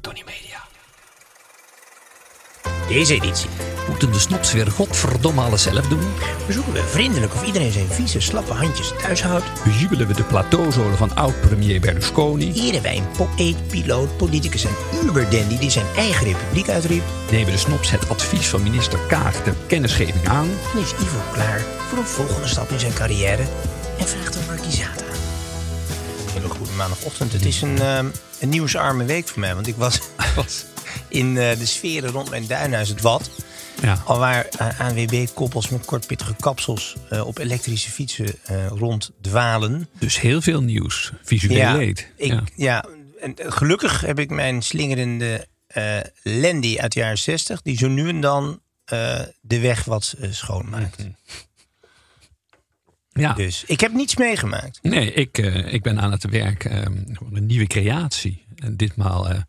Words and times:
Tony 0.00 0.22
Media. 0.26 0.62
Deze 2.88 3.14
editie 3.14 3.48
Moeten 3.88 4.12
de 4.12 4.18
snops 4.18 4.52
weer 4.52 4.70
godverdomme 4.70 5.40
alles 5.40 5.62
zelf 5.62 5.88
doen? 5.88 6.12
bezoeken 6.46 6.72
we 6.72 6.82
vriendelijk 6.82 7.34
of 7.34 7.46
iedereen 7.46 7.72
zijn 7.72 7.86
vieze, 7.86 8.20
slappe 8.20 8.52
handjes 8.52 8.92
thuis 9.02 9.22
houdt. 9.22 9.44
Bejubelen 9.64 10.06
we 10.06 10.14
de 10.14 10.22
plateauzolen 10.22 10.96
van 10.96 11.14
oud-premier 11.14 11.80
Berlusconi? 11.80 12.52
Eren 12.52 12.82
wij 12.82 12.96
een 12.96 13.10
poëet, 13.16 13.68
piloot, 13.68 14.16
politicus 14.16 14.64
en 14.64 14.74
uberdandy 15.04 15.58
die 15.58 15.70
zijn 15.70 15.86
eigen 15.96 16.26
republiek 16.26 16.68
uitriep. 16.68 17.04
Nemen 17.30 17.52
de 17.52 17.58
snops 17.58 17.90
het 17.90 18.08
advies 18.08 18.48
van 18.48 18.62
minister 18.62 18.98
Kaag 19.08 19.42
ter 19.42 19.54
kennisgeving 19.66 20.28
aan? 20.28 20.48
En 20.74 20.80
is 20.80 20.92
Ivo 20.92 21.18
klaar 21.32 21.60
voor 21.60 21.98
een 21.98 22.04
volgende 22.04 22.48
stap 22.48 22.70
in 22.70 22.80
zijn 22.80 22.94
carrière 22.94 23.42
en 23.98 24.08
vraagt 24.08 24.34
een 24.34 24.42
goede 24.42 25.05
maandagochtend. 26.76 27.32
Het 27.32 27.44
is 27.44 27.62
een, 27.62 27.78
ehm, 27.78 28.06
een 28.40 28.48
nieuwsarme 28.48 29.04
week 29.04 29.28
voor 29.28 29.40
mij, 29.40 29.54
want 29.54 29.66
ik 29.66 29.76
was, 29.76 30.00
was 30.36 30.64
in 31.08 31.38
eh, 31.38 31.58
de 31.58 31.66
sferen 31.66 32.10
rond 32.10 32.30
mijn 32.30 32.46
duinhuis, 32.46 32.88
het 32.88 33.00
Wat. 33.00 33.30
Ja. 33.82 34.02
Alwaar 34.04 34.46
uh, 34.60 34.80
ANWB-koppels 34.80 35.68
met 35.68 35.84
kortpittige 35.84 36.34
kapsels 36.40 36.96
eh, 37.10 37.26
op 37.26 37.38
elektrische 37.38 37.90
fietsen 37.90 38.34
eh, 38.44 38.66
ronddwalen. 38.66 39.88
Dus 39.98 40.20
heel 40.20 40.40
veel 40.40 40.60
nieuws. 40.62 41.12
Visueel 41.22 41.76
leed. 41.76 42.06
Ik, 42.16 42.32
Ja. 42.32 42.42
ja. 42.56 42.84
en 43.20 43.34
eh, 43.36 43.52
gelukkig 43.52 44.00
heb 44.00 44.18
ik 44.18 44.30
mijn 44.30 44.62
slingerende 44.62 45.46
eh 45.66 45.98
Landy 46.22 46.78
uit 46.78 46.92
de 46.92 47.00
jaren 47.00 47.18
60, 47.18 47.62
die 47.62 47.76
zo 47.78 47.88
nu 47.88 48.08
en 48.08 48.20
dan 48.20 48.60
eh, 48.84 49.20
de 49.40 49.60
weg 49.60 49.84
wat 49.84 50.14
eh, 50.20 50.32
schoonmaakt. 50.32 50.98
Mhm. 50.98 51.08
Ja. 53.16 53.32
Dus 53.32 53.64
ik 53.66 53.80
heb 53.80 53.92
niets 53.92 54.16
meegemaakt. 54.16 54.78
Nee, 54.82 55.12
ik, 55.12 55.38
eh, 55.38 55.72
ik 55.72 55.82
ben 55.82 56.00
aan 56.00 56.10
het 56.10 56.30
werk 56.30 56.70
voor 57.12 57.36
een 57.36 57.46
nieuwe 57.46 57.66
creatie. 57.66 58.44
En 58.56 58.76
ditmaal, 58.76 59.28
eh, 59.28 59.40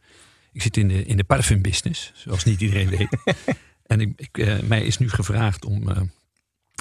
ik 0.52 0.62
zit 0.62 0.78
in 0.78 0.88
de, 0.88 1.06
in 1.06 1.18
de 1.18 1.24
parfumbusiness, 1.24 2.12
zoals 2.16 2.44
niet 2.44 2.62
iedereen 2.62 2.90
weet. 2.90 3.18
en 3.86 4.02
ik, 4.02 4.14
ik, 4.16 4.38
eh, 4.38 4.59
mij 4.59 4.84
is 4.84 4.97
nu 4.97 5.09
gevraagd 5.09 5.66
om 5.66 6.12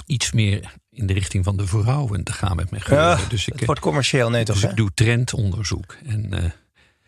iets 0.05 0.31
meer 0.31 0.73
in 0.91 1.07
de 1.07 1.13
richting 1.13 1.43
van 1.43 1.57
de 1.57 1.67
vrouwen 1.67 2.23
te 2.23 2.33
gaan 2.33 2.55
met 2.55 2.69
mijn 2.69 2.83
geuren. 2.83 3.17
Ja, 3.17 3.27
dus 3.29 3.47
ik, 3.47 3.53
het 3.53 3.65
wordt 3.65 3.81
commercieel, 3.81 4.29
nee 4.29 4.43
toch? 4.43 4.55
dus 4.55 4.63
hè? 4.63 4.69
ik 4.69 4.75
doe 4.75 4.91
trendonderzoek. 4.93 5.97
En 6.05 6.53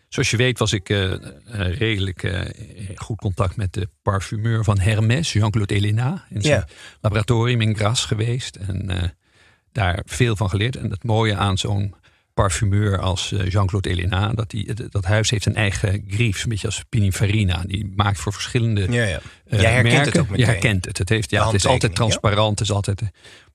zoals 0.10 0.30
je 0.30 0.38
weet 0.38 0.60
was 0.60 0.74
ik 0.74 0.88
redelijk 1.54 2.24
in 2.76 2.98
goed 2.98 3.18
contact 3.18 3.56
met 3.56 3.74
de 3.74 3.90
parfumeur 4.02 4.64
van 4.64 4.80
Hermès, 4.80 5.34
Jean-Claude 5.34 5.76
Elena. 5.76 6.26
In 6.30 6.42
zijn 6.42 6.66
laboratorium 7.02 7.62
in 7.62 7.76
Gras 7.76 8.06
geweest. 8.06 8.56
En 8.56 9.14
daar 9.72 10.02
veel 10.06 10.36
van 10.36 10.50
geleerd. 10.50 10.76
En 10.76 10.90
het 10.92 11.04
mooie 11.04 11.36
aan 11.36 11.58
zo'n 11.58 11.96
parfumeur 12.34 13.00
als 13.00 13.32
eh, 13.32 13.50
Jean-Claude 13.50 13.90
Elena... 13.90 14.32
Dat, 14.34 14.50
die, 14.50 14.74
dat- 14.74 14.92
dat 14.92 15.06
huis 15.06 15.30
heeft 15.30 15.46
een 15.46 15.56
eigen 15.56 16.04
grief, 16.08 16.44
een 16.44 16.50
beetje 16.50 16.68
als 16.68 16.84
Pininfarina. 16.90 17.64
Die 17.68 17.94
maakt 17.96 18.20
voor 18.20 18.34
verschillende 18.34 18.92
Ja, 18.92 19.04
ja. 19.04 19.20
eh, 19.48 19.62
Jij 19.62 19.72
herkent 19.72 20.06
het 20.06 20.18
ook 20.20 20.30
meteen. 20.30 20.46
Je 20.46 20.52
herkent 20.52 20.86
het. 20.86 20.98
Het, 20.98 21.10
heeft, 21.10 21.30
ja, 21.30 21.46
het 21.46 21.54
is 21.56 21.66
altijd 21.66 21.96
transparant. 21.96 22.60
Het 22.60 22.68
is 22.70 22.74
altijd, 22.76 23.02
eh, 23.02 23.08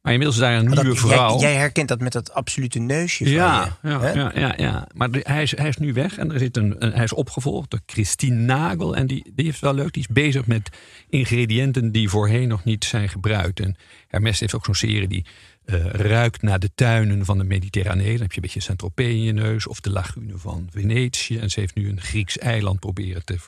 maar 0.02 0.12
inmiddels 0.12 0.40
is 0.40 0.46
daar 0.46 0.58
een 0.58 0.68
nieuwe 0.68 0.96
vrouw. 0.96 1.40
Jij, 1.40 1.50
jij 1.50 1.58
herkent 1.60 1.88
dat 1.88 2.00
met 2.00 2.12
dat 2.12 2.32
absolute 2.32 2.78
neusje 2.78 3.24
van 3.24 3.32
Ja, 3.32 3.78
je. 3.82 3.88
ja, 3.88 4.12
ja, 4.14 4.32
ja, 4.34 4.54
ja. 4.56 4.88
maar 4.94 5.10
de- 5.10 5.20
hij, 5.22 5.42
is, 5.42 5.56
hij 5.56 5.68
is 5.68 5.76
nu 5.76 5.92
weg 5.92 6.16
en 6.16 6.32
er 6.32 6.38
zit 6.38 6.56
een, 6.56 6.74
een- 6.78 6.92
hij 6.92 7.04
is 7.04 7.12
opgevolgd 7.12 7.70
door 7.70 7.80
Christine 7.86 8.36
Nagel. 8.36 8.96
En 8.96 9.06
die, 9.06 9.32
die 9.34 9.46
is 9.48 9.60
wel 9.60 9.74
leuk, 9.74 9.92
die 9.92 10.02
is 10.08 10.14
bezig 10.14 10.46
met 10.46 10.70
ingrediënten 11.08 11.92
die 11.92 12.08
voorheen 12.08 12.48
nog 12.48 12.64
niet 12.64 12.84
zijn 12.84 13.08
gebruikt. 13.08 13.60
En 13.60 13.76
Hermes 14.08 14.40
heeft 14.40 14.54
ook 14.54 14.64
zo'n 14.64 14.74
serie 14.74 15.08
die 15.08 15.24
eh, 15.64 15.84
ruikt 15.86 16.42
naar 16.42 16.58
de 16.58 16.70
tuinen 16.74 17.24
van 17.24 17.38
de 17.38 17.44
Mediterranee. 17.44 18.12
Dan 18.12 18.20
heb 18.20 18.30
je 18.30 18.36
een 18.36 18.42
beetje 18.42 18.60
Saint-Tropez 18.60 19.06
in 19.06 19.22
je 19.22 19.32
neus 19.32 19.66
of 19.66 19.80
de 19.80 19.90
lagune 19.90 20.38
van 20.38 20.68
Venetië. 20.70 21.38
En 21.38 21.50
ze 21.50 21.60
heeft 21.60 21.74
nu 21.74 21.88
een 21.88 22.00
Grieks 22.00 22.38
eiland 22.38 22.80
proberen 22.80 23.24
te, 23.24 23.38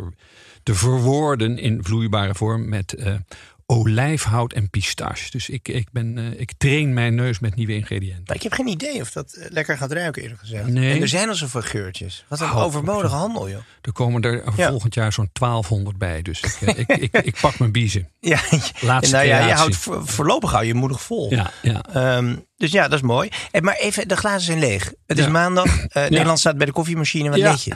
te 0.63 0.75
verwoorden 0.75 1.59
in 1.59 1.85
vloeibare 1.85 2.35
vorm 2.35 2.69
met 2.69 2.93
eh, 2.93 3.15
olijfhout 3.67 4.53
en 4.53 4.71
pistache. 4.71 5.31
Dus 5.31 5.49
ik, 5.49 5.69
ik, 5.69 5.89
ben, 5.93 6.19
eh, 6.19 6.41
ik 6.41 6.53
train 6.59 6.95
mijn 6.95 7.15
neus 7.15 7.39
met 7.39 7.55
nieuwe 7.55 7.75
ingrediënten. 7.75 8.23
Maar 8.27 8.37
ik 8.37 8.43
heb 8.43 8.53
geen 8.53 8.67
idee 8.69 9.01
of 9.01 9.11
dat 9.11 9.33
eh, 9.33 9.51
lekker 9.51 9.77
gaat 9.77 9.93
ruiken, 9.93 10.23
eerlijk 10.23 10.41
gezegd. 10.41 10.67
Nee. 10.67 10.95
En 10.95 11.01
er 11.01 11.09
zijn 11.09 11.29
al 11.29 11.35
zoveel 11.35 11.63
geurtjes. 11.63 12.25
Wat 12.29 12.41
een 12.41 12.47
Oh, 12.51 12.63
overbodige 12.63 13.15
handel, 13.15 13.49
joh. 13.51 13.59
Er 13.83 13.93
komen 13.93 14.23
er 14.23 14.43
Ja. 14.57 14.69
volgend 14.69 14.95
jaar 14.95 15.13
zo'n 15.13 15.31
1200 15.33 15.99
bij. 15.99 16.23
Dus 16.23 16.41
ik, 16.41 16.69
eh, 16.69 16.79
ik, 16.79 16.89
ik, 16.89 17.23
ik 17.25 17.39
pak 17.41 17.59
mijn 17.59 17.73
biezen. 17.73 18.09
Ja, 18.21 18.41
Laatste 18.81 19.15
nou 19.15 19.27
ja, 19.27 19.47
je 19.47 19.53
houdt 19.53 19.77
voor- 19.77 20.07
voorlopig 20.09 20.51
hou 20.51 20.65
je 20.65 20.75
moedig 20.75 21.03
vol. 21.03 21.31
Ja, 21.35 21.51
ja. 21.63 21.83
Ehm, 21.93 22.37
dus 22.57 22.71
ja, 22.73 22.83
dat 22.83 22.93
is 22.93 23.01
mooi. 23.01 23.29
En 23.51 23.65
maar 23.65 23.77
even, 23.77 24.09
de 24.09 24.17
glazen 24.17 24.41
zijn 24.41 24.59
leeg. 24.59 24.93
Het 25.07 25.19
is 25.19 25.29
maandag. 25.29 25.85
eh, 25.87 26.03
Nederland 26.11 26.39
staat 26.39 26.57
bij 26.57 26.67
de 26.67 26.73
koffiemachine. 26.73 27.29
Wat 27.29 27.39
Ja. 27.39 27.51
lees 27.51 27.65
je? 27.65 27.73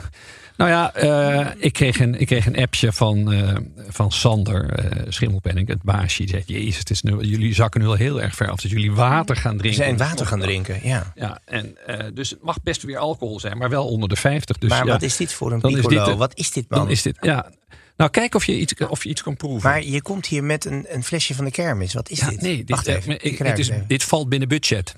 Nou 0.57 0.69
ja, 0.73 0.93
eh, 0.93 1.47
ik, 1.57 1.73
kreeg 1.73 1.99
een, 1.99 2.19
ik 2.19 2.27
kreeg 2.27 2.45
een 2.45 2.57
appje 2.57 2.91
van, 2.93 3.31
eh, 3.31 3.55
van 3.87 4.11
Sander 4.11 4.69
eh 4.69 5.05
Schimmelpenning, 5.09 5.67
het 5.67 5.83
baasje. 5.83 6.17
Die 6.23 6.29
zegt, 6.29 6.47
jezus, 6.47 6.77
het 6.77 6.89
is 6.89 7.01
nu, 7.01 7.17
jullie 7.21 7.53
zakken 7.53 7.81
nu 7.81 7.87
al 7.87 7.93
heel 7.93 8.21
erg 8.21 8.35
ver 8.35 8.49
af. 8.49 8.61
Dat 8.61 8.71
jullie 8.71 8.91
water 8.91 9.35
gaan 9.35 9.57
drinken. 9.57 9.83
zijn 9.83 9.97
water 9.97 10.25
gaan 10.25 10.39
drinken, 10.39 10.79
ja. 10.83 11.11
Ja, 11.15 11.39
en, 11.45 11.77
eh, 11.85 12.05
dus 12.13 12.29
het 12.29 12.43
mag 12.43 12.61
best 12.63 12.83
weer 12.83 12.97
alcohol 12.97 13.39
zijn, 13.39 13.57
maar 13.57 13.69
wel 13.69 13.87
onder 13.87 14.09
de 14.09 14.15
50. 14.15 14.57
Dus 14.57 14.69
maar 14.69 14.85
ja, 14.85 14.91
wat 14.91 15.01
is 15.01 15.17
dit 15.17 15.33
voor 15.33 15.51
een 15.51 15.59
dan 15.59 15.77
is 15.77 15.85
dit 15.85 16.15
wat 16.15 16.31
is 16.37 16.51
dit, 16.51 16.69
man? 16.69 16.79
Dan 16.79 16.89
is 16.89 17.01
dit, 17.01 17.17
ja. 17.21 17.51
Nou, 17.97 18.09
kijk 18.09 18.35
of 18.35 18.45
je 18.45 18.59
iets, 18.59 18.73
of 18.75 19.03
je 19.03 19.09
iets 19.09 19.21
kan 19.23 19.35
proeven. 19.37 19.69
Maar 19.69 19.83
je 19.83 20.01
komt 20.01 20.25
hier 20.25 20.43
met 20.43 20.65
een, 20.65 20.85
een 20.89 21.03
flesje 21.03 21.35
van 21.35 21.45
de 21.45 21.51
kermis. 21.51 21.93
Wat 21.93 22.09
is 22.09 22.19
ja, 22.19 22.29
dit? 22.29 22.41
nee, 22.41 22.57
dit, 22.57 22.69
Wacht 22.69 22.87
eh, 22.87 22.95
even. 22.95 23.11
ik- 23.13 23.23
ik 23.23 23.31
het 23.37 23.47
ruik 23.47 23.57
is, 23.57 23.67
het 23.67 23.75
even. 23.75 23.87
dit 23.87 24.03
valt 24.03 24.29
binnen 24.29 24.47
budget. 24.47 24.95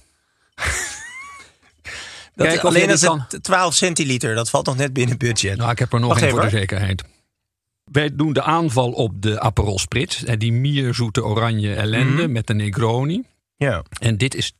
Dat, 2.36 2.48
Kijk 2.48 2.64
alleen 2.64 2.90
als 2.92 3.00
dit 3.02 3.12
het 3.32 3.44
12 3.44 3.74
centiliter, 3.74 4.36
dat 4.36 4.50
valt 4.50 4.66
nog 4.66 4.78
net 4.78 4.94
binnen 4.94 5.18
budget. 5.18 5.58
Nou, 5.58 5.72
ik 5.72 5.80
heb 5.80 5.94
er 5.94 6.00
nog 6.00 6.20
één 6.20 6.30
voor 6.30 6.42
de 6.42 6.50
zekerheid. 6.50 7.04
Wij 7.92 8.16
doen 8.16 8.34
de 8.34 8.42
aanval 8.44 8.92
op 8.92 9.22
de 9.22 9.40
Aperol 9.40 9.80
Spritz. 9.80 10.24
eh, 10.24 10.36
Die 10.38 10.52
mierzoete 10.52 11.24
oranje 11.24 11.74
ellende 11.74 12.22
Mhm. 12.22 12.32
met 12.32 12.48
de 12.48 12.54
Negroni. 12.54 13.24
Ja. 13.56 13.84
En 14.00 14.18
dit 14.18 14.36
is 14.36 14.54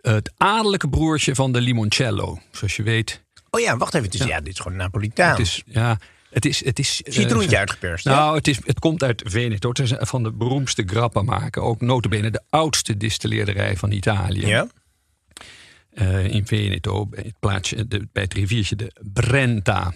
het 0.00 0.32
adellijke 0.36 0.88
broertje 0.88 1.34
van 1.34 1.52
de 1.52 1.60
Limoncello. 1.60 2.38
Zoals 2.50 2.76
je 2.76 2.82
weet. 2.82 3.22
Oh 3.50 3.60
ja, 3.60 3.76
wacht 3.76 3.94
even. 3.94 4.06
Het 4.10 4.20
is, 4.20 4.26
ja. 4.26 4.40
dit 4.40 4.52
is 4.52 4.58
gewoon 4.60 4.76
Napolitaan. 4.78 5.30
Het 5.30 5.38
is, 5.38 5.62
ja, 5.66 5.98
het 6.30 6.44
is, 6.44 6.64
het 6.64 6.78
is 6.78 7.02
eh, 7.02 7.12
Citroentje 7.12 7.58
uitgeperst. 7.58 8.04
hè? 8.04 8.10
Nou, 8.10 8.36
het, 8.36 8.48
is, 8.48 8.58
het 8.64 8.78
komt 8.78 9.02
uit 9.02 9.22
Veneto. 9.26 9.68
Het 9.68 9.78
is 9.78 9.92
van 9.98 10.22
de 10.22 10.32
beroemdste 10.32 10.82
grappa 10.86 11.22
maken. 11.22 11.62
Ook 11.62 11.80
notabene 11.80 12.30
de 12.30 12.42
oudste 12.50 12.96
distilleerderij 12.96 13.76
van 13.76 13.90
Italië. 13.90 14.46
ja. 14.46 14.66
Eh, 15.90 16.24
in 16.34 16.46
Veneto, 16.46 17.06
bij 17.06 17.22
het, 17.26 17.34
plaatsje, 17.40 17.88
de, 17.88 18.08
bij 18.12 18.22
het 18.22 18.34
riviertje 18.34 18.76
de 18.76 18.92
Brenta. 19.12 19.92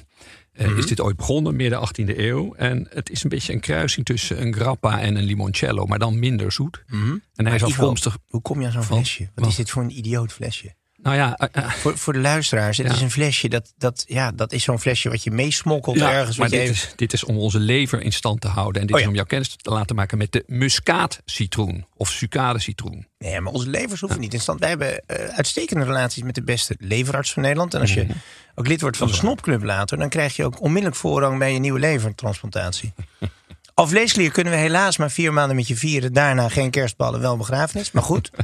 eh, 0.53 0.67
Mhm. 0.69 0.79
Is 0.79 0.87
dit 0.87 1.01
ooit 1.01 1.17
begonnen, 1.17 1.57
midden 1.57 1.79
18e 1.81 2.19
eeuw. 2.19 2.55
En 2.55 2.87
het 2.91 3.11
is 3.11 3.23
een 3.23 3.29
beetje 3.29 3.53
een 3.53 3.61
kruising 3.61 4.07
tussen 4.07 4.43
een 4.43 4.55
grappa 4.55 5.01
en 5.01 5.17
een 5.17 5.25
limoncello, 5.25 5.87
maar 5.87 5.99
dan 5.99 6.19
minder 6.19 6.53
zoet. 6.53 6.83
En 6.87 6.97
hij 6.97 7.03
is 7.05 7.21
Mhm. 7.37 7.45
Maar 7.45 7.55
Ivo, 7.55 7.67
afkomstig. 7.69 8.19
Hoe 8.27 8.41
kom 8.43 8.61
je 8.61 8.67
aan 8.67 8.73
zo'n 8.73 8.83
flesje? 8.83 9.31
Wat 9.35 9.47
is 9.49 9.55
dit 9.55 9.71
voor 9.71 9.83
een 9.83 9.99
idioot 9.99 10.33
flesje? 10.33 10.75
Nou 11.05 11.17
ja, 11.17 11.37
eh, 11.37 11.65
eh, 11.65 11.71
Voor, 11.71 11.99
voor 11.99 12.13
de 12.13 12.19
luisteraars, 12.19 12.77
het 12.77 12.87
Ja. 12.87 12.93
is 12.93 13.01
een 13.01 13.11
flesje. 13.11 13.49
Dat, 13.49 13.73
dat, 13.79 14.05
ja, 14.07 14.31
dat 14.33 14.53
is 14.53 14.63
zo'n 14.63 14.81
flesje 14.81 15.09
wat 15.09 15.23
je 15.23 15.31
meesmokkelt 15.31 15.97
ja, 15.97 16.13
ergens. 16.13 16.37
maar 16.37 16.49
dit 16.49 16.61
even- 16.61 16.75
is, 16.75 16.93
dit 16.97 17.13
is 17.13 17.25
om 17.25 17.39
onze 17.39 17.59
lever 17.59 18.01
in 18.03 18.13
stand 18.13 18.41
te 18.41 18.49
houden. 18.49 18.81
En 18.81 18.87
dit 18.87 18.97
Oh 18.97 19.03
is 19.03 19.09
om 19.09 19.15
jouw 19.15 19.25
kennis 19.25 19.57
te 19.57 19.71
laten 19.71 19.97
maken 19.97 20.19
met 20.19 20.33
de 20.33 20.45
muskaatcitroen. 20.47 21.87
Of 21.97 22.11
sucade-citroen. 22.11 23.07
Nee, 23.19 23.41
maar 23.41 23.53
onze 23.53 23.69
levers 23.69 24.01
hoeven 24.01 24.21
niet 24.21 24.35
in 24.35 24.41
stand. 24.41 24.61
Wij 24.61 24.69
hebben 24.69 25.07
eh, 25.07 25.29
uitstekende 25.37 25.85
relaties 25.85 26.23
met 26.23 26.35
de 26.35 26.43
beste 26.43 26.75
leverarts 26.79 27.33
van 27.33 27.43
Nederland. 27.43 27.75
En 27.75 27.81
als 27.81 27.95
je 27.95 28.07
ook 28.55 28.67
lid 28.67 28.81
wordt 28.81 28.97
van 28.97 29.09
de 29.09 29.15
Snopclub 29.15 29.63
later... 29.63 29.99
dan 29.99 30.09
krijg 30.09 30.37
je 30.37 30.45
ook 30.45 30.61
onmiddellijk 30.61 30.97
voorrang 31.01 31.39
bij 31.39 31.53
je 31.53 31.59
nieuwe 31.59 31.79
levertransplantatie. 31.81 32.93
Afleesklier 33.75 34.31
kunnen 34.31 34.53
we 34.53 34.59
helaas 34.59 34.97
maar 34.97 35.11
vier 35.11 35.33
maanden 35.33 35.57
met 35.57 35.69
je 35.69 35.77
vieren. 35.77 36.13
Daarna 36.13 36.49
geen 36.49 36.71
kerstballen, 36.71 37.21
wel 37.21 37.37
begrafenis. 37.37 37.91
Maar 37.91 38.03
goed. 38.03 38.31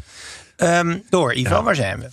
Ehm, 0.56 0.98
door, 1.10 1.34
Ivo, 1.34 1.62
waar 1.62 1.74
zijn 1.74 2.00
we? 2.00 2.08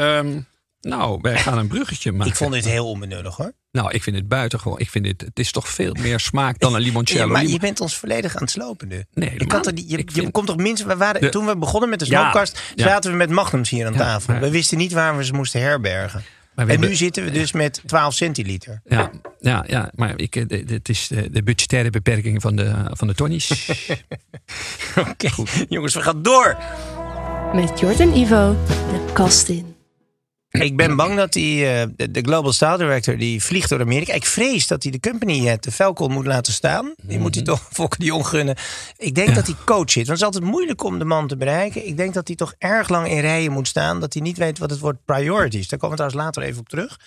Ehm, 0.00 0.40
nou, 0.80 1.18
wij 1.22 1.38
gaan 1.38 1.58
een 1.58 1.66
bruggetje 1.68 2.12
maken. 2.12 2.26
Ik 2.32 2.36
vond 2.36 2.52
dit 2.52 2.64
heel 2.64 2.88
onbenullig 2.88 3.36
hoor. 3.36 3.52
Nou, 3.70 3.90
ik 3.90 4.02
vind 4.02 4.16
het 4.16 4.28
buitengewoon. 4.28 4.78
Ik 4.78 4.90
vind 4.90 5.04
dit, 5.04 5.20
het 5.20 5.38
is 5.38 5.52
toch 5.52 5.68
veel 5.68 5.94
meer 6.00 6.20
smaak 6.20 6.58
dan 6.58 6.74
een 6.74 6.80
limoncello. 6.88 7.20
Ja, 7.26 7.32
maar 7.32 7.46
je 7.46 7.58
bent 7.58 7.80
ons 7.80 7.96
volledig 7.96 8.34
aan 8.36 8.42
het 8.42 8.50
slopen 8.50 8.88
nu. 8.88 9.04
Nee, 9.14 9.32
je, 9.38 9.46
kan 9.46 9.60
niet- 9.74 9.90
je, 9.90 10.02
vind- 10.06 10.32
komt 10.32 10.46
toch 10.46 10.56
minstens... 10.56 10.92
We 10.92 10.96
waren, 10.98 11.20
De- 11.20 11.28
toen 11.28 11.46
we 11.46 11.56
begonnen 11.56 11.88
met 11.90 11.98
de 11.98 12.06
ja. 12.06 12.44
zaten 12.74 13.10
we 13.10 13.16
met 13.16 13.30
Magnums 13.30 13.70
hier 13.70 13.86
aan 13.86 13.92
Ja, 13.92 13.98
tafel. 13.98 14.32
maar- 14.32 14.42
we 14.42 14.50
wisten 14.50 14.78
niet 14.78 14.92
waar 14.92 15.16
we 15.16 15.24
ze 15.24 15.32
moesten 15.32 15.60
herbergen. 15.60 16.22
En 16.54 16.80
nu 16.80 16.94
zitten 16.94 17.24
we 17.24 17.30
dus 17.30 17.52
met 17.52 17.82
12 17.86 18.14
centiliter. 18.14 18.80
Ja, 18.84 19.10
ja, 19.40 19.64
ja, 19.66 19.90
maar 19.94 20.12
ik, 20.16 20.36
eh, 20.36 20.44
de- 20.48 20.64
de- 20.64 20.74
het 20.74 20.88
is 20.88 21.08
de, 21.08 21.30
de 21.30 21.42
budgettaire 21.42 21.90
beperking 21.90 22.40
van 22.42 22.56
de, 22.56 22.74
van 22.90 23.06
de 23.08 23.14
tonnies. 23.14 23.50
Oké, 25.10 25.28
jongens, 25.68 25.94
we 25.94 26.02
gaan 26.02 26.22
door. 26.22 26.56
Met 27.54 27.80
Jort 27.80 28.00
en 28.00 28.16
Ivo 28.16 28.56
de 28.66 29.04
kast 29.12 29.48
in. 29.48 29.73
Ik 30.60 30.76
ben 30.76 30.96
bang 30.96 31.16
dat 31.16 31.32
die, 31.32 31.66
eh, 31.66 31.86
de, 32.10 32.20
Global 32.20 32.52
Style 32.52 32.76
Director 32.78 33.16
die 33.16 33.42
vliegt 33.42 33.68
door 33.68 33.80
Amerika. 33.80 34.12
Ik 34.12 34.26
vrees 34.26 34.66
dat 34.66 34.82
hij 34.82 34.92
de 34.92 35.00
company, 35.00 35.48
eh, 35.48 35.54
de 35.60 35.72
Falcon, 35.72 36.12
moet 36.12 36.26
laten 36.26 36.52
staan. 36.52 36.94
Die 37.02 37.18
moet 37.18 37.34
hij 37.34 37.44
toch 37.44 37.68
Fokker 37.72 38.00
die 38.00 38.14
ongunnen. 38.14 38.56
Ik 38.96 39.14
denk 39.14 39.34
dat 39.34 39.46
hij 39.46 39.56
coach 39.64 39.90
zit. 39.90 40.06
Want 40.06 40.08
het 40.08 40.16
is 40.18 40.22
altijd 40.24 40.44
moeilijk 40.44 40.84
om 40.84 40.98
de 40.98 41.04
man 41.04 41.26
te 41.28 41.36
bereiken. 41.36 41.86
Ik 41.86 41.96
denk 41.96 42.14
dat 42.14 42.26
hij 42.26 42.36
toch 42.36 42.54
erg 42.58 42.88
lang 42.88 43.08
in 43.08 43.20
rijen 43.20 43.52
moet 43.52 43.68
staan. 43.68 44.00
Dat 44.00 44.12
hij 44.12 44.22
niet 44.22 44.36
weet 44.38 44.58
wat 44.58 44.70
het 44.70 44.80
woord 44.80 45.04
priorities. 45.04 45.68
Daar 45.68 45.78
komen 45.78 45.96
we 45.96 46.02
trouwens 46.04 46.24
later 46.24 46.42
even 46.42 46.60
op 46.60 46.68
terug. 46.68 46.98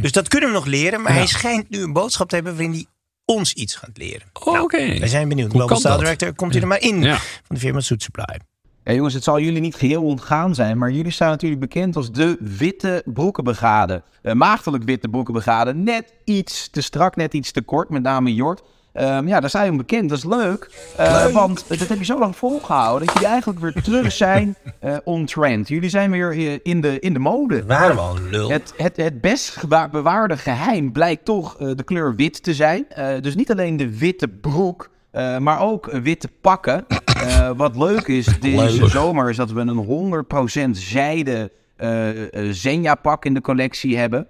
Dus 0.00 0.12
dat 0.12 0.28
kunnen 0.28 0.48
we 0.48 0.54
nog 0.54 0.66
leren. 0.66 1.02
Maar 1.02 1.12
Ja. 1.12 1.18
hij 1.18 1.26
schijnt 1.26 1.70
nu 1.70 1.82
een 1.82 1.92
boodschap 1.92 2.28
te 2.28 2.34
hebben 2.34 2.52
waarin 2.52 2.72
hij 2.72 2.86
ons 3.24 3.52
iets 3.52 3.74
gaat 3.74 3.90
leren. 3.98 4.26
Oh, 4.32 4.60
Oké. 4.62 4.98
Wij 4.98 5.08
zijn 5.08 5.28
benieuwd. 5.28 5.52
Hoe 5.52 5.60
Global 5.60 5.76
Style 5.76 5.92
dat? 5.92 6.02
Director, 6.02 6.34
komt 6.34 6.52
hij 6.52 6.62
er 6.62 6.68
maar 6.68 6.80
in. 6.80 7.02
Van 7.02 7.18
de 7.48 7.58
firma 7.58 7.80
Suit 7.80 8.02
Supply. 8.02 8.38
Ja, 8.86 8.92
jongens, 8.92 9.14
het 9.14 9.24
zal 9.24 9.40
jullie 9.40 9.60
niet 9.60 9.74
geheel 9.74 10.02
ontgaan 10.02 10.54
zijn, 10.54 10.78
maar 10.78 10.90
jullie 10.90 11.12
staan 11.12 11.30
natuurlijk 11.30 11.60
bekend 11.60 11.96
als 11.96 12.12
de 12.12 12.36
witte 12.40 13.02
broekenbrigade. 13.04 14.02
Uh, 14.22 14.32
maagdelijk 14.32 14.84
witte 14.84 15.08
broekenbrigade. 15.08 15.74
Net 15.74 16.14
iets 16.24 16.70
te 16.70 16.80
strak, 16.80 17.16
net 17.16 17.34
iets 17.34 17.50
te 17.50 17.62
kort, 17.62 17.88
met 17.88 18.02
name 18.02 18.34
Jort. 18.34 18.62
Ehm, 18.92 19.28
ja, 19.28 19.40
daar 19.40 19.50
zijn 19.50 19.70
we 19.70 19.76
bekend. 19.76 20.08
Dat 20.08 20.18
is 20.18 20.24
leuk. 20.24 20.70
Eh, 20.96 21.26
Want 21.26 21.64
dat 21.68 21.88
heb 21.88 21.98
je 21.98 22.04
zo 22.04 22.18
lang 22.18 22.36
volgehouden 22.36 23.06
dat 23.06 23.14
jullie 23.14 23.28
eigenlijk 23.28 23.60
weer 23.60 23.82
terug 23.82 24.12
zijn 24.12 24.56
eh, 24.80 24.96
on 25.04 25.24
trend. 25.24 25.68
Jullie 25.68 25.90
zijn 25.90 26.10
weer 26.10 26.30
eh, 26.30 26.58
in 26.62 26.80
de, 26.80 27.00
in 27.00 27.12
de 27.12 27.18
mode. 27.18 27.64
Waren 27.64 27.94
we 27.94 28.00
al 28.00 28.18
lul. 28.30 28.50
Het, 28.50 28.74
het, 28.76 28.96
het 28.96 29.20
best 29.20 29.68
bewaarde 29.90 30.36
geheim 30.36 30.92
blijkt 30.92 31.24
toch 31.24 31.56
de 31.56 31.84
kleur 31.84 32.14
wit 32.14 32.42
te 32.42 32.54
zijn. 32.54 32.86
Dus 33.20 33.34
niet 33.34 33.50
alleen 33.50 33.76
de 33.76 33.98
witte 33.98 34.28
broek, 34.28 34.90
eh, 35.16 35.38
maar 35.38 35.60
ook 35.60 35.90
witte 35.90 36.28
pakken. 36.40 36.86
Eh, 37.06 37.50
wat 37.56 37.76
leuk 37.76 38.06
is 38.06 38.38
deze 38.40 38.88
zomer 38.88 39.30
is 39.30 39.36
dat 39.36 39.52
we 39.52 39.60
een 39.60 40.24
100% 40.68 40.70
zijde 40.70 41.50
eh 41.76 42.22
eh, 42.22 42.52
Zenja-pak 42.52 43.24
in 43.24 43.34
de 43.34 43.40
collectie 43.40 43.96
hebben. 43.96 44.26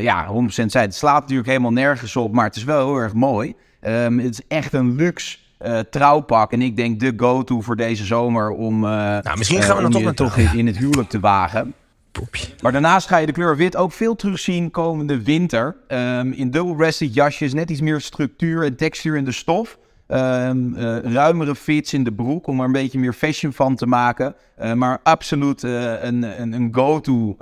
Ja, 0.00 0.26
100% 0.26 0.46
zijde. 0.48 0.78
Het 0.78 0.94
slaat 0.94 1.20
natuurlijk 1.20 1.48
helemaal 1.48 1.72
nergens 1.72 2.16
op, 2.16 2.32
maar 2.32 2.44
het 2.44 2.56
is 2.56 2.64
wel 2.64 2.86
heel 2.86 2.96
erg 2.96 3.12
mooi. 3.12 3.54
Ehm, 3.80 4.18
het 4.18 4.32
is 4.32 4.40
echt 4.48 4.72
een 4.72 4.94
luxe 4.94 5.38
trouwpak. 5.90 6.52
En 6.52 6.62
ik 6.62 6.76
denk 6.76 7.00
de 7.00 7.12
go-to 7.16 7.60
voor 7.60 7.76
deze 7.76 8.04
zomer 8.04 8.50
om, 8.50 8.80
Nou, 8.80 9.38
misschien 9.38 9.62
gaan 9.62 9.76
we 9.76 9.82
dan 9.82 9.94
om 9.94 10.02
toch 10.02 10.14
toch 10.14 10.36
in, 10.36 10.58
in 10.58 10.66
het 10.66 10.78
huwelijk 10.78 11.08
te 11.08 11.20
wagen. 11.20 11.74
Maar 12.62 12.72
daarnaast 12.72 13.08
ga 13.08 13.16
je 13.16 13.26
de 13.26 13.32
kleur 13.32 13.56
wit 13.56 13.76
ook 13.76 13.92
veel 13.92 14.16
terugzien 14.16 14.70
komende 14.70 15.22
winter. 15.22 15.76
Ehm, 15.88 16.32
in 16.32 16.50
double-breasted 16.50 17.14
jasjes, 17.14 17.52
net 17.52 17.70
iets 17.70 17.80
meer 17.80 18.00
structuur 18.00 18.64
en 18.64 18.76
textuur 18.76 19.16
in 19.16 19.24
de 19.24 19.32
stof. 19.32 19.78
Ehm, 20.12 20.74
eh, 20.74 20.98
ruimere 20.98 21.54
fits 21.54 21.92
in 21.92 22.04
de 22.04 22.12
broek 22.12 22.46
om 22.46 22.58
er 22.58 22.64
een 22.64 22.72
beetje 22.72 22.98
meer 22.98 23.12
fashion 23.12 23.52
van 23.52 23.76
te 23.76 23.86
maken. 23.86 24.34
Eh, 24.56 24.72
maar 24.72 25.00
absoluut 25.02 25.64
eh, 25.64 26.02
een, 26.02 26.40
een, 26.40 26.52
een 26.52 26.68
go-to 26.72 27.36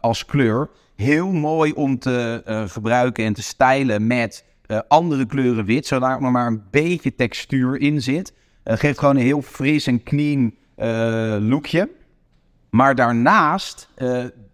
als 0.00 0.24
kleur. 0.24 0.70
Heel 0.96 1.32
mooi 1.32 1.72
om 1.72 1.98
te 1.98 2.42
gebruiken 2.68 3.24
en 3.24 3.32
te 3.32 3.42
stylen 3.42 4.06
met 4.06 4.44
andere 4.88 5.26
kleuren 5.26 5.64
wit. 5.64 5.86
Zodat 5.86 6.10
er 6.10 6.30
maar 6.30 6.46
een 6.46 6.62
beetje 6.70 7.14
textuur 7.14 7.80
in 7.80 8.02
zit. 8.02 8.32
Geeft 8.64 8.98
gewoon 8.98 9.16
een 9.16 9.22
heel 9.22 9.42
fris 9.42 9.86
en 9.86 10.02
clean 10.02 10.54
lookje. 11.48 11.88
Maar 12.70 12.94
daarnaast, 12.94 13.88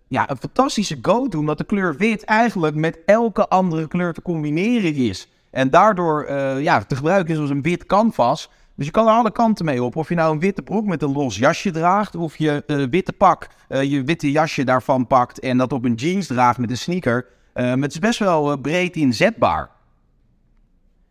ja, 0.09 0.31
een 0.31 0.37
fantastische 0.37 0.99
go-to, 1.03 1.39
omdat 1.39 1.59
de 1.59 1.65
kleur 1.65 1.97
wit 1.97 2.25
eigenlijk 2.25 2.75
met 2.75 2.99
elke 3.07 3.49
andere 3.49 3.89
kleur 3.89 4.12
te 4.12 4.23
combineren 4.23 4.95
is. 4.95 5.29
En 5.55 5.71
daardoor 5.71 6.25
eh, 6.25 6.62
ja, 6.62 6.81
te 6.81 6.97
gebruiken 6.97 7.35
is 7.35 7.41
als 7.41 7.51
een 7.51 7.62
wit 7.62 7.87
canvas. 7.87 8.51
Dus 8.77 8.87
je 8.87 8.93
kan 8.93 9.06
er 9.06 9.12
alle 9.12 9.33
kanten 9.33 9.65
mee 9.65 9.83
op. 9.83 9.97
Of 9.97 10.09
je 10.09 10.15
nou 10.15 10.33
een 10.33 10.41
witte 10.41 10.62
broek 10.62 10.87
met 10.87 11.03
een 11.03 11.12
los 11.12 11.37
jasje 11.37 11.71
draagt, 11.71 12.17
of 12.17 12.37
je 12.37 12.62
eh, 12.67 12.85
witte 12.91 13.12
pak, 13.12 13.49
eh, 13.69 13.83
je 13.83 14.05
witte 14.05 14.31
jasje 14.31 14.65
daarvan 14.65 15.06
pakt 15.06 15.41
en 15.41 15.59
dat 15.59 15.73
op 15.73 15.85
een 15.85 15.95
jeans 15.95 16.27
draagt 16.27 16.59
met 16.59 16.71
een 16.71 16.77
sneaker. 16.77 17.27
Het 17.53 17.93
is 17.93 17.99
best 17.99 18.19
wel 18.19 18.56
breed 18.56 18.97
inzetbaar. 18.97 19.71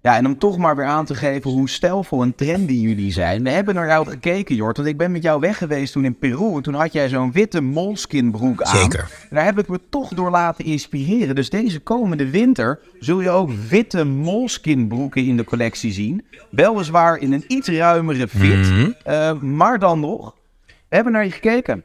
Ja, 0.03 0.15
en 0.17 0.25
om 0.25 0.37
toch 0.37 0.57
maar 0.57 0.75
weer 0.75 0.85
aan 0.85 1.05
te 1.05 1.15
geven 1.15 1.51
hoe 1.51 1.69
stijlvol 1.69 2.21
en 2.21 2.35
trendy 2.35 2.73
jullie 2.73 3.11
zijn. 3.11 3.43
We 3.43 3.49
hebben 3.49 3.75
naar 3.75 3.87
jou 3.87 4.07
gekeken, 4.07 4.55
Jort. 4.55 4.77
Want 4.77 4.89
ik 4.89 4.97
ben 4.97 5.11
met 5.11 5.23
jou 5.23 5.39
weg 5.39 5.57
geweest 5.57 5.93
toen 5.93 6.05
in 6.05 6.17
Peru. 6.17 6.55
En 6.55 6.61
toen 6.61 6.73
had 6.73 6.93
jij 6.93 7.09
zo'n 7.09 7.31
witte 7.31 7.61
moleskin 7.61 8.31
broek 8.31 8.61
aan. 8.61 8.77
Zeker. 8.77 8.99
En 9.29 9.35
daar 9.35 9.45
heb 9.45 9.59
ik 9.59 9.67
me 9.67 9.79
toch 9.89 10.13
door 10.13 10.29
laten 10.29 10.65
inspireren. 10.65 11.35
Dus 11.35 11.49
deze 11.49 11.79
komende 11.79 12.29
winter 12.29 12.79
zul 12.99 13.21
je 13.21 13.29
ook 13.29 13.51
witte 13.69 14.03
moleskin 14.03 14.87
broeken 14.87 15.25
in 15.25 15.37
de 15.37 15.43
collectie 15.43 15.91
zien. 15.91 16.25
Weliswaar 16.51 17.17
in 17.17 17.33
een 17.33 17.43
iets 17.47 17.67
ruimere 17.67 18.27
fit. 18.27 18.95
eh, 19.03 19.33
maar 19.41 19.79
dan 19.79 19.99
nog, 19.99 20.35
we 20.67 20.95
hebben 20.95 21.13
naar 21.13 21.25
je 21.25 21.31
gekeken. 21.31 21.83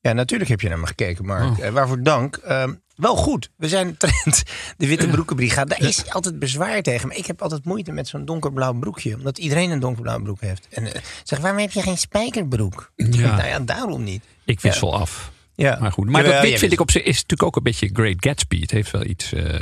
Ja, 0.00 0.12
natuurlijk 0.12 0.50
heb 0.50 0.60
je 0.60 0.68
naar 0.68 0.78
me 0.78 0.86
gekeken, 0.86 1.26
Mark. 1.26 1.58
Oh. 1.58 1.66
Eh, 1.66 1.72
waarvoor 1.72 2.02
dank. 2.02 2.36
Ehm, 2.36 2.72
wel 2.96 3.16
goed. 3.16 3.50
We 3.56 3.68
zijn 3.68 3.96
trend. 3.96 4.42
De 4.76 4.86
Witte 4.86 5.08
Broekenbrigade. 5.08 5.68
Daar 5.78 5.88
is 5.88 6.10
altijd 6.10 6.38
bezwaar 6.38 6.82
tegen. 6.82 7.08
Maar 7.08 7.16
ik 7.16 7.26
heb 7.26 7.42
altijd 7.42 7.64
moeite 7.64 7.92
met 7.92 8.08
zo'n 8.08 8.24
donkerblauw 8.24 8.72
broekje. 8.72 9.14
Omdat 9.16 9.38
iedereen 9.38 9.70
een 9.70 9.80
donkerblauw 9.80 10.22
broek 10.22 10.40
heeft. 10.40 10.66
En 10.70 10.92
eh, 10.94 11.02
zeg, 11.24 11.38
waarom 11.38 11.60
heb 11.60 11.70
je 11.72 11.82
geen 11.82 11.98
spijkerbroek? 11.98 12.92
Ja. 12.96 13.06
Nou 13.36 13.48
ja, 13.48 13.58
daarom 13.58 14.04
niet. 14.04 14.24
Ik 14.44 14.60
wissel 14.60 14.94
af. 14.98 15.30
Ja. 15.54 15.78
Maar 15.80 15.92
goed, 15.92 16.08
maar 16.08 16.22
dat 16.24 16.40
wit 16.42 16.58
vind 16.58 16.72
ik 16.72 16.80
op 16.80 16.90
zich 16.90 17.02
is 17.02 17.14
natuurlijk 17.14 17.42
ook 17.42 17.56
een 17.56 17.62
beetje 17.62 17.90
Great 17.92 18.16
Gatsby. 18.18 18.60
Het 18.60 18.70
heeft 18.70 18.90
wel 18.90 19.04
iets. 19.04 19.32
eh, 19.32 19.60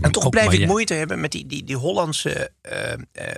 En 0.00 0.10
toch 0.12 0.28
blijf 0.28 0.52
ik 0.52 0.66
moeite 0.66 0.94
hebben 0.94 1.20
met 1.20 1.32
die, 1.32 1.46
die, 1.46 1.64
die 1.64 1.76
Hollandse 1.76 2.50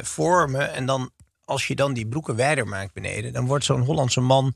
vormen. 0.03 0.75
En 0.75 0.87
dan, 0.87 1.11
als 1.45 1.67
je 1.67 1.75
dan 1.75 1.93
die 1.93 2.07
broeken 2.07 2.37
wijder 2.37 2.67
maakt 2.69 2.93
beneden, 2.93 3.33
dan 3.33 3.47
wordt 3.47 3.65
zo'n 3.65 3.81
Hollandse 3.81 4.21
man. 4.21 4.55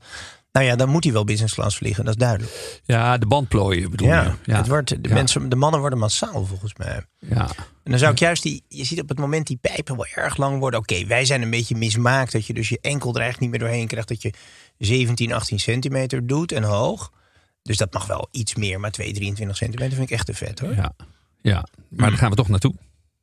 Nou 0.57 0.69
ja, 0.69 0.75
dan 0.75 0.89
moet 0.89 1.03
hij 1.03 1.13
wel 1.13 1.23
business 1.23 1.53
class 1.53 1.77
vliegen, 1.77 2.05
dat 2.05 2.13
is 2.13 2.19
duidelijk. 2.19 2.81
Ja, 2.85 3.17
de 3.17 3.25
bandplooien 3.25 3.89
bedoel 3.91 4.07
Ja, 4.07 4.23
je. 4.23 4.31
Ja, 4.51 4.57
Het 4.57 4.67
wordt, 4.67 4.89
de, 5.03 5.09
Ja. 5.09 5.13
mensen, 5.13 5.49
de 5.49 5.55
mannen 5.55 5.79
worden 5.79 5.99
massaal 5.99 6.45
volgens 6.45 6.73
mij. 6.77 7.05
ja. 7.19 7.49
En 7.83 7.91
dan 7.93 7.99
zou 7.99 8.11
ik 8.11 8.19
juist 8.19 8.43
die, 8.43 8.63
je 8.67 8.83
ziet 8.83 9.01
op 9.01 9.09
het 9.09 9.19
moment 9.19 9.47
die 9.47 9.57
pijpen 9.61 9.95
wel 9.95 10.05
erg 10.15 10.37
lang 10.37 10.59
worden. 10.59 10.79
Oké, 10.79 11.05
wij 11.05 11.25
zijn 11.25 11.41
een 11.41 11.49
beetje 11.49 11.75
mismaakt 11.75 12.31
dat 12.31 12.45
je 12.45 12.53
dus 12.53 12.69
je 12.69 12.77
enkel 12.81 13.09
er 13.15 13.21
eigenlijk 13.21 13.39
niet 13.39 13.49
meer 13.49 13.69
doorheen 13.69 13.87
krijgt. 13.87 14.07
Dat 14.07 14.21
je 14.21 14.33
17, 14.77 15.33
18 15.33 15.59
centimeter 15.59 16.27
doet 16.27 16.51
en 16.51 16.63
hoog. 16.63 17.11
Dus 17.61 17.77
dat 17.77 17.93
mag 17.93 18.05
wel 18.07 18.27
iets 18.31 18.55
meer, 18.55 18.79
maar 18.79 18.91
2, 18.91 19.13
23 19.13 19.57
centimeter 19.57 19.95
vind 19.97 20.09
ik 20.09 20.15
echt 20.15 20.25
te 20.25 20.33
vet 20.33 20.59
hoor. 20.59 20.75
ja, 20.75 20.91
ja. 21.41 21.67
Maar 21.89 22.09
daar 22.09 22.19
gaan 22.19 22.29
we 22.29 22.35
toch 22.35 22.47
naartoe. 22.49 22.73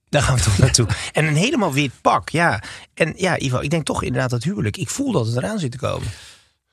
Daar 0.08 0.22
gaan 0.22 0.36
we 0.36 0.42
toch 0.42 0.58
naartoe. 0.58 0.86
En 1.12 1.24
een 1.24 1.36
helemaal 1.36 1.72
wit 1.72 1.92
pak, 2.00 2.28
ja. 2.28 2.62
En 2.94 3.12
ja, 3.16 3.38
Ivo, 3.40 3.58
ik 3.60 3.70
denk 3.70 3.84
toch 3.84 4.02
inderdaad 4.02 4.30
dat 4.30 4.42
huwelijk. 4.42 4.76
Ik 4.76 4.88
voel 4.88 5.12
dat 5.12 5.26
het 5.26 5.36
eraan 5.36 5.58
zit 5.58 5.70
te 5.70 5.78
komen. 5.78 6.08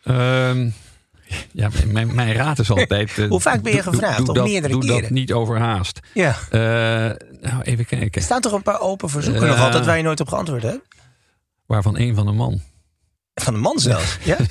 Ehm, 0.04 0.70
ja, 1.52 1.70
mijn, 1.88 2.16
mijn 2.16 2.34
raad 2.34 2.60
is 2.60 2.70
altijd. 2.72 3.12
eh, 3.18 3.28
Hoe 3.28 3.42
vaak 3.42 3.62
ben 3.62 3.74
je 3.74 3.84
gevraagd? 3.84 4.18
Doe, 4.18 4.28
Of 4.28 4.36
dat, 4.36 4.46
meerdere 4.46 4.74
doe 4.74 5.02
dat 5.02 5.10
niet 5.10 5.34
overhaast. 5.34 6.00
Ja. 6.14 6.38
Eh, 6.50 6.60
nou, 7.42 7.62
even 7.64 7.86
kijken. 7.86 8.12
Er 8.12 8.22
staan 8.22 8.42
toch 8.42 8.52
een 8.54 8.62
paar 8.64 8.80
open 8.80 9.10
verzoeken 9.10 9.44
Eh, 9.44 9.50
nog 9.50 9.60
altijd 9.60 9.86
waar 9.86 9.98
je 9.98 10.04
nooit 10.04 10.20
op 10.20 10.28
geantwoord 10.28 10.64
hebt? 10.64 10.88
Waarvan 11.66 11.98
één 11.98 12.16
van 12.16 12.28
een 12.28 12.36
man. 12.36 12.62
Van 13.34 13.54
de 13.54 13.60
man 13.60 13.80
zelfs. 13.80 14.18
Ja? 14.24 14.38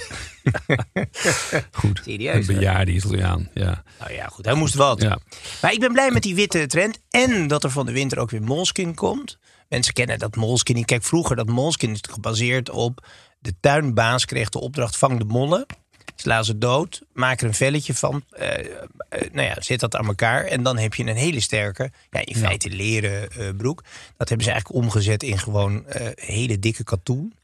Goed. 1.72 2.00
Serieus, 2.04 2.48
Een 2.48 2.54
bejaarde 2.54 2.92
Italiaan. 2.92 3.48
Ja. 3.54 3.82
Nou 3.98 4.12
ja, 4.12 4.26
goed. 4.26 4.44
Hij 4.44 4.54
moest 4.54 4.74
wat. 4.74 5.02
ja. 5.02 5.18
Maar 5.62 5.72
ik 5.72 5.80
ben 5.80 5.92
blij 5.92 6.10
met 6.10 6.22
die 6.22 6.34
witte 6.34 6.66
trend. 6.66 6.98
En 7.10 7.46
dat 7.48 7.64
er 7.64 7.70
van 7.70 7.86
de 7.86 7.92
winter 7.92 8.18
ook 8.18 8.30
weer 8.30 8.42
moleskin 8.42 8.94
komt. 8.94 9.38
Mensen 9.68 9.92
kennen 9.94 10.18
dat 10.18 10.36
moleskin 10.36 10.74
niet. 10.74 10.86
Kijk, 10.86 11.02
vroeger 11.02 11.36
dat 11.36 11.48
moleskin 11.48 11.90
is 11.90 12.00
gebaseerd 12.10 12.70
op... 12.70 13.06
De 13.40 13.54
tuinbaas 13.60 14.24
kreeg 14.24 14.48
de 14.48 14.60
opdracht 14.60 14.96
vang 14.96 15.18
de 15.18 15.24
mollen. 15.24 15.66
sla 16.16 16.42
ze 16.42 16.58
dood, 16.58 17.02
maak 17.12 17.40
er 17.40 17.46
een 17.46 17.54
velletje 17.54 17.94
van. 17.94 18.24
eh, 18.30 18.64
nou 19.32 19.46
ja, 19.46 19.56
zet 19.60 19.80
dat 19.80 19.96
aan 19.96 20.06
elkaar. 20.06 20.44
En 20.44 20.62
dan 20.62 20.78
heb 20.78 20.94
je 20.94 21.04
een 21.06 21.16
hele 21.16 21.40
sterke, 21.40 21.90
ja, 22.10 22.20
in 22.24 22.36
feite 22.36 22.68
leren 22.70 23.30
eh, 23.32 23.48
broek. 23.56 23.82
Dat 24.16 24.28
hebben 24.28 24.46
ze 24.46 24.52
eigenlijk 24.52 24.82
omgezet 24.84 25.22
in 25.22 25.38
gewoon 25.38 25.84
hele 26.14 26.58
dikke 26.58 26.84
katoen. 26.84 27.34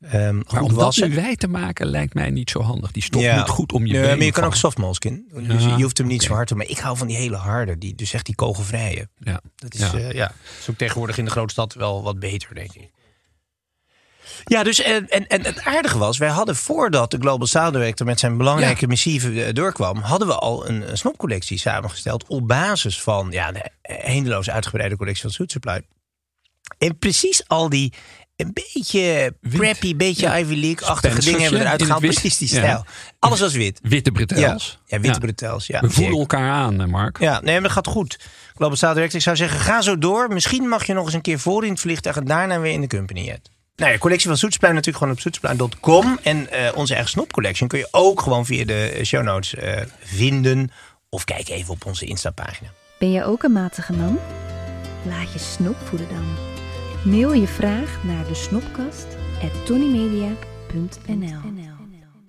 Ehm 0.00 0.40
Maar 0.50 0.62
om 0.62 0.74
dat 0.74 0.96
nu 0.96 1.14
wijd 1.14 1.38
te 1.40 1.48
maken 1.48 1.86
lijkt 1.86 2.14
mij 2.14 2.30
niet 2.30 2.50
zo 2.50 2.60
handig. 2.62 2.92
Die 2.92 3.02
stof 3.02 3.22
Ja. 3.22 3.38
moet 3.38 3.48
goed 3.48 3.72
om 3.72 3.86
je 3.86 3.92
Nee, 3.92 4.02
been 4.02 4.16
maar 4.16 4.24
je 4.26 4.32
kan 4.32 4.42
ook 4.42 4.42
vallen. 4.42 4.58
softmoleskin. 4.58 5.28
Dus 5.32 5.64
Ja, 5.64 5.76
je 5.76 5.82
hoeft 5.82 5.98
hem 5.98 6.06
niet 6.06 6.22
zo 6.22 6.32
hard 6.34 6.48
te 6.48 6.54
Maar 6.54 6.66
ik 6.68 6.78
hou 6.78 6.96
van 6.96 7.06
die 7.06 7.16
hele 7.16 7.36
harde. 7.36 7.78
Die, 7.78 7.94
dus 7.94 8.12
echt 8.12 8.26
die 8.26 8.34
kogelvrije. 8.34 9.08
Ja. 9.18 9.40
Dat 9.56 9.74
is, 9.74 9.80
Ja. 9.80 9.96
ja. 9.98 10.12
ja, 10.12 10.32
is 10.60 10.70
ook 10.70 10.76
tegenwoordig 10.76 11.18
in 11.18 11.24
de 11.24 11.30
grote 11.30 11.52
stad 11.52 11.74
wel 11.74 12.02
wat 12.02 12.18
beter, 12.18 12.54
denk 12.54 12.72
ik. 12.72 12.90
Ja, 14.44 14.62
dus 14.62 14.80
en, 14.82 15.08
en, 15.08 15.26
en 15.26 15.44
het 15.44 15.60
aardige 15.64 15.98
was, 15.98 16.18
wij 16.18 16.28
hadden 16.28 16.56
voordat 16.56 17.10
de 17.10 17.18
Global 17.20 17.46
Style 17.46 17.70
Director 17.72 18.06
met 18.06 18.20
zijn 18.20 18.36
belangrijke 18.36 18.86
missieve 18.86 19.44
eh, 19.44 19.54
doorkwam, 19.54 19.96
hadden 19.98 20.28
we 20.28 20.34
al 20.34 20.68
een, 20.68 20.90
een 20.90 20.98
snopcollectie 20.98 21.58
samengesteld 21.58 22.24
op 22.26 22.48
basis 22.48 23.00
van 23.02 23.28
ja, 23.30 23.52
de 23.52 23.70
eindeloos 23.82 24.50
uitgebreide 24.50 24.96
collectie 24.96 25.22
van 25.22 25.30
Suit 25.30 25.50
Supply. 25.50 25.80
En 26.78 26.98
precies 26.98 27.42
al 27.48 27.68
die 27.68 27.92
een 28.36 28.50
beetje 28.52 29.34
preppy, 29.40 29.96
beetje 29.96 30.26
Ja. 30.26 30.38
Ivy 30.38 30.54
League-achtige 30.54 31.20
dingen 31.20 31.40
hebben 31.40 31.50
we 31.50 31.56
ja, 31.58 31.64
eruit 31.64 31.82
gehaald. 31.82 32.00
Precies 32.00 32.38
die 32.38 32.48
Ja. 32.54 32.56
stijl. 32.58 32.84
Alles 33.18 33.40
was 33.40 33.52
wit. 33.52 33.78
Witte 33.82 34.10
Ja, 34.14 34.16
bretels. 34.26 34.78
ja 34.86 35.00
witte 35.00 35.20
bretels. 35.20 35.66
Ja, 35.66 35.80
We 35.80 35.90
voelen 35.90 36.18
elkaar 36.18 36.50
aan, 36.50 36.90
Mark. 36.90 37.18
Ja, 37.20 37.40
nee, 37.40 37.52
maar 37.52 37.62
dat 37.62 37.72
gaat 37.72 37.86
goed. 37.86 38.18
Global 38.54 38.76
Style 38.76 38.94
Direct, 38.94 39.14
ik 39.14 39.20
zou 39.20 39.36
zeggen, 39.36 39.60
ga 39.60 39.82
zo 39.82 39.98
door. 39.98 40.28
Misschien 40.28 40.68
mag 40.68 40.86
je 40.86 40.92
nog 40.92 41.04
eens 41.04 41.14
een 41.14 41.20
keer 41.20 41.38
voor 41.38 41.64
in 41.64 41.70
het 41.70 41.80
vliegtuig 41.80 42.16
en 42.16 42.24
daarna 42.24 42.60
weer 42.60 42.72
in 42.72 42.80
de 42.80 42.86
company. 42.86 43.38
Nou 43.78 43.92
ja, 43.92 43.98
collectie 43.98 44.28
van 44.28 44.36
Soetsplein 44.36 44.74
natuurlijk 44.74 44.98
gewoon 44.98 45.14
op 45.14 45.20
soetsplein.com. 45.20 46.18
En 46.22 46.50
eh, 46.50 46.76
onze 46.76 46.94
eigen 46.94 47.10
Snop 47.10 47.32
Collection 47.32 47.68
kun 47.68 47.78
je 47.78 47.88
ook 47.90 48.20
gewoon 48.20 48.46
via 48.46 48.64
de 48.64 49.00
show 49.04 49.22
notes 49.22 49.54
eh, 49.54 49.82
vinden. 49.98 50.70
Of 51.08 51.24
kijk 51.24 51.48
even 51.48 51.74
op 51.74 51.86
onze 51.86 52.04
Insta-pagina. 52.04 52.70
Ben 52.98 53.10
je 53.10 53.24
ook 53.24 53.42
een 53.42 53.52
matige 53.52 53.92
man? 53.92 54.18
Laat 55.02 55.32
je 55.32 55.38
snop 55.38 55.76
voeden 55.84 56.08
dan. 56.08 56.36
Mail 57.12 57.32
je 57.32 57.46
vraag 57.46 57.98
naar 58.02 58.24
de 58.26 58.34
snopkast 58.34 59.06
at 59.42 59.70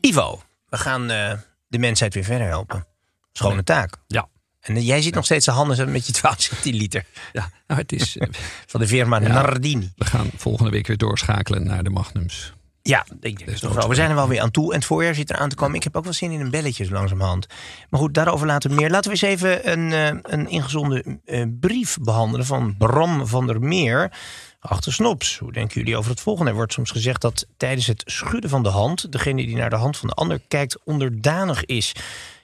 Ivo, 0.02 0.42
we 0.70 0.78
gaan 0.78 1.10
eh, 1.10 1.34
de 1.68 1.80
mensheid 1.80 2.14
weer 2.14 2.24
verder 2.24 2.48
helpen. 2.48 2.88
Schone 3.32 3.64
taak. 3.64 3.98
Ja. 4.08 4.28
En 4.62 4.82
jij 4.82 5.02
zit 5.02 5.14
nog 5.14 5.26
steeds 5.26 5.46
de 5.46 5.52
handen 5.52 5.92
met 5.92 6.06
je 6.06 6.14
12 6.22 6.42
centiliter 6.42 7.06
Ja, 7.34 7.50
nou, 7.68 7.82
het 7.82 7.92
is, 7.92 8.18
eh, 8.18 8.28
van 8.66 8.80
de 8.80 8.88
firma 8.88 9.20
Nardini. 9.20 9.92
we 9.96 10.06
gaan 10.06 10.30
volgende 10.36 10.72
week 10.72 10.88
weer 10.88 10.98
doorschakelen 10.98 11.64
naar 11.64 11.84
de 11.84 11.90
Magnums. 11.90 12.54
Ja, 12.82 13.06
ik 13.20 13.46
denk 13.46 13.64
ook 13.66 13.74
wel. 13.74 13.90
We 13.90 13.96
zijn 13.96 14.10
er 14.10 14.16
wel 14.16 14.28
weer 14.28 14.42
aan 14.42 14.52
toe. 14.52 14.70
En 14.70 14.78
het 14.78 14.86
voorjaar 14.86 15.16
zit 15.16 15.30
eraan 15.30 15.50
te 15.50 15.56
komen. 15.56 15.76
Ik 15.76 15.84
heb 15.84 15.96
ook 15.96 16.04
wel 16.04 16.14
zin 16.14 16.32
in 16.32 16.40
een 16.40 16.50
belletje 16.50 16.86
zo 16.86 16.94
langzamerhand. 16.94 17.48
Maar 17.90 18.00
goed, 18.00 18.14
daarover 18.14 18.48
later 18.48 18.72
meer. 18.72 18.90
Laten 18.90 19.12
we 19.12 19.18
eens 19.22 19.42
even 19.42 19.72
een, 19.72 19.94
eh, 19.94 20.34
een 20.34 20.50
ingezonden 20.50 21.22
eh, 21.26 21.44
brief 21.60 21.98
behandelen 22.02 22.46
van 22.46 22.76
Bram 22.78 23.28
van 23.28 23.48
der 23.48 23.62
Meer. 23.62 24.12
Achter 24.60 24.94
Snops. 24.94 25.38
Hoe 25.38 25.52
denken 25.52 25.80
jullie 25.80 25.98
over 25.98 26.12
het 26.12 26.20
volgende? 26.20 26.50
Er 26.50 26.58
wordt 26.58 26.74
soms 26.74 26.92
gezegd 26.92 27.22
dat 27.22 27.48
tijdens 27.58 27.88
het 27.88 28.04
schudden 28.06 28.50
van 28.50 28.64
de 28.64 28.70
hand... 28.70 29.12
degene 29.12 29.46
die 29.46 29.56
naar 29.56 29.70
de 29.70 29.76
hand 29.76 29.98
van 29.98 30.08
de 30.08 30.16
ander 30.16 30.42
kijkt 30.48 30.78
onderdanig 30.84 31.66
is. 31.66 31.94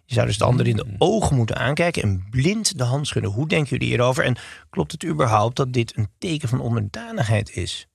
Je 0.05 0.13
zou 0.13 0.25
dus 0.27 0.38
de 0.38 0.43
ander 0.43 0.67
in 0.67 0.75
de 0.75 0.85
ogen 0.97 1.35
moeten 1.35 1.55
aankijken... 1.55 2.01
en 2.01 2.27
blind 2.29 2.77
de 2.77 2.83
hand 2.83 3.07
schudden. 3.07 3.31
Hoe 3.31 3.47
denken 3.47 3.69
jullie 3.69 3.88
hierover? 3.88 4.24
En 4.24 4.35
klopt 4.69 4.91
het 4.91 5.05
überhaupt 5.05 5.55
dat 5.55 5.74
dit 5.74 5.97
een 5.97 6.09
teken 6.17 6.50
van 6.50 6.59
onderdanigheid 6.59 7.55
is? 7.55 7.88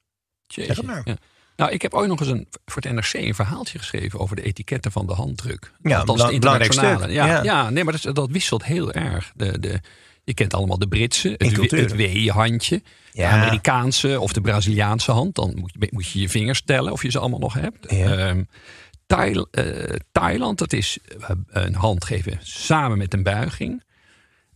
Zeg 0.47 0.67
het 0.77 0.83
maar. 0.87 1.03
Ja. 1.05 1.17
Nou, 1.57 1.73
ik 1.73 1.83
heb 1.83 1.95
ooit 1.95 2.09
nog 2.09 2.21
eens 2.21 2.29
een, 2.29 2.47
voor 2.65 2.83
het 2.83 2.93
NRC 2.93 3.13
een 3.13 3.35
verhaaltje 3.35 3.79
geschreven 3.79 4.19
over 4.19 4.37
de 4.37 4.43
etiketten 4.43 4.93
van 4.93 5.07
de 5.07 5.13
handdruk. 5.13 5.73
Ja, 5.83 5.99
Althans, 5.99 6.07
belang- 6.19 6.29
de 6.29 6.35
internationale. 6.35 7.13
Ja, 7.13 7.27
Ja. 7.27 7.43
ja. 7.43 7.71
nee, 7.71 7.85
maar 7.85 8.01
dat, 8.01 8.15
dat 8.15 8.31
wisselt 8.31 8.65
heel 8.65 8.93
erg. 8.93 9.33
De, 9.37 9.59
de, 9.59 9.81
je 10.25 10.35
kent 10.35 10.55
allemaal 10.55 10.79
de 10.79 10.89
Britse, 10.89 11.35
het, 11.37 11.71
het 11.71 11.97
W-handje. 11.97 12.83
Ja. 13.13 13.31
De 13.31 13.37
Amerikaanse 13.37 14.21
of 14.21 14.33
de 14.33 14.41
Braziliaanse 14.41 15.13
hand. 15.13 15.35
Dan 15.35 15.53
moet 15.59 15.73
je, 15.79 15.89
moet 15.91 16.09
je 16.09 16.21
je 16.21 16.29
vingers 16.29 16.63
tellen 16.63 16.93
of 16.93 17.03
je 17.03 17.11
ze 17.11 17.19
allemaal 17.19 17.39
nog 17.39 17.55
hebt. 17.55 17.91
Ja. 17.91 18.17
Ehm, 18.17 18.43
Thail- 19.17 19.49
eh, 19.51 19.97
Thailand, 20.13 20.59
dat 20.59 20.73
is 20.73 20.99
eh, 21.19 21.29
een 21.47 21.75
hand 21.75 22.05
geven 22.05 22.39
samen 22.43 22.99
met 22.99 23.15
een 23.15 23.23
buiging. 23.23 23.83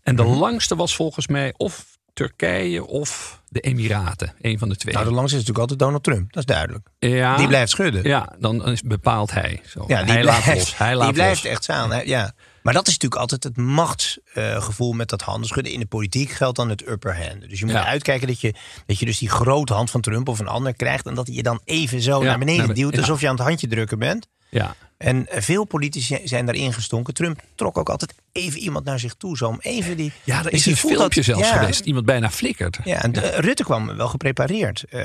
En 0.03 0.17
de 0.17 0.23
Mhm. 0.23 0.39
langste 0.39 0.77
was 0.77 0.95
volgens 0.97 1.27
mij 1.27 1.55
of 1.57 1.93
Turkije 2.13 2.87
of 2.87 3.43
de 3.49 3.61
Emiraten. 3.61 4.35
Een 4.41 4.59
van 4.59 4.69
de 4.69 4.77
twee. 4.77 4.95
Nou, 4.95 5.07
de 5.07 5.13
langste 5.13 5.37
is 5.37 5.45
natuurlijk 5.47 5.59
altijd 5.59 5.79
Donald 5.79 6.03
Trump. 6.05 6.33
Dat 6.33 6.49
is 6.49 6.55
duidelijk. 6.55 6.89
ja, 6.99 7.37
Die 7.37 7.47
blijft 7.47 7.71
schudden. 7.71 8.03
Ja, 8.03 8.33
dan 8.39 8.67
is, 8.67 8.83
bepaalt 8.83 9.31
hij. 9.33 9.61
Zo. 9.67 9.85
Ja, 9.87 10.03
die 10.03 10.13
hij 10.13 10.21
blijft, 10.23 10.47
laat 10.47 10.57
los. 10.57 10.77
Hij 10.79 10.95
laat 10.97 11.05
die 11.05 11.15
blijft 11.15 11.43
los. 11.43 11.53
echt 11.53 11.63
staan. 11.63 11.93
Hè? 11.93 12.01
Ja. 12.01 12.33
Maar 12.63 12.75
dat 12.75 12.87
is 12.87 12.93
natuurlijk 12.93 13.21
altijd 13.21 13.45
het 13.45 13.57
machtsgevoel 13.57 14.93
met 14.93 15.09
dat 15.09 15.23
handenschudden. 15.23 15.73
In 15.73 15.81
de 15.81 15.87
politiek 15.87 16.31
geldt 16.31 16.57
dan 16.57 16.69
het 16.69 16.89
upper 16.89 17.17
hand. 17.27 17.49
Dus 17.49 17.59
je 17.59 17.65
moet 17.65 17.75
Ja. 17.75 17.85
uitkijken 17.87 18.27
dat 18.27 18.41
je, 18.41 18.55
dat 18.87 18.99
je 18.99 19.07
dus 19.07 19.19
die 19.19 19.29
grote 19.31 19.73
hand 19.73 19.91
van 19.91 20.01
Trump 20.01 20.29
of 20.29 20.39
een 20.39 20.49
ander 20.49 20.75
krijgt. 20.75 21.07
En 21.07 21.15
dat 21.15 21.27
hij 21.27 21.37
je 21.37 21.43
dan 21.43 21.61
even 21.65 22.01
zo 22.01 22.19
Ja, 22.21 22.25
naar 22.29 22.39
beneden 22.39 22.75
duwt. 22.75 22.99
Alsof 22.99 23.21
je 23.21 23.29
aan 23.29 23.35
het 23.37 23.45
handje 23.45 23.67
drukken 23.67 23.99
bent. 23.99 24.29
Ja. 24.55 24.77
En 24.97 25.27
veel 25.31 25.65
politici 25.65 26.21
zijn 26.25 26.47
daarin 26.47 26.73
gestonken. 26.73 27.15
Trump 27.15 27.43
trok 27.55 27.79
ook 27.79 27.89
altijd 27.89 28.15
even 28.35 28.59
iemand 28.61 28.85
naar 28.85 28.99
zich 28.99 29.15
toe. 29.15 29.37
Zo 29.37 29.47
om 29.49 29.59
even 29.61 29.97
die. 29.97 30.13
ja, 30.25 30.37
er 30.39 30.43
dus 30.51 30.53
is 30.53 30.67
een 30.67 30.77
filmpje 30.77 31.23
dat- 31.23 31.25
zelfs 31.25 31.49
ja. 31.51 31.59
geweest. 31.59 31.85
Iemand 31.85 32.07
bijna 32.07 32.31
flikkert. 32.31 32.79
Ja, 32.85 33.03
en 33.03 33.13
eh, 33.33 33.39
Rutte 33.39 33.65
kwam 33.65 33.97
wel 33.97 34.09
geprepareerd 34.09 34.85
eh, 34.89 35.01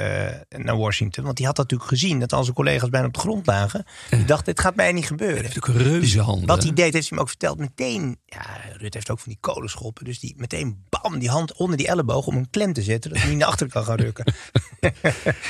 naar 0.49 0.77
Washington. 0.77 1.23
Want 1.23 1.37
die 1.37 1.45
had 1.45 1.57
natuurlijk 1.57 1.89
gezien 1.89 2.19
dat 2.19 2.33
al 2.33 2.43
zijn 2.43 2.55
collega's 2.55 2.89
bijna 2.89 3.07
op 3.07 3.13
de 3.13 3.19
grond 3.19 3.45
lagen. 3.47 3.85
Die 4.09 4.25
dacht, 4.25 4.45
dit 4.45 4.59
gaat 4.59 4.75
mij 4.75 4.91
niet 4.91 5.05
gebeuren. 5.05 5.41
heeft 5.43 5.57
ook 5.57 5.67
reuze 5.75 6.21
handen. 6.21 6.47
Wat 6.47 6.63
hij 6.63 6.73
deed, 6.73 6.93
heeft 6.93 6.93
hij 6.93 7.03
hem 7.09 7.19
ook 7.19 7.27
verteld. 7.29 7.57
Meteen, 7.59 8.17
ja, 8.25 8.41
Rutte 8.77 8.97
heeft 8.97 9.09
ook 9.09 9.19
van 9.19 9.31
die 9.31 9.37
kolenschoppen. 9.41 10.05
Dus 10.05 10.19
die 10.19 10.33
meteen, 10.37 10.83
bam, 10.89 11.19
die 11.19 11.29
hand 11.29 11.53
onder 11.53 11.77
die 11.77 11.87
elleboog 11.87 12.27
om 12.27 12.35
een 12.35 12.49
klem 12.49 12.73
te 12.73 12.81
zetten. 12.81 13.11
Dat 13.11 13.19
hij 13.19 13.29
niet 13.29 13.37
naar 13.39 13.47
achter 13.47 13.67
kan 13.69 13.83
gaan 13.83 13.97
rukken. 13.97 14.33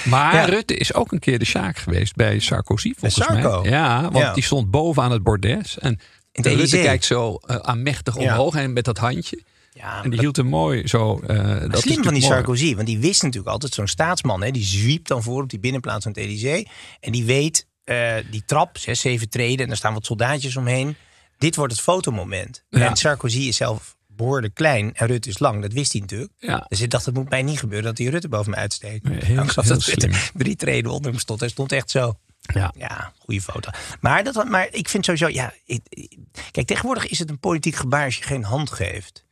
Maar 0.06 0.34
Ja. 0.36 0.46
Rutte 0.46 0.76
is 0.76 0.94
ook 0.94 1.12
een 1.12 1.20
keer 1.20 1.40
de 1.40 1.46
Sjaak 1.46 1.78
geweest 1.78 2.16
bij 2.16 2.40
Sarkozy, 2.40 2.94
volgens 2.98 3.26
Sarko? 3.26 3.62
mij. 3.62 3.72
Ja, 3.72 4.12
want 4.12 4.34
die 4.34 4.44
stond 4.44 4.72
boven 4.72 5.04
aan 5.04 5.12
het 5.12 5.24
bordes. 5.24 5.80
En 5.80 6.00
de 6.44 6.54
Rutte 6.56 6.82
kijkt 6.82 7.06
zo 7.06 7.40
uh, 7.48 7.56
aanmächtig 7.56 8.16
omhoog 8.16 8.56
en 8.56 8.74
met 8.74 8.86
dat 8.86 8.98
handje. 8.98 9.44
Ja, 9.74 9.96
En 9.96 10.02
die 10.02 10.12
dat- 10.12 10.20
hield 10.20 10.36
hem 10.36 10.46
mooi 10.46 10.88
zo. 10.88 11.20
eh, 11.28 11.60
dat 11.60 11.74
is 11.74 11.82
Slim 11.82 12.04
van 12.04 12.14
die 12.14 12.22
mooi. 12.22 12.34
Sarkozy, 12.34 12.76
want 12.76 12.88
die 12.88 13.00
wist 13.00 13.22
natuurlijk 13.24 13.52
altijd 13.52 13.74
zo'n 13.74 13.88
staatsman. 13.88 14.44
Hè, 14.44 14.52
die 14.52 14.64
zwiept 14.64 15.08
dan 15.08 15.24
voor 15.24 15.42
op 15.44 15.50
die 15.50 15.60
binnenplaats 15.60 16.04
van 16.04 16.12
het 16.12 16.22
Elysée. 16.22 16.68
En 17.00 17.12
die 17.12 17.26
weet, 17.26 17.68
eh, 17.84 18.14
die 18.32 18.44
trap, 18.46 18.78
zes, 18.78 19.00
zeven 19.00 19.30
treden. 19.30 19.60
En 19.60 19.68
daar 19.68 19.78
staan 19.78 19.94
wat 19.94 20.06
soldaatjes 20.06 20.56
omheen. 20.56 20.96
Dit 21.38 21.56
wordt 21.56 21.74
het 21.74 21.82
fotomoment. 21.82 22.64
Ja. 22.70 22.90
En 22.90 22.96
Sarkozy 22.96 23.40
is 23.40 23.56
zelf 23.56 23.98
behoorlijk 24.08 24.54
klein 24.54 24.94
en 24.94 25.08
Rutte 25.08 25.30
is 25.30 25.40
lang. 25.40 25.62
Dat 25.62 25.74
wist 25.74 25.92
hij 25.92 26.02
natuurlijk. 26.02 26.32
Ja. 26.40 26.66
Dus 26.70 26.80
hij 26.80 26.88
dacht, 26.88 27.06
het 27.06 27.14
moet 27.16 27.30
mij 27.30 27.42
niet 27.44 27.60
gebeuren 27.60 27.86
dat 27.88 27.98
die 27.98 28.10
Rutte 28.10 28.30
boven 28.30 28.52
me 28.52 28.58
uitsteekt. 28.58 29.04
Nee, 29.04 29.18
heel- 29.26 29.36
Nou, 29.36 29.48
ik 29.48 29.54
heel 29.56 29.64
dat 29.64 29.84
Rutte 29.84 30.10
drie 30.34 30.56
treden 30.56 30.92
onder 30.92 31.12
hem 31.12 31.20
stond. 31.20 31.40
Hij 31.40 31.50
stond 31.50 31.72
echt 31.72 31.90
zo. 31.92 32.14
Ja. 32.54 32.72
Ja, 32.78 33.14
goede 33.20 33.42
foto. 33.42 33.70
Maar, 34.02 34.24
dat, 34.24 34.48
maar 34.50 34.68
ik 34.72 34.90
vind 34.90 35.06
sowieso, 35.06 35.28
ja. 35.28 35.54
ik- 35.66 35.82
ik- 35.90 36.18
kijk, 36.52 36.68
tegenwoordig 36.68 37.08
is 37.08 37.20
het 37.20 37.30
een 37.30 37.40
politiek 37.40 37.76
gebaar 37.76 38.06
als 38.06 38.18
je 38.18 38.24
geen 38.24 38.44
hand 38.44 38.72
geeft. 38.72 39.26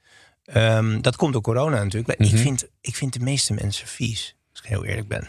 Ehm, 0.46 1.02
dat 1.02 1.16
komt 1.16 1.34
door 1.34 1.42
corona 1.42 1.76
natuurlijk. 1.84 2.08
Maar 2.08 2.28
Mhm. 2.28 2.36
ik, 2.36 2.42
vind, 2.42 2.66
ik 2.82 2.96
vind 2.96 3.14
de 3.14 3.20
meeste 3.20 3.54
mensen 3.54 3.88
vies, 3.88 4.36
als 4.52 4.62
ik 4.62 4.68
heel 4.70 4.86
eerlijk 4.86 5.08
ben. 5.08 5.28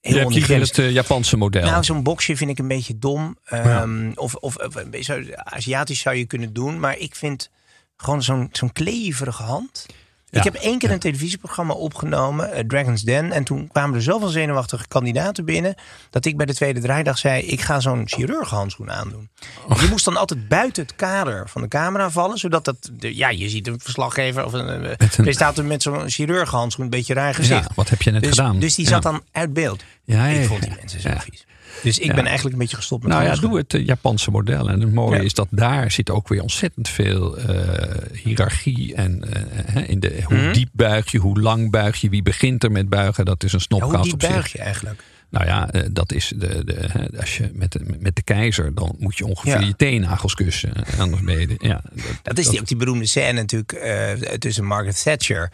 Je 0.00 0.18
hebt 0.18 0.46
het 0.48 0.78
eh, 0.78 0.90
Japanse 0.90 1.36
model. 1.36 1.64
Nou, 1.64 1.84
zo'n 1.84 2.02
boxje 2.02 2.36
vind 2.36 2.50
ik 2.50 2.58
een 2.58 2.68
beetje 2.68 2.98
dom. 2.98 3.38
Ehm, 3.44 4.10
of, 4.14 4.34
of, 4.34 4.56
of 4.56 4.74
een 4.74 4.90
beetje 4.90 5.24
zo 5.26 5.32
Aziatisch 5.34 6.00
zou 6.00 6.16
je 6.16 6.24
kunnen 6.24 6.52
doen. 6.52 6.80
Maar 6.80 6.98
ik 6.98 7.14
vind 7.14 7.50
gewoon 7.96 8.22
zo'n 8.22 8.48
zo'n 8.52 8.72
kleverige 8.72 9.42
hand. 9.42 9.86
Ja, 10.34 10.38
Ik 10.38 10.52
heb 10.52 10.54
één 10.62 10.78
keer 10.78 10.90
een 10.90 10.98
televisieprogramma 10.98 11.72
opgenomen, 11.74 12.52
eh, 12.52 12.64
Dragon's 12.66 13.02
Den. 13.02 13.32
En 13.32 13.44
toen 13.44 13.68
kwamen 13.68 13.94
er 13.96 14.02
zoveel 14.02 14.28
zenuwachtige 14.28 14.88
kandidaten 14.88 15.44
binnen. 15.44 15.74
dat 16.10 16.24
ik 16.24 16.36
bij 16.36 16.46
de 16.46 16.54
tweede 16.54 16.80
draaidag 16.80 17.18
zei: 17.18 17.42
Ik 17.42 17.60
ga 17.60 17.80
zo'n 17.80 18.02
chirurgenhandschoen 18.08 18.90
aandoen. 18.90 19.28
Oh. 19.68 19.78
Die 19.78 19.88
moest 19.88 20.04
dan 20.04 20.16
altijd 20.16 20.48
buiten 20.48 20.82
het 20.82 20.96
kader 20.96 21.48
van 21.48 21.62
de 21.62 21.68
camera 21.68 22.10
vallen. 22.10 22.38
Zodat 22.38 22.64
dat. 22.64 22.90
de- 22.92 23.16
ja, 23.16 23.28
je 23.30 23.48
ziet 23.48 23.66
een 23.66 23.80
verslaggever 23.82 24.44
of 24.44 24.52
een, 24.52 24.68
eh, 24.84 24.90
een- 24.98 25.08
presentator 25.16 25.64
met 25.64 25.82
zo'n 25.82 26.10
chirurgenhandschoen. 26.10 26.84
een 26.84 26.90
beetje 26.90 27.14
raar 27.14 27.34
gezicht. 27.34 27.64
Ja, 27.64 27.70
wat 27.74 27.88
heb 27.88 28.02
je 28.02 28.10
net 28.10 28.20
dus, 28.22 28.30
gedaan? 28.30 28.58
Dus 28.58 28.74
die 28.74 28.84
Ja. 28.84 28.90
zat 28.90 29.02
dan 29.02 29.22
uit 29.32 29.52
beeld. 29.52 29.82
Ja, 30.04 30.26
ja, 30.26 30.40
ik 30.40 30.46
vond 30.46 30.62
die 30.62 30.72
mensen 30.78 31.00
zo 31.00 31.10
vies. 31.18 31.46
Dus 31.82 31.98
ik 31.98 32.06
Ja. 32.06 32.14
ben 32.14 32.24
eigenlijk 32.24 32.54
een 32.54 32.60
beetje 32.60 32.76
gestopt 32.76 33.02
met 33.02 33.12
Nou 33.12 33.24
ja, 33.24 33.34
doe 33.34 33.56
het 33.56 33.74
eh, 33.74 33.86
Japanse 33.86 34.30
model. 34.30 34.68
En 34.68 34.80
het 34.80 34.92
mooie 34.94 35.16
Ja. 35.16 35.22
is 35.22 35.34
dat 35.34 35.46
daar 35.50 35.90
zit 35.90 36.10
ook 36.10 36.28
weer 36.28 36.42
ontzettend 36.42 36.88
veel 36.88 37.36
eh, 37.38 38.18
hiërarchie. 38.22 38.94
En 38.94 39.32
eh, 39.74 39.88
in 39.88 40.00
de, 40.00 40.20
hoe 40.24 40.36
Mhm. 40.36 40.52
diep 40.52 40.68
buig 40.72 41.10
je, 41.10 41.18
hoe 41.18 41.40
lang 41.40 41.70
buig 41.70 42.00
je, 42.00 42.08
wie 42.08 42.22
begint 42.22 42.64
er 42.64 42.72
met 42.72 42.88
buigen. 42.88 43.24
Dat 43.24 43.44
is 43.44 43.52
een 43.52 43.58
Ja, 43.58 43.64
snopkast 43.64 43.94
hoe 43.94 44.02
diep 44.04 44.12
op 44.14 44.20
zich. 44.20 44.30
buig 44.30 44.52
je 44.52 44.58
eigenlijk? 44.58 45.02
Nou 45.30 45.46
ja, 45.46 45.68
dat 45.92 46.12
is 46.12 46.32
de, 46.36 46.64
de, 46.64 46.88
hè, 46.92 47.20
als 47.20 47.36
je 47.36 47.50
met 47.52 47.72
de, 47.72 47.80
met 47.98 48.16
de 48.16 48.22
keizer, 48.22 48.74
dan 48.74 48.94
moet 48.98 49.16
je 49.18 49.26
ongeveer 49.26 49.60
Ja. 49.60 49.66
je 49.66 49.76
teennagels 49.76 50.34
kussen. 50.34 50.74
En 50.86 50.98
Anders 51.00 51.22
ben 51.22 51.40
je, 51.40 51.46
de- 51.46 51.54
ja, 51.58 51.82
Dat 52.22 52.38
is 52.38 52.48
die, 52.48 52.60
ook 52.60 52.66
die 52.66 52.76
beroemde 52.76 53.06
scène 53.06 53.32
natuurlijk 53.32 54.38
tussen 54.38 54.64
Margaret 54.64 55.02
Thatcher 55.02 55.50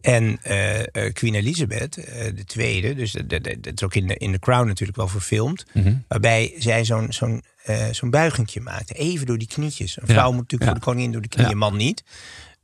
en 0.00 0.38
eh, 0.42 0.80
eh, 0.80 1.12
Queen 1.12 1.34
Elizabeth, 1.34 1.96
eh, 1.96 2.24
de 2.34 2.44
tweede. 2.44 2.94
Dus 2.94 3.12
dat- 3.12 3.28
dat 3.28 3.44
dat 3.44 3.72
is 3.74 3.82
ook 3.82 3.94
in 3.94 4.06
de, 4.06 4.16
in 4.16 4.32
The 4.32 4.38
Crown 4.38 4.66
natuurlijk 4.66 4.98
wel 4.98 5.08
verfilmd. 5.08 5.64
Mhm. 5.72 5.94
Waarbij 6.08 6.54
zij 6.58 6.84
zo'n 6.84 7.12
zo'n 7.12 7.42
zo'n 7.90 8.10
buigingje 8.10 8.60
maakte. 8.60 8.94
Even 8.94 9.26
door 9.26 9.38
die 9.38 9.48
knietjes. 9.48 9.96
Een 9.96 10.02
Ja, 10.06 10.12
vrouw 10.12 10.30
moet 10.32 10.40
natuurlijk 10.40 10.62
ja. 10.62 10.66
voor 10.68 10.78
de 10.78 10.84
koningin 10.86 11.12
door 11.12 11.22
de 11.22 11.28
knieën, 11.28 11.48
Ja. 11.48 11.54
man 11.56 11.76
niet. 11.76 12.02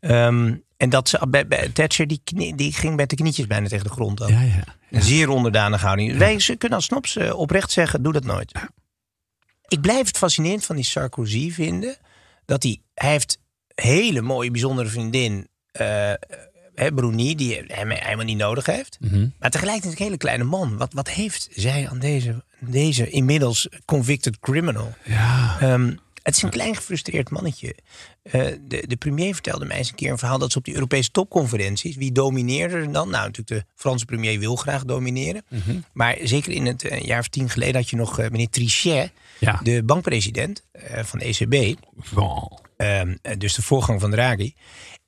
Ehm, 0.01 0.55
en 0.77 0.89
dat 0.91 1.09
ze, 1.09 1.27
bij, 1.29 1.47
bij 1.47 1.69
Thatcher, 1.69 2.07
die, 2.07 2.21
knie- 2.25 2.55
die 2.55 2.73
ging 2.73 2.97
met 2.97 3.11
de 3.11 3.17
knietjes 3.17 3.47
bijna 3.47 3.69
tegen 3.69 3.85
de 3.85 3.91
grond. 3.91 4.23
ook. 4.23 4.29
Ja, 4.29 4.41
ja. 4.43 4.65
Een 4.91 5.03
zeer 5.03 5.29
onderdanige 5.29 5.85
houding. 5.85 6.17
Wij 6.19 6.39
ze 6.41 6.57
kunnen 6.57 6.79
als 6.79 6.87
snops 6.87 7.17
oprecht 7.17 7.71
zeggen, 7.71 8.03
doe 8.03 8.13
dat 8.13 8.25
nooit. 8.25 8.53
Ik 9.69 9.81
blijf 9.81 10.07
het 10.07 10.17
fascinerend 10.19 10.65
van 10.65 10.77
die 10.77 10.85
Sarkozy 10.85 11.51
vinden. 11.53 11.97
Dat 12.45 12.63
hij, 12.63 12.81
hij 12.95 13.11
heeft 13.11 13.39
hele 13.75 14.21
mooie, 14.23 14.51
bijzondere 14.51 14.89
vriendin, 14.89 15.49
hè, 16.77 16.93
Bruni, 16.93 17.35
die 17.35 17.63
hem 17.67 17.91
helemaal 17.91 18.25
niet 18.25 18.37
nodig 18.37 18.67
heeft. 18.67 18.99
Mhm. 19.01 19.29
Maar 19.39 19.51
tegelijkertijd 19.51 19.99
een 19.99 20.05
hele 20.05 20.17
kleine 20.17 20.45
man. 20.45 20.77
Wat, 20.77 20.93
wat 20.93 21.09
heeft 21.11 21.49
zij 21.51 21.89
aan 21.89 21.99
deze, 21.99 22.45
deze 22.61 23.11
inmiddels 23.11 23.69
convicted 23.85 24.39
criminal? 24.41 24.95
Ja. 25.05 25.57
Ehm, 25.61 25.95
het 26.23 26.37
is 26.37 26.43
een 26.43 26.51
klein 26.51 26.77
gefrustreerd 26.77 27.31
mannetje. 27.31 27.75
Eh, 28.23 28.47
de, 28.69 28.85
de 28.87 28.97
premier 28.97 29.33
vertelde 29.35 29.65
mij 29.65 29.77
eens 29.77 29.89
een 29.89 29.95
keer 29.95 30.11
een 30.11 30.19
verhaal 30.19 30.39
dat 30.39 30.53
ze 30.53 30.59
op 30.59 30.65
die 30.65 30.75
Europese 30.75 31.11
topconferenties. 31.11 31.97
Wie 31.97 32.13
domineerde 32.13 32.75
er 32.75 32.93
dan? 32.93 33.11
Nou, 33.11 33.27
natuurlijk 33.31 33.49
de 33.49 33.73
Franse 33.75 34.05
premier 34.05 34.39
wil 34.39 34.57
graag 34.57 34.85
domineren. 34.85 35.45
Mhm. 35.49 35.81
Maar 35.93 36.17
zeker 36.23 36.53
in 36.53 36.67
het 36.67 36.85
eh, 36.85 37.01
jaar 37.01 37.21
of 37.21 37.29
tien 37.29 37.49
geleden 37.51 37.75
had 37.75 37.91
je 37.91 37.97
nog 37.97 38.19
eh, 38.19 38.31
meneer 38.31 38.51
Trichet, 38.51 39.11
Ja. 39.39 39.61
de 39.63 39.83
bankpresident 39.83 40.63
van 41.05 41.19
de 41.19 41.25
ECB. 41.25 41.79
Wow. 42.11 42.59
Ehm, 42.77 43.17
eh, 43.23 43.37
dus 43.39 43.55
de 43.55 43.63
voorgang 43.63 44.01
van 44.01 44.11
Draghi. 44.11 44.53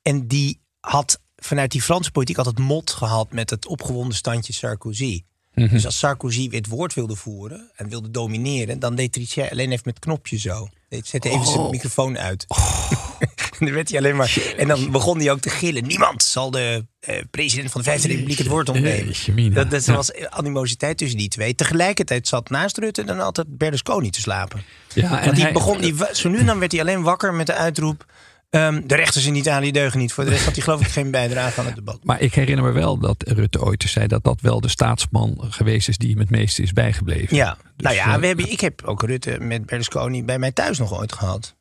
En 0.01 0.27
die 0.27 0.59
had 0.79 1.19
vanuit 1.39 1.71
die 1.71 1.81
Franse 1.81 2.11
politiek 2.11 2.37
altijd 2.37 2.57
mot 2.59 2.91
gehad 2.91 3.31
met 3.31 3.49
het 3.49 3.67
opgewonden 3.67 4.15
standje 4.17 4.53
Sarkozy. 4.53 5.23
Mhm. 5.53 5.69
Dus 5.69 5.85
als 5.85 5.97
Sarkozy 5.99 6.49
weer 6.49 6.59
het 6.59 6.69
woord 6.69 6.93
wilde 6.93 7.15
voeren 7.15 7.71
en 7.75 7.89
wilde 7.89 8.11
domineren, 8.11 8.79
dan 8.79 8.95
deed 8.95 9.11
Trichet 9.13 9.51
alleen 9.51 9.71
even 9.71 9.81
met 9.85 9.95
het 9.95 10.03
knopje 10.03 10.37
zo. 10.39 10.67
Deed- 10.89 11.07
Zette 11.07 11.29
even 11.29 11.45
zijn 11.45 11.59
Oh. 11.59 11.69
microfoon 11.71 12.17
uit. 12.17 12.45
en 13.59 13.65
dan 13.65 13.71
werd 13.73 13.89
hij 13.89 13.97
alleen 13.97 14.15
maar. 14.15 14.53
En 14.57 14.67
dan 14.67 14.91
begon 14.91 15.17
hij 15.19 15.31
ook 15.31 15.39
te 15.39 15.49
gillen. 15.49 15.87
Niemand 15.87 16.23
zal 16.23 16.51
de 16.51 16.85
eh, 16.99 17.21
president 17.31 17.71
van 17.71 17.81
de 17.81 17.87
Vijfde 17.87 18.07
Republiek 18.07 18.37
het 18.37 18.47
woord 18.47 18.69
ontnemen. 18.69 19.53
Dat, 19.53 19.71
dat 19.71 19.85
Ja. 19.85 19.93
was 19.95 20.13
animositeit 20.29 20.97
tussen 20.97 21.17
die 21.17 21.27
twee. 21.29 21.55
Tegelijkertijd 21.55 22.27
zat 22.27 22.49
naast 22.49 22.77
Rutte 22.77 23.03
dan 23.03 23.19
altijd 23.19 23.57
Berlusconi 23.57 24.09
te 24.09 24.21
slapen. 24.21 24.63
Ja, 24.93 25.21
en 25.21 25.33
die 25.33 25.43
hij- 25.43 25.53
begon, 25.53 25.81
die, 25.81 25.95
zo 26.13 26.29
nu 26.29 26.37
en 26.39 26.45
dan 26.45 26.59
werd 26.59 26.71
hij 26.71 26.81
alleen 26.81 27.01
wakker 27.01 27.33
met 27.33 27.45
de 27.47 27.53
uitroep... 27.53 28.05
ehm, 28.49 28.81
de 28.87 28.95
rechters 28.95 29.25
in 29.25 29.35
Italië 29.35 29.71
deugen 29.71 29.99
niet. 29.99 30.13
Voor 30.13 30.23
de 30.23 30.29
rest 30.29 30.45
had 30.45 30.53
hij 30.53 30.63
geloof 30.63 30.81
ik 30.81 30.87
geen 30.87 31.11
bijdrage 31.11 31.59
aan 31.59 31.65
het 31.65 31.75
debat. 31.75 31.99
Maar 32.03 32.21
ik 32.21 32.33
herinner 32.33 32.65
me 32.65 32.71
wel 32.71 32.97
dat 32.97 33.23
Rutte 33.27 33.61
ooit 33.61 33.83
zei 33.87 34.07
dat 34.07 34.23
dat 34.23 34.41
wel 34.41 34.61
de 34.61 34.67
staatsman 34.67 35.37
geweest 35.49 35.87
is 35.87 35.97
die 35.97 36.09
hem 36.09 36.19
het 36.19 36.29
meeste 36.29 36.61
is 36.61 36.73
bijgebleven. 36.73 37.35
Ja, 37.35 37.45
nou 37.45 37.55
Dus, 37.77 37.93
ja, 37.93 38.13
eh, 38.13 38.19
we 38.19 38.27
hebben, 38.27 38.51
ik 38.51 38.59
heb 38.59 38.81
ook 38.85 39.03
Rutte 39.03 39.37
met 39.39 39.65
Berlusconi 39.65 40.23
bij 40.23 40.39
mij 40.39 40.51
thuis 40.51 40.77
nog 40.77 40.99
ooit 40.99 41.13
gehad. 41.13 41.55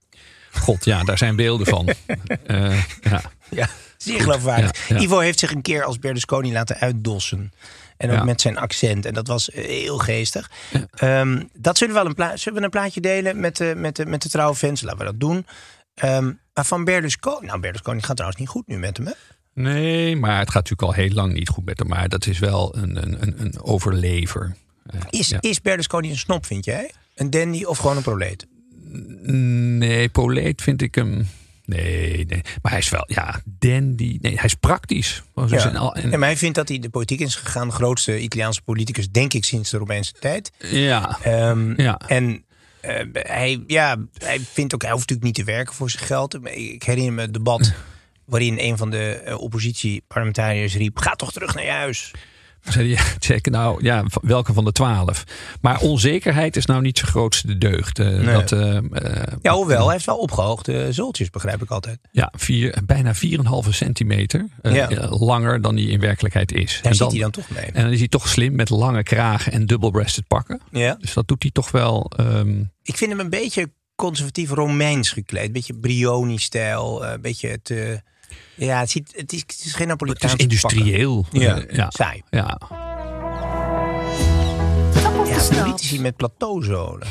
God, 0.53 0.85
ja, 0.85 1.05
daar 1.05 1.19
zijn 1.19 1.37
beelden 1.37 1.67
van. 1.67 1.89
Eh, 2.47 2.83
ja. 3.01 3.23
Ja, 3.51 3.69
zeer 3.97 4.21
geloofwaardig. 4.21 4.89
Ja, 4.89 4.97
ja. 4.97 5.03
Ivo 5.03 5.19
heeft 5.19 5.39
zich 5.39 5.53
een 5.53 5.63
keer 5.63 5.85
als 5.85 5.99
Berlusconi 5.99 6.53
laten 6.53 6.77
uitdossen. 6.77 7.53
En 7.97 8.11
ook 8.11 8.17
Ja. 8.17 8.25
met 8.25 8.41
zijn 8.41 8.59
accent. 8.59 9.07
En 9.07 9.15
dat 9.15 9.27
was 9.27 9.51
eh, 9.51 9.65
heel 9.65 9.99
geestig. 9.99 10.51
Ehm, 10.95 11.43
dat 11.53 11.79
zullen 11.79 11.95
we 11.95 12.01
wel 12.01 12.09
een, 12.09 12.15
pla 12.15 12.37
zullen 12.37 12.59
we 12.59 12.65
een 12.65 12.71
plaatje 12.71 13.01
delen 13.01 13.41
met 13.41 13.57
de, 13.57 13.73
met 13.77 13.97
de, 13.97 14.07
met 14.07 14.23
de 14.23 14.29
trouwe 14.29 14.55
fans. 14.57 14.83
Laten 14.83 14.99
we 14.99 15.05
dat 15.05 15.21
doen. 15.21 15.47
Ehm, 15.95 16.33
maar 16.59 16.67
van 16.67 16.85
Berlusconi... 16.85 17.47
Nou, 17.47 17.61
Berlusconi 17.61 18.03
gaat 18.03 18.17
trouwens 18.17 18.41
niet 18.41 18.49
goed 18.51 18.67
nu 18.67 18.79
met 18.79 18.97
hem, 18.97 19.07
hè? 19.07 19.13
Nee, 19.55 20.17
maar 20.17 20.39
het 20.39 20.51
gaat 20.51 20.69
natuurlijk 20.69 20.83
al 20.83 21.03
heel 21.05 21.15
lang 21.15 21.33
niet 21.33 21.49
goed 21.49 21.65
met 21.65 21.79
hem. 21.79 21.89
Maar 21.89 22.09
dat 22.09 22.27
is 22.27 22.39
wel 22.39 22.77
een, 22.77 23.03
een, 23.03 23.41
een, 23.41 23.61
overlever. 23.63 24.57
Eh, 24.87 25.01
Is, 25.11 25.29
ja. 25.29 25.39
is 25.41 25.61
Berlusconi 25.61 26.11
een 26.11 26.17
snop, 26.17 26.47
vind 26.47 26.65
jij? 26.65 26.91
Een 27.15 27.31
dandy 27.31 27.65
of 27.65 27.79
gewoon 27.79 27.97
een 27.97 28.03
proleet? 28.03 28.47
Nee, 29.23 30.09
proleet 30.09 30.63
vind 30.63 30.83
ik 30.83 30.95
hem. 30.95 31.29
Nee, 31.65 32.25
nee. 32.27 32.43
Maar 32.63 32.73
hij 32.73 32.81
is 32.81 32.89
wel, 32.89 33.05
ja, 33.07 33.41
dandy. 33.45 34.19
Nee, 34.21 34.35
hij 34.35 34.45
is 34.45 34.55
praktisch. 34.55 35.23
Dus 35.35 35.51
Ja. 35.51 35.69
en 35.69 35.77
al- 35.77 35.95
en- 35.95 36.37
vindt 36.37 36.55
dat 36.57 36.69
hij 36.69 36.79
de 36.79 36.89
politiek 36.89 37.21
is 37.21 37.35
gegaan. 37.35 37.69
De 37.69 37.75
grootste 37.75 38.21
Italiaanse 38.21 38.63
politicus, 38.63 39.11
denk 39.11 39.35
ik, 39.35 39.45
sinds 39.45 39.71
de 39.71 39.79
Romeinse 39.79 40.13
tijd. 40.13 40.51
ja. 40.59 41.19
Ehm, 41.23 41.81
Ja. 41.83 42.01
En 42.07 42.45
eh, 42.81 43.05
hij, 43.13 43.63
ja, 43.67 43.97
hij 44.19 44.41
vindt 44.41 44.75
ook, 44.75 44.83
hij 44.83 44.91
hoeft 44.91 45.09
natuurlijk 45.09 45.37
niet 45.37 45.47
te 45.47 45.53
werken 45.53 45.75
voor 45.75 45.91
zijn 45.91 46.05
geld. 46.05 46.47
Ik 46.47 46.83
herinner 46.83 47.13
me 47.13 47.21
het 47.21 47.33
debat 47.33 47.73
waarin 48.25 48.59
een 48.59 48.77
van 48.77 48.91
de 48.91 49.13
eh, 49.13 49.41
oppositieparlementariërs 49.41 50.77
riep: 50.77 50.99
Ga 50.99 51.11
toch 51.11 51.33
terug 51.33 51.55
naar 51.55 51.65
je 51.65 51.71
huis. 51.71 52.11
Zei 52.63 52.95
hij, 52.95 53.05
check, 53.19 53.51
nou 53.51 53.85
ja, 53.85 54.05
welke 54.23 54.53
van 54.53 54.65
de 54.65 54.73
twaalf? 54.73 55.25
Maar 55.61 55.81
onzekerheid 55.81 56.57
is 56.57 56.67
nou 56.67 56.81
niet 56.81 56.99
zijn 56.99 57.11
grootste 57.11 57.59
deugd. 57.59 57.99
Eh, 57.99 58.25
dat, 58.33 58.53
eh, 58.53 58.77
eh, 58.77 59.33
Ja, 59.43 59.53
hoewel, 59.55 59.85
hij 59.85 59.93
heeft 59.93 60.07
wel 60.07 60.19
opgehoogde 60.19 60.93
zultjes, 60.93 61.31
begrijp 61.31 61.63
ik 61.63 61.71
altijd. 61.71 61.99
ja, 62.13 62.33
vier, 62.37 62.79
bijna 62.87 63.15
4,5 63.15 63.75
centimeter 63.75 64.47
Ja. 64.63 64.89
langer 65.09 65.61
dan 65.63 65.75
hij 65.77 65.85
in 65.85 66.01
werkelijkheid 66.01 66.53
is. 66.53 66.81
Daar 66.83 66.95
zit 66.95 67.11
hij 67.11 67.21
dan 67.21 67.31
toch 67.31 67.51
mee. 67.51 67.65
En 67.65 67.83
dan 67.83 67.93
is 67.93 67.99
hij 67.99 68.09
toch 68.09 68.29
slim 68.29 68.55
met 68.55 68.71
lange 68.71 69.03
kragen 69.03 69.53
en 69.53 69.67
double-breasted 69.67 70.27
pakken. 70.27 70.61
Ja. 70.71 70.97
Dus 71.01 71.13
dat 71.13 71.29
doet 71.29 71.43
hij 71.43 71.51
toch 71.53 71.71
wel. 71.71 72.11
ehm, 72.17 72.61
Ik 72.83 72.97
vind 72.97 73.11
hem 73.11 73.21
een 73.21 73.31
beetje 73.31 73.71
conservatief 73.95 74.51
Romeins 74.51 75.11
gekleed. 75.11 75.47
Een 75.47 75.53
beetje 75.53 75.75
Brioni-stijl. 75.75 77.05
Een 77.07 77.21
beetje 77.21 77.63
te... 77.63 78.03
Ja, 78.59 78.81
het, 78.81 78.91
ziet, 78.91 79.13
het, 79.17 79.33
is, 79.33 79.41
het 79.41 79.51
is 79.65 79.71
geen 79.73 79.79
het 79.81 79.89
Napolitaanse 79.89 80.37
is 80.37 80.43
industrieel. 80.43 81.27
Ja, 81.31 81.63
ja. 81.71 81.87
saai. 81.91 82.23
ja. 82.31 82.59
Ja, 85.27 85.61
politici 85.63 86.01
met 86.01 86.17
plateauzolen. 86.17 87.09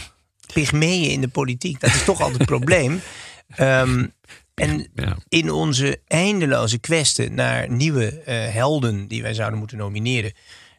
Pygmeeën 0.53 1.11
in 1.11 1.21
de 1.21 1.27
politiek, 1.27 1.79
dat 1.79 1.89
is 1.89 2.03
toch 2.03 2.19
altijd 2.21 2.37
het 2.37 2.47
probleem. 2.57 3.01
Ehm, 3.47 4.05
en 4.53 4.87
Ja. 4.95 5.17
in 5.27 5.51
onze 5.51 6.01
eindeloze 6.07 6.77
kwesten 6.77 7.33
naar 7.35 7.69
nieuwe 7.69 8.09
eh, 8.21 8.53
helden 8.53 9.07
die 9.07 9.21
wij 9.21 9.33
zouden 9.33 9.59
moeten 9.59 9.77
nomineren 9.77 10.33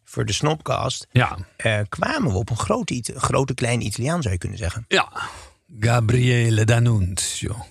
voor 0.04 0.24
de 0.24 0.32
Snopcast, 0.32 1.06
Ja. 1.10 1.38
eh, 1.56 1.78
kwamen 1.88 2.32
we 2.32 2.38
op 2.38 2.50
een 2.50 2.58
grote, 2.58 3.02
grote 3.16 3.54
kleine 3.54 3.84
Italiaan, 3.84 4.22
zou 4.22 4.32
je 4.34 4.40
kunnen 4.40 4.58
zeggen. 4.58 4.84
ja. 4.88 5.12
Gabriele 5.80 6.64
D'Annunzio. 6.64 7.66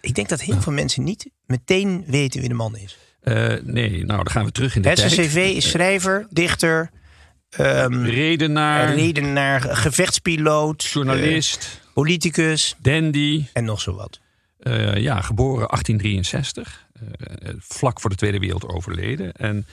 Ik 0.00 0.14
denk 0.14 0.28
dat 0.28 0.40
heel 0.40 0.60
veel 0.60 0.72
mensen 0.72 1.04
niet 1.04 1.30
meteen 1.50 2.04
weten 2.06 2.40
wie 2.40 2.48
de 2.48 2.54
man 2.54 2.76
is. 2.76 2.98
Eh, 3.20 3.54
nee, 3.62 3.90
nou 3.90 4.06
dan 4.22 4.30
gaan 4.30 4.44
we 4.44 4.52
terug 4.52 4.76
in 4.76 4.82
de 4.82 4.88
Het 4.88 4.98
tijd. 4.98 5.12
cv 5.12 5.52
is 5.56 5.70
schrijver, 5.70 6.26
dichter, 6.30 6.90
ehm 7.50 8.02
Redenaar, 8.04 8.94
redenaar, 8.94 9.60
gevechtspiloot, 9.60 10.84
journalist, 10.84 11.78
eh, 11.86 11.92
politicus 11.94 12.76
dandy. 12.78 13.44
en 13.52 13.64
nog 13.64 13.80
zo 13.80 13.94
wat. 13.94 14.20
Eh, 14.58 14.96
ja, 14.96 15.20
geboren 15.20 15.68
1863. 15.68 16.88
eh, 16.92 17.54
vlak 17.58 18.00
voor 18.00 18.10
de 18.10 18.16
Tweede 18.16 18.38
Wereldoorlog 18.38 18.76
overleden. 18.76 19.32
En 19.32 19.66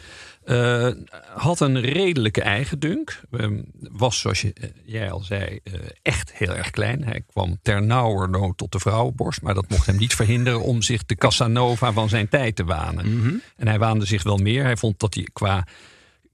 eh, 0.48 0.90
had 1.36 1.60
een 1.60 1.82
redelijke 1.82 2.42
eigendunk. 2.42 3.22
Ehm, 3.32 3.62
was, 3.80 4.20
zoals 4.20 4.42
je, 4.42 4.54
eh, 4.54 4.70
jij 4.86 5.12
al 5.12 5.20
zei, 5.20 5.60
eh, 5.64 5.74
echt 6.02 6.34
heel 6.34 6.56
erg 6.56 6.70
klein. 6.70 7.04
Hij 7.04 7.22
kwam 7.32 7.58
ternauwernood 7.62 8.58
tot 8.58 8.72
de 8.72 8.80
vrouwenborst. 8.80 9.42
Maar 9.42 9.54
dat 9.54 9.70
mocht 9.70 9.86
hem 9.86 9.98
niet 9.98 10.16
verhinderen 10.16 10.62
om 10.62 10.82
zich 10.82 11.06
de 11.06 11.16
Casanova 11.16 11.92
van 11.92 12.10
zijn 12.10 12.30
tijd 12.30 12.56
te 12.56 12.64
wanen. 12.64 13.42
En 13.56 13.68
hij 13.68 13.80
waande 13.80 14.06
zich 14.06 14.24
wel 14.24 14.38
meer. 14.38 14.64
Hij 14.64 14.78
vond 14.78 15.00
dat 15.00 15.14
hij 15.14 15.28
qua 15.34 15.66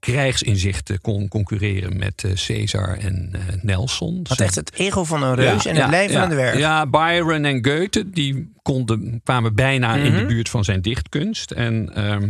krijgsinzichten 0.00 1.00
kon 1.00 1.28
concurreren 1.28 1.96
met 1.96 2.24
Caesar 2.46 2.98
en 2.98 3.32
Nelson. 3.62 4.20
Had 4.28 4.40
echt 4.40 4.54
het 4.54 4.72
ego 4.74 5.04
van 5.04 5.22
een 5.22 5.34
reus 5.34 5.66
en 5.66 5.76
het 5.76 5.90
lijf 5.90 6.12
ja, 6.12 6.20
van 6.20 6.28
de 6.28 6.34
werk. 6.34 6.56
Ja, 6.58 6.86
Byron 6.86 7.44
en 7.44 7.64
Goethe 7.66 8.10
die 8.10 8.52
konden, 8.62 9.20
kwamen 9.24 9.54
bijna 9.54 9.94
in 9.94 10.12
Mhm. 10.12 10.20
de 10.20 10.26
buurt 10.26 10.48
van 10.48 10.64
zijn 10.64 10.82
dichtkunst. 10.82 11.50
En 11.50 11.94
ehm, 11.94 12.22
eh, 12.22 12.28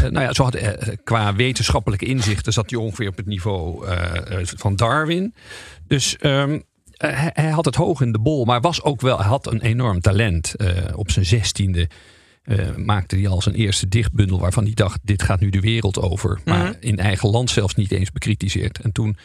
nou 0.00 0.20
ja, 0.20 0.32
zo 0.32 0.42
had, 0.44 0.54
eh, 0.54 0.96
qua 1.04 1.34
wetenschappelijke 1.34 2.04
inzichten 2.04 2.52
zat 2.52 2.70
hij 2.70 2.78
ongeveer 2.78 3.08
op 3.08 3.16
het 3.16 3.26
niveau 3.26 3.86
eh, 3.86 4.40
eh, 4.40 4.46
van 4.56 4.76
Darwin. 4.76 5.34
Dus 5.86 6.16
ehm, 6.16 6.58
eh, 6.92 7.18
hij, 7.20 7.30
hij 7.32 7.50
had 7.50 7.64
het 7.64 7.74
hoog 7.74 8.00
in 8.00 8.12
de 8.12 8.18
bol, 8.20 8.44
maar 8.44 8.60
was 8.60 8.82
ook 8.82 9.00
wel, 9.00 9.18
hij 9.18 9.26
had 9.28 9.46
een 9.46 9.60
enorm 9.60 10.00
talent. 10.00 10.54
Eh, 10.54 10.68
op 10.94 11.10
zijn 11.10 11.24
zestiende 11.24 11.88
eh, 12.42 12.76
maakte 12.76 13.16
hij 13.16 13.28
al 13.28 13.42
zijn 13.42 13.54
eerste 13.54 13.88
dichtbundel 13.88 14.40
waarvan 14.40 14.64
hij 14.64 14.74
dacht: 14.74 15.00
dit 15.02 15.22
gaat 15.22 15.40
nu 15.40 15.50
de 15.50 15.60
wereld 15.60 15.98
over. 16.00 16.40
Maar 16.44 16.64
Mhm. 16.64 16.72
in 16.80 16.98
eigen 16.98 17.30
land 17.30 17.50
zelfs 17.50 17.74
niet 17.74 17.92
eens 17.92 18.10
bekritiseerd. 18.12 18.80
En 18.80 18.92
toen 18.92 19.16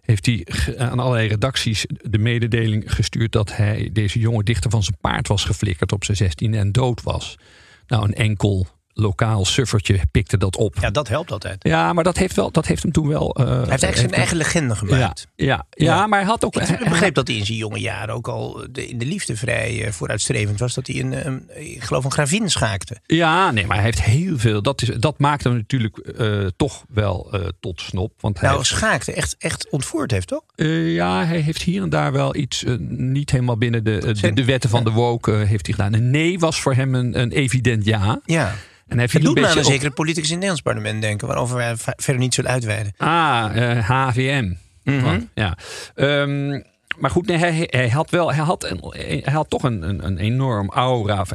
heeft 0.00 0.26
hij 0.26 0.46
aan 0.78 0.98
allerlei 0.98 1.28
redacties 1.28 1.86
de 2.02 2.18
mededeling 2.18 2.94
gestuurd 2.94 3.32
dat 3.32 3.56
hij 3.56 3.90
deze 3.92 4.18
jonge 4.18 4.42
dichter 4.42 4.70
van 4.70 4.82
zijn 4.82 4.96
paard 5.00 5.28
was 5.28 5.44
geflikkerd 5.44 5.92
op 5.92 6.04
zijn 6.04 6.16
16 6.16 6.54
en 6.54 6.72
dood 6.72 7.02
was. 7.02 7.38
Nou, 7.86 8.04
een 8.04 8.14
enkel 8.14 8.66
lokaal 8.94 9.44
suffertje 9.44 10.00
pikte 10.10 10.36
dat 10.38 10.56
op. 10.56 10.76
Ja, 10.80 10.90
dat 10.90 11.08
helpt 11.08 11.32
altijd. 11.32 11.56
Ja, 11.58 11.92
maar 11.92 12.04
dat 12.04 12.16
heeft, 12.16 12.36
wel, 12.36 12.50
dat 12.50 12.66
heeft 12.66 12.82
hem 12.82 12.92
toen 12.92 13.08
wel... 13.08 13.40
uh, 13.40 13.46
hij 13.46 13.56
heeft 13.56 13.68
eigenlijk 13.68 13.96
zijn 13.96 14.12
eigen 14.12 14.36
legende 14.36 14.76
gemaakt. 14.76 15.26
Ja, 15.36 15.46
ja, 15.46 15.66
ja, 15.70 16.06
maar 16.06 16.18
hij 16.18 16.28
had 16.28 16.44
ook... 16.44 16.56
Ik 16.56 16.66
hij, 16.66 16.88
begreep 16.88 17.14
dat 17.14 17.28
hij 17.28 17.36
in 17.36 17.46
zijn 17.46 17.58
jonge 17.58 17.78
jaren 17.78 18.14
ook 18.14 18.28
al 18.28 18.66
de, 18.70 18.88
in 18.88 18.98
de 18.98 19.06
liefde 19.06 19.36
vrij 19.36 19.86
uh, 19.86 19.90
vooruitstrevend 19.90 20.58
was. 20.58 20.74
Dat 20.74 20.86
hij 20.86 21.00
een, 21.00 21.26
een, 21.26 21.50
ik 21.54 21.82
geloof 21.82 22.04
een 22.04 22.12
gravin 22.12 22.50
schaakte. 22.50 22.96
Ja, 23.06 23.50
nee, 23.50 23.66
maar 23.66 23.76
hij 23.76 23.84
heeft 23.84 24.02
heel 24.02 24.38
veel... 24.38 24.62
Dat, 24.62 24.82
is, 24.82 24.88
dat 24.88 25.18
maakt 25.18 25.44
hem 25.44 25.54
natuurlijk 25.54 26.14
uh, 26.18 26.46
toch 26.56 26.84
wel 26.88 27.32
tot 27.60 27.80
snop. 27.80 28.12
Want 28.20 28.38
hij 28.38 28.48
nou, 28.48 28.58
heeft, 28.58 28.70
schaakte 28.70 29.12
echt, 29.12 29.36
echt 29.38 29.68
ontvoerd 29.70 30.10
heeft, 30.10 30.28
toch? 30.28 30.42
ja, 30.56 31.24
hij 31.24 31.38
heeft 31.38 31.62
hier 31.62 31.82
en 31.82 31.88
daar 31.88 32.12
wel 32.12 32.36
iets 32.36 32.64
niet 32.88 33.30
helemaal 33.30 33.58
binnen 33.58 33.84
de, 33.84 34.12
de, 34.20 34.32
de, 34.32 34.44
wetten 34.44 34.70
van 34.70 34.84
de 34.84 34.90
woke 34.90 35.30
heeft 35.30 35.66
hij 35.66 35.74
gedaan. 35.74 35.94
Een 35.94 36.10
nee 36.10 36.38
was 36.38 36.60
voor 36.60 36.74
hem 36.74 36.94
een, 36.94 37.20
een 37.20 37.32
evident 37.32 37.84
ja. 37.84 38.20
Ja. 38.24 38.54
En 38.94 39.00
hij 39.00 39.08
het 39.12 39.22
doet 39.22 39.40
me 39.40 39.48
aan 39.48 39.58
een 39.58 39.64
zekere 39.64 39.90
politicus 39.90 40.30
in 40.30 40.36
het 40.36 40.44
Nederlands 40.44 40.62
parlement 40.62 41.02
denken, 41.02 41.26
waarover 41.26 41.56
wij 41.56 41.74
verder 41.76 42.22
niet 42.22 42.34
zullen 42.34 42.50
uitweiden. 42.50 42.92
Ah, 42.96 43.50
uh, 43.54 43.88
HVM. 43.88 44.52
Mm 44.82 44.98
-hmm. 44.98 45.30
Ja. 45.34 45.58
Um, 45.94 46.64
maar 46.98 47.10
goed, 47.10 47.26
nee, 47.26 47.36
hij, 47.36 47.68
hij, 47.70 47.88
had 47.88 48.10
wel, 48.10 48.32
hij 48.34 48.44
had, 48.44 48.64
een, 48.64 48.94
hij 49.24 49.32
had 49.32 49.50
toch 49.50 49.62
een, 49.62 49.88
een, 49.88 50.06
een 50.06 50.18
enorm 50.18 50.70
aura. 50.70 51.26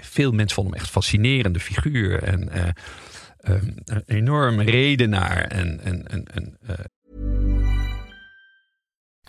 Veel 0.00 0.32
mensen 0.32 0.54
vonden 0.54 0.72
hem 0.72 0.82
echt 0.82 0.90
fascinerende 0.90 1.60
figuur. 1.60 2.22
En 2.22 2.48
uh, 2.54 3.54
um, 3.54 3.74
een 3.84 4.02
enorm 4.06 4.60
redenaar. 4.60 5.44
En, 5.44 5.80
en, 5.84 6.08
en, 6.08 6.24
en 6.34 6.56
uh... 6.70 6.74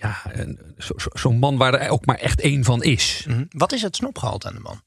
Ja, 0.00 0.16
zo'n 0.76 0.96
zo 1.14 1.32
man 1.32 1.56
waar 1.56 1.74
er 1.74 1.90
ook 1.90 2.06
maar 2.06 2.16
echt 2.18 2.40
één 2.40 2.64
van 2.64 2.82
is. 2.82 3.24
Mm 3.28 3.34
-hmm. 3.34 3.46
Wat 3.50 3.72
is 3.72 3.82
het 3.82 3.96
snopgehalte 3.96 4.48
aan 4.48 4.54
de 4.54 4.60
man? 4.60 4.80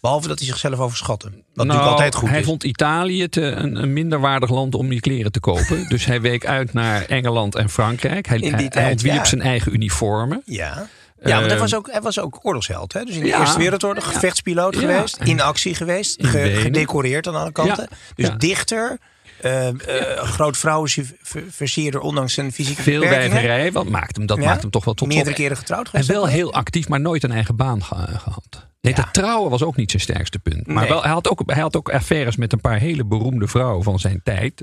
Behalve 0.00 0.28
dat 0.28 0.38
hij 0.38 0.48
zichzelf 0.48 0.78
overschatte. 0.78 1.26
Wat 1.26 1.36
nou, 1.54 1.66
natuurlijk 1.68 1.90
altijd 1.90 2.14
goed 2.14 2.28
hij 2.28 2.40
is. 2.40 2.46
vond 2.46 2.64
Italië 2.64 3.28
te, 3.28 3.42
een, 3.42 3.76
een 3.76 3.92
minderwaardig 3.92 4.50
land 4.50 4.74
om 4.74 4.88
die 4.88 5.00
kleren 5.00 5.32
te 5.32 5.40
kopen. 5.40 5.86
dus 5.88 6.04
hij 6.04 6.20
week 6.20 6.46
uit 6.46 6.72
naar 6.72 7.04
Engeland 7.04 7.54
en 7.54 7.70
Frankrijk. 7.70 8.26
Hij, 8.26 8.38
tijd, 8.38 8.74
hij 8.74 8.90
ontwierp 8.90 9.16
ja. 9.16 9.24
zijn 9.24 9.40
eigen 9.40 9.72
uniformen. 9.72 10.42
Ja. 10.44 10.88
Ja, 11.22 11.34
want 11.34 11.46
hij 11.46 11.54
Eh, 11.54 11.60
was 11.60 11.74
ook, 11.74 11.90
hij 11.90 12.00
was 12.00 12.18
ook 12.18 12.38
oorlogsheld. 12.42 12.92
Hè? 12.92 13.04
Dus 13.04 13.14
in 13.14 13.20
de 13.20 13.26
ja. 13.26 13.40
Eerste 13.40 13.58
Wereldoorlog 13.58 14.12
gevechtspiloot 14.12 14.74
Ja. 14.74 14.80
geweest. 14.80 15.16
In 15.16 15.40
actie 15.40 15.74
geweest. 15.74 16.26
Ge- 16.26 16.54
gedecoreerd 16.56 17.26
aan 17.28 17.34
alle 17.34 17.52
kanten. 17.52 17.88
Dus 18.14 18.30
dichter. 18.38 18.98
Eh 19.44 19.68
eh 19.68 20.18
groot 20.22 20.56
vrouwenversierder 20.56 22.00
ondanks 22.00 22.34
zijn 22.34 22.52
fysieke 22.52 22.82
Veel 22.82 23.00
wijverij, 23.00 23.72
wat 23.72 23.88
maakt 23.88 24.16
hem, 24.16 24.26
dat 24.26 24.38
maakt 24.38 24.62
hem 24.62 24.70
toch 24.70 24.84
wel 24.84 24.94
tot 24.94 25.08
Meerdere 25.08 25.34
keren 25.34 25.56
getrouwd 25.56 25.84
En 25.84 25.90
geweest. 25.90 26.08
wel 26.08 26.22
ook 26.22 26.28
heel 26.28 26.52
actief, 26.52 26.88
maar 26.88 27.00
nooit 27.00 27.22
een 27.22 27.32
eigen 27.32 27.56
baan 27.56 27.84
ge- 27.84 28.18
gehad. 28.18 28.66
Nee, 28.80 28.94
dat 28.94 29.12
trouwen 29.12 29.50
was 29.50 29.62
ook 29.62 29.76
niet 29.76 29.90
zijn 29.90 30.02
sterkste 30.02 30.38
punt. 30.38 30.66
Maar 30.66 30.88
wel, 30.88 31.02
hij, 31.02 31.10
had 31.12 31.28
ook, 31.30 31.42
hij 31.46 31.60
had 31.62 31.76
ook 31.76 31.88
affaires 31.90 32.36
met 32.36 32.52
een 32.52 32.60
paar 32.60 32.78
hele 32.78 33.04
beroemde 33.04 33.46
vrouwen 33.48 33.84
van 33.84 33.98
zijn 33.98 34.20
tijd. 34.24 34.62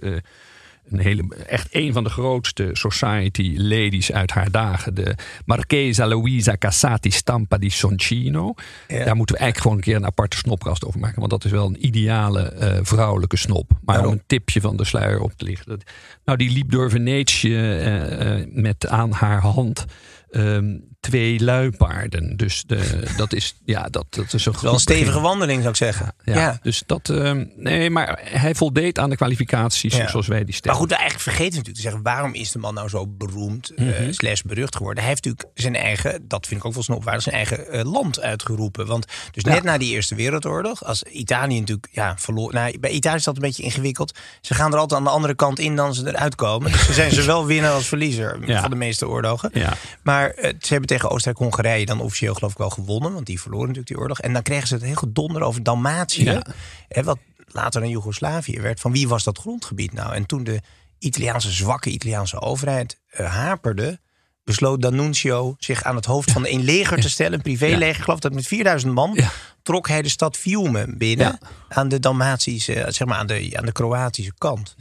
Een 0.89 0.99
hele, 0.99 1.23
echt 1.47 1.67
een 1.71 1.93
van 1.93 2.03
de 2.03 2.09
grootste 2.09 2.69
society 2.73 3.53
ladies 3.57 4.11
uit 4.11 4.31
haar 4.31 4.51
dagen. 4.51 4.93
De 4.93 5.15
Marchesa 5.45 6.07
Luisa 6.07 6.55
Casati 6.57 7.11
Stampa 7.11 7.57
di 7.57 7.69
Soncino. 7.69 8.53
Ja. 8.87 9.05
Daar 9.05 9.15
moeten 9.15 9.35
we 9.35 9.41
eigenlijk 9.41 9.57
gewoon 9.57 9.77
een 9.77 9.83
keer 9.83 9.95
een 9.95 10.05
aparte 10.05 10.37
snopkast 10.37 10.85
over 10.85 10.99
maken. 10.99 11.19
Want 11.19 11.31
dat 11.31 11.45
is 11.45 11.51
wel 11.51 11.65
een 11.65 11.85
ideale 11.85 12.41
eh, 12.41 12.79
vrouwelijke 12.81 13.37
snop. 13.37 13.71
Maar 13.85 14.05
om 14.05 14.11
een 14.11 14.23
tipje 14.27 14.61
van 14.61 14.77
de 14.77 14.85
sluier 14.85 15.21
op 15.21 15.33
te 15.35 15.45
lichten. 15.45 15.79
Nou, 16.25 16.37
die 16.37 16.51
liep 16.51 16.71
door 16.71 16.89
Venetië 16.89 17.55
eh, 17.55 18.39
eh, 18.39 18.47
met 18.49 18.87
aan 18.87 19.11
haar 19.11 19.41
hand 19.41 19.85
ehm, 20.31 20.77
twee 20.99 21.43
luipaarden. 21.43 22.37
Dus 22.37 22.63
de, 22.67 23.03
dat 23.17 23.33
is, 23.33 23.55
ja, 23.65 23.83
dat, 23.89 24.05
dat 24.09 24.33
is 24.33 24.45
een 24.45 24.53
Wel 24.61 24.73
een 24.73 24.79
stevige 24.79 25.05
begin. 25.05 25.21
wandeling 25.21 25.57
zou 25.59 25.69
ik 25.69 25.75
zeggen. 25.75 26.13
Ja, 26.23 26.35
Ja. 26.35 26.59
dus 26.61 26.83
dat. 26.85 27.09
ehm, 27.09 27.45
nee, 27.55 27.89
maar 27.89 28.19
hij 28.23 28.55
voldeed 28.55 28.99
aan 28.99 29.09
de 29.09 29.15
kwalificaties 29.15 29.95
Ja. 29.95 30.09
zoals 30.09 30.27
wij 30.27 30.37
die 30.37 30.45
Maar 30.47 30.55
stellen. 30.55 30.77
goed, 30.77 30.91
eigenlijk 30.91 31.21
vergeten 31.21 31.49
we 31.51 31.57
natuurlijk 31.57 31.75
te 31.75 31.81
zeggen... 31.81 32.01
waarom 32.03 32.33
is 32.33 32.51
de 32.51 32.59
man 32.59 32.73
nou 32.73 32.89
zo 32.89 33.07
beroemd 33.07 33.69
eh, 33.69 33.85
Mhm. 33.85 34.11
slash 34.11 34.41
berucht 34.41 34.75
geworden? 34.75 35.03
Hij 35.03 35.11
heeft 35.11 35.25
natuurlijk 35.25 35.57
zijn 35.59 35.75
eigen, 35.75 36.27
dat 36.27 36.47
vind 36.47 36.59
ik 36.59 36.65
ook 36.65 36.73
wel 36.73 36.83
snopwaardig... 36.83 37.23
zijn 37.23 37.35
eigen 37.35 37.67
eh, 37.71 37.91
land 37.91 38.19
uitgeroepen. 38.21 38.85
Want 38.85 39.05
dus 39.31 39.43
net 39.43 39.63
na 39.63 39.77
die 39.77 39.93
Eerste 39.93 40.15
Wereldoorlog... 40.15 40.83
als 40.83 41.03
Italië 41.03 41.59
natuurlijk 41.59 41.87
ja, 41.91 42.15
verloor... 42.17 42.53
Nou, 42.53 42.79
bij 42.79 42.91
Italië 42.91 43.15
is 43.15 43.23
dat 43.23 43.35
een 43.35 43.41
beetje 43.41 43.63
ingewikkeld. 43.63 44.17
Ze 44.41 44.53
gaan 44.53 44.73
er 44.73 44.79
altijd 44.79 44.99
aan 44.99 45.05
de 45.05 45.11
andere 45.13 45.35
kant 45.35 45.59
in 45.59 45.75
dan 45.75 45.93
ze 45.95 46.07
eruit 46.07 46.35
komen. 46.35 46.71
Dus 46.71 46.85
ze 46.85 46.93
zijn 46.93 47.11
zowel 47.11 47.45
winnaar 47.51 47.71
als 47.71 47.87
verliezer 47.87 48.37
van 48.47 48.69
de 48.69 48.75
meeste 48.75 49.07
oorlogen. 49.07 49.49
Ja. 49.53 49.73
Maar 50.21 50.31
eh, 50.31 50.53
ze 50.59 50.67
hebben 50.67 50.87
tegen 50.87 51.09
Oostenrijk-Hongarije 51.09 51.85
dan 51.85 52.01
officieel 52.01 52.33
geloof 52.33 52.51
ik 52.51 52.57
wel 52.57 52.69
gewonnen. 52.69 53.13
Want 53.13 53.25
die 53.25 53.41
verloren 53.41 53.67
natuurlijk 53.67 53.93
die 53.93 53.99
oorlog. 53.99 54.19
En 54.19 54.33
dan 54.33 54.41
kregen 54.41 54.67
ze 54.67 54.73
het 54.73 54.83
heel 54.83 54.95
gedonder 54.95 55.41
over 55.41 55.63
Dalmatië. 55.63 56.23
Ja. 56.23 56.43
Hè, 56.87 57.03
wat 57.03 57.17
later 57.47 57.81
een 57.81 57.89
Joegoslavië 57.89 58.61
werd. 58.61 58.79
Van 58.79 58.91
wie 58.91 59.07
was 59.07 59.23
dat 59.23 59.37
grondgebied 59.37 59.93
nou? 59.93 60.13
En 60.13 60.25
toen 60.25 60.43
de 60.43 60.61
Italiaanse 60.99 61.51
zwakke 61.51 61.89
Italiaanse 61.89 62.41
overheid 62.41 62.99
eh, 63.09 63.33
haperde... 63.35 63.99
besloot 64.43 64.81
D'Annunzio 64.81 65.55
zich 65.57 65.83
aan 65.83 65.95
het 65.95 66.05
hoofd 66.05 66.31
van 66.31 66.45
een 66.47 66.63
leger 66.63 67.01
te 67.01 67.09
stellen. 67.09 67.33
Een 67.33 67.41
privéleger, 67.41 67.95
ik 67.95 68.03
geloof 68.03 68.19
dat 68.19 68.33
met 68.33 68.47
4000 68.47 68.93
man... 68.93 69.11
Ja. 69.13 69.29
trok 69.63 69.87
hij 69.87 70.01
de 70.01 70.09
stad 70.09 70.37
Fiume 70.37 70.85
binnen... 70.97 71.39
Ja. 71.41 71.47
aan 71.69 71.87
de 71.87 71.99
Dalmatische, 71.99 72.73
eh, 72.73 72.91
zeg 72.91 73.07
maar 73.07 73.17
aan 73.17 73.27
de, 73.27 73.51
aan 73.55 73.65
de 73.65 73.71
Kroatische 73.71 74.33
kant. 74.37 74.75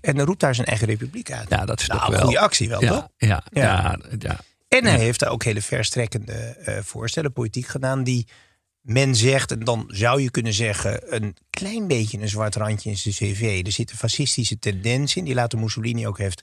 En 0.00 0.16
dan 0.16 0.26
roept 0.26 0.40
daar 0.40 0.54
zijn 0.54 0.66
eigen 0.66 0.86
republiek 0.86 1.32
uit. 1.32 1.48
Mhm. 1.48 1.58
Ja, 1.58 1.64
dat 1.64 1.80
is 1.80 1.86
nou, 1.86 2.00
toch 2.00 2.10
wel. 2.10 2.20
goede 2.20 2.38
actie 2.38 2.68
wel, 2.68 2.80
ja, 2.80 2.88
toch? 2.88 3.08
Ja, 3.16 3.42
Ja. 3.50 3.98
ja. 4.18 4.38
En 4.74 4.84
hij 4.84 4.98
heeft 4.98 5.20
daar 5.20 5.30
ook 5.30 5.44
hele 5.44 5.62
verstrekkende 5.62 6.32
eh, 6.32 6.78
voorstellen, 6.82 7.32
politiek 7.32 7.66
gedaan, 7.66 8.04
die 8.04 8.26
men 8.80 9.14
zegt, 9.14 9.50
en 9.50 9.60
dan 9.60 9.84
zou 9.88 10.22
je 10.22 10.30
kunnen 10.30 10.52
zeggen, 10.52 11.14
een 11.14 11.36
klein 11.50 11.86
beetje 11.86 12.18
een 12.18 12.28
zwart 12.28 12.56
randje 12.56 12.90
in 12.90 12.96
zijn 12.96 13.14
cv. 13.14 13.62
Er 13.66 13.72
zit 13.72 13.90
een 13.90 13.96
fascistische 13.96 14.58
tendens 14.58 15.16
in, 15.16 15.24
die 15.24 15.34
later 15.34 15.58
Mussolini 15.58 16.06
ook 16.06 16.18
heeft 16.18 16.42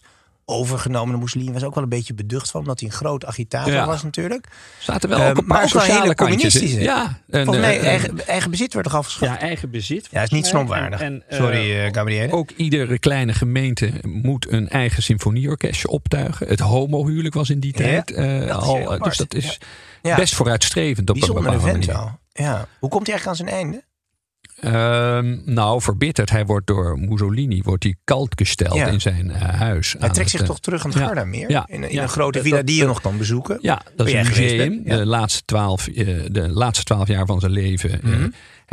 overgenomen. 0.51 1.13
De 1.15 1.21
Mussolini 1.21 1.51
was 1.51 1.63
ook 1.63 1.75
wel 1.75 1.83
een 1.83 1.89
beetje 1.89 2.13
beducht 2.13 2.51
van, 2.51 2.59
omdat 2.61 2.79
hij 2.79 2.89
een 2.89 2.95
groot 2.95 3.25
agitator 3.25 3.73
Ja. 3.73 3.85
was 3.85 4.03
natuurlijk. 4.03 4.47
Zaten 4.79 5.09
wel 5.09 5.19
Eh, 5.19 5.29
ook 5.29 5.37
een 5.37 5.45
maar 5.45 5.59
paar 5.59 5.69
sociale 5.69 6.15
communistische. 6.15 6.79
Ja, 6.81 7.19
en, 7.29 7.43
Volgens 7.45 7.65
mij, 7.65 7.79
eh, 7.79 7.87
eigen, 7.87 8.27
eigen 8.27 8.51
bezit 8.51 8.73
werd 8.73 8.85
toch 8.85 8.95
afgeschaft? 8.95 9.31
ja, 9.31 9.39
eigen 9.39 9.69
bezit. 9.69 10.07
Ja, 10.11 10.21
is 10.21 10.29
niet. 10.29 10.51
En, 10.51 10.99
en, 10.99 11.23
Sorry, 11.29 11.55
eh, 11.55 11.85
eh 11.85 11.93
Gabriele. 11.93 12.31
Ook 12.33 12.51
iedere 12.51 12.99
kleine 12.99 13.33
gemeente 13.33 13.91
moet 14.01 14.51
een 14.51 14.69
eigen 14.69 15.03
symfonieorkestje 15.03 15.87
optuigen. 15.87 16.47
Het 16.47 16.59
homohuwelijk 16.59 17.33
was 17.33 17.49
in 17.49 17.59
die 17.59 17.73
tijd 17.73 18.17
al. 18.49 18.99
dus 18.99 19.17
dat 19.17 19.33
is 19.33 19.59
Ja. 20.01 20.15
best 20.15 20.35
vooruitstrevend 20.35 21.09
op 21.09 21.21
een 21.21 21.33
bepaalde 21.33 21.65
manier. 21.65 22.19
Ja. 22.33 22.67
Hoe 22.79 22.89
komt 22.89 23.07
hij 23.07 23.15
eigenlijk 23.15 23.27
aan 23.27 23.35
zijn 23.35 23.49
einde? 23.49 23.83
Ehm, 24.62 25.38
nou, 25.45 25.82
verbitterd. 25.82 26.30
Hij 26.30 26.45
wordt 26.45 26.67
door 26.67 27.00
Mussolini 27.00 27.62
wordt 27.62 27.84
hij 27.84 27.95
kalt 28.04 28.34
gesteld 28.36 28.76
Ja. 28.76 28.88
in 28.88 29.02
zijn 29.02 29.32
eh, 29.32 29.41
huis. 29.41 29.95
Hij 30.00 30.10
trekt 30.10 30.30
zich 30.30 30.39
eh, 30.41 30.45
toch 30.45 30.60
terug 30.60 30.84
aan 30.86 30.89
het. 30.91 31.00
Gardameer? 31.00 31.50
Ja. 31.50 31.67
In, 31.67 31.84
in 31.84 31.91
Ja. 31.93 32.02
een 32.04 32.10
grote 32.10 32.32
Dat- 32.32 32.41
villa 32.43 32.58
dat- 32.58 32.67
die 32.67 32.76
je 32.78 32.86
nog 32.86 33.02
kan 33.02 33.17
bezoeken? 33.17 33.58
Ja, 33.62 33.82
dat 33.95 34.08
is 34.08 34.13
een 34.13 34.26
museum. 34.28 34.84
De, 34.84 35.06
laatste 35.06 35.41
twaalf, 35.45 35.88
eh, 35.88 36.06
de 36.32 36.50
laatste 36.50 36.84
twaalf 36.84 37.08
jaar 37.08 37.26
van 37.26 37.39
zijn 37.39 37.52
leven. 37.52 38.00
Mhm. 38.04 38.19
Hij 38.21 38.30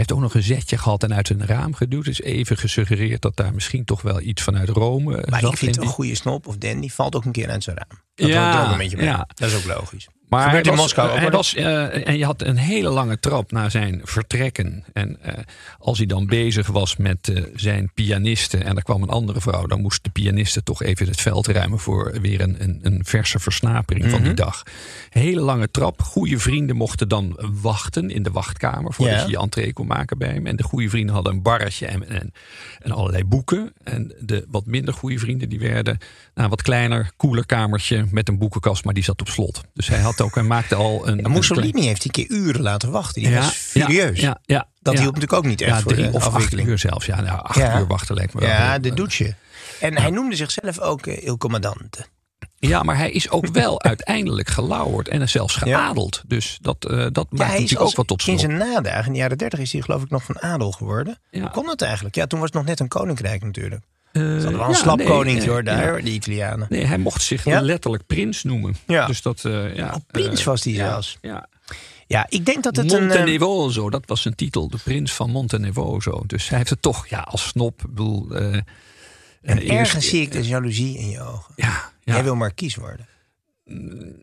heeft 0.07 0.13
ook 0.13 0.21
nog 0.21 0.35
een 0.35 0.43
zetje 0.43 0.79
gehad 0.79 1.03
en 1.03 1.15
uit 1.15 1.31
een 1.31 1.47
raam 1.47 1.75
geduwd. 1.75 2.05
Dus 2.05 2.21
even 2.23 2.57
gesuggereerd 2.57 3.23
dat 3.23 3.37
daar 3.37 3.55
misschien 3.55 3.85
toch 3.85 4.03
wel 4.03 4.21
iets 4.21 4.43
vanuit 4.43 4.69
Rome 4.69 5.25
Maar 5.31 5.45
ik 5.45 5.57
vind 5.57 5.77
in 5.77 5.83
een 5.83 5.89
goede 5.89 6.15
snop 6.15 6.47
of 6.47 6.57
dandy 6.57 6.89
valt 6.89 7.17
ook 7.17 7.25
een 7.25 7.33
keer 7.33 7.49
uit 7.49 7.63
zijn 7.63 7.77
raam. 7.77 7.99
Dat 8.19 8.29
Ja, 8.29 8.59
er 8.59 8.65
ook 8.67 8.73
een 8.73 8.79
beetje 8.79 9.03
ja. 9.03 9.29
Dat 9.35 9.49
is 9.49 9.57
ook 9.57 9.65
logisch. 9.65 10.09
Maar 10.29 10.45
Gebeurt 10.45 10.65
hij 10.65 10.75
in 10.75 10.81
was, 10.81 10.95
Moskou 10.95 11.25
ook, 11.25 11.33
was, 11.33 11.55
eh, 11.55 12.09
en 12.09 12.19
je 12.19 12.25
had 12.25 12.43
een 12.43 12.57
hele 12.57 12.89
lange 12.89 13.19
trap 13.19 13.53
na 13.53 13.69
zijn 13.69 14.01
vertrekken. 14.05 14.85
En 14.93 15.23
eh, 15.23 15.35
als 15.79 15.99
hij 15.99 16.07
dan 16.07 16.27
bezig 16.27 16.67
was 16.67 16.97
met 16.97 17.29
eh, 17.29 17.43
zijn 17.55 17.91
pianisten 17.95 18.65
en 18.65 18.77
er 18.77 18.83
kwam 18.83 19.03
een 19.03 19.09
andere 19.09 19.41
vrouw, 19.41 19.67
dan 19.67 19.81
moest 19.81 20.05
de 20.05 20.11
pianiste 20.11 20.63
toch 20.63 20.83
even 20.83 21.07
het 21.07 21.21
veld 21.21 21.47
ruimen 21.47 21.79
voor 21.79 22.21
weer 22.21 22.41
een, 22.41 22.63
een, 22.63 22.79
een 22.83 23.05
verse 23.05 23.39
versnapering 23.39 24.11
van 24.11 24.19
die 24.19 24.33
Mhm. 24.33 24.37
dag. 24.37 24.63
Hele 25.11 25.41
lange 25.41 25.71
trap. 25.71 26.03
Goede 26.03 26.39
vrienden 26.39 26.77
mochten 26.77 27.09
dan 27.09 27.39
wachten 27.61 28.11
in 28.11 28.23
de 28.23 28.31
wachtkamer 28.31 28.93
voordat 28.95 29.23
je 29.23 29.31
je 29.31 29.39
entree 29.39 29.73
kon 29.73 29.89
schoonmaken 29.89 30.19
bij 30.19 30.29
hem. 30.29 30.47
En 30.47 30.57
de 30.57 30.63
goede 30.63 30.89
vrienden 30.89 31.15
hadden 31.15 31.33
een 31.33 31.43
barretje 31.43 31.87
en, 31.87 32.09
en, 32.09 32.33
en 32.79 32.91
allerlei 32.93 33.25
boeken. 33.25 33.73
En 33.85 34.13
de 34.21 34.47
wat 34.51 34.67
minder 34.67 34.95
goede 34.95 35.19
vrienden 35.19 35.49
die 35.49 35.59
werden 35.59 35.99
nou, 35.99 36.09
een 36.35 36.49
wat 36.49 36.63
kleiner, 36.63 37.11
koeler 37.17 37.47
kamertje 37.47 38.07
met 38.13 38.29
een 38.29 38.39
boekenkast, 38.39 38.85
maar 38.85 38.95
die 38.95 39.05
zat 39.05 39.21
op 39.21 39.29
slot. 39.29 39.61
Dus 39.75 39.89
hij 39.89 39.99
had 40.01 40.21
ook 40.21 40.37
en 40.37 40.47
maakte 40.47 40.75
al 40.75 41.09
een. 41.09 41.17
Ja, 41.19 41.25
een 41.25 41.31
Mussolini 41.31 41.71
klein- 41.71 41.87
heeft 41.87 42.03
die 42.03 42.11
keer 42.11 42.27
uren 42.29 42.63
laten 42.63 42.91
wachten. 42.91 43.23
Die 43.23 43.31
Ja, 43.31 43.41
was 43.41 43.51
furieus. 43.53 44.21
Ja, 44.21 44.39
ja, 44.45 44.69
Dat 44.81 44.95
hielp 44.95 45.05
natuurlijk 45.07 45.33
ook 45.33 45.47
niet 45.47 45.61
echt 45.61 45.83
voor 45.83 45.93
drie 45.93 46.11
de 46.11 46.13
of 46.17 46.27
afwikkeling. 46.27 46.61
acht 46.61 46.69
uur 46.71 46.79
zelfs. 46.79 47.07
Ja, 47.07 47.21
nou, 47.21 47.41
acht 47.43 47.57
uur 47.59 47.87
wachten 47.87 48.15
lijkt 48.15 48.35
me 48.35 48.41
wel. 48.41 48.49
Ja, 48.49 48.79
de 48.79 48.95
douche. 48.95 49.35
En 49.81 49.99
hij 49.99 50.11
noemde 50.11 50.37
zichzelf 50.37 50.79
ook 50.81 51.07
eh, 51.07 51.23
Il 51.27 51.37
Comandante. 51.39 52.07
Ja, 52.61 52.83
maar 52.83 52.97
hij 52.97 53.11
is 53.11 53.31
ook 53.31 53.47
wel 53.47 53.83
uiteindelijk 53.93 54.49
gelauwerd 54.49 55.09
en 55.09 55.29
zelfs 55.29 55.55
geadeld. 55.55 56.23
Dus 56.27 56.59
dat, 56.61 56.85
eh, 56.85 57.07
dat 57.13 57.27
Ja, 57.31 57.37
maakt 57.39 57.51
hij 57.51 57.61
natuurlijk 57.61 57.91
ook 57.91 57.97
wat 57.97 58.07
tot 58.07 58.19
in 58.27 58.39
snop. 58.39 58.39
zijn 58.39 58.73
nadagen, 58.73 59.07
in 59.07 59.13
de 59.13 59.19
jaren 59.19 59.39
dertig, 59.39 59.59
is 59.59 59.73
hij 59.73 59.81
geloof 59.83 60.03
ik 60.03 60.11
nog 60.11 60.23
van 60.25 60.41
adel 60.43 60.73
geworden. 60.73 61.19
Ja. 61.31 61.41
Hoe 61.41 61.51
kon 61.51 61.67
dat 61.67 61.83
eigenlijk? 61.83 62.15
Ja, 62.15 62.27
toen 62.27 62.39
was 62.41 62.49
het 62.49 62.59
nog 62.59 62.67
net 62.67 62.81
een 62.81 62.89
koninkrijk 62.89 63.43
natuurlijk. 63.43 63.83
Eh, 64.13 64.23
Ze 64.23 64.29
hadden 64.29 64.59
wel 64.59 64.69
een 64.69 64.75
slap 64.75 64.97
nee, 64.97 65.49
hoor, 65.49 65.65
daar, 65.65 66.03
die 66.03 66.13
Italianen. 66.15 66.67
Nee, 66.71 66.85
hij 66.85 66.99
mocht 66.99 67.23
zich 67.23 67.45
letterlijk 67.45 68.07
prins 68.07 68.43
noemen. 68.43 68.77
Ja. 68.87 69.07
Dus 69.07 69.23
dat, 69.23 69.45
eh, 69.45 69.77
ja. 69.77 69.87
Oh, 69.95 70.01
prins 70.07 70.45
was 70.45 70.65
ja, 70.65 70.75
zelfs. 70.75 71.19
Ja. 71.21 71.49
Ja, 72.07 72.27
ik 72.29 72.47
denk 72.47 72.63
dat 72.63 72.77
het 72.77 72.93
een... 72.93 73.07
Montenevoso, 73.07 73.91
dat 73.91 74.03
was 74.07 74.23
zijn 74.23 74.35
titel. 74.35 74.69
De 74.69 74.79
prins 74.85 75.13
van 75.13 75.31
Montenevoso. 75.31 76.23
Dus 76.27 76.49
hij 76.49 76.59
heeft 76.59 76.71
het 76.71 76.83
toch, 76.83 77.07
ja, 77.07 77.21
als 77.21 77.49
snop. 77.49 77.81
Bedoel, 77.89 78.31
en 79.43 79.69
ergens 79.69 80.09
zie 80.09 80.21
ik 80.21 80.33
de 80.33 80.47
jaloezie 80.47 80.99
in 80.99 81.11
je 81.11 81.21
ogen. 81.21 81.53
Ja, 81.57 81.91
ja, 82.09 82.15
Jij 82.15 82.23
wil 82.25 82.37
markies 82.37 82.75
worden. 82.77 83.07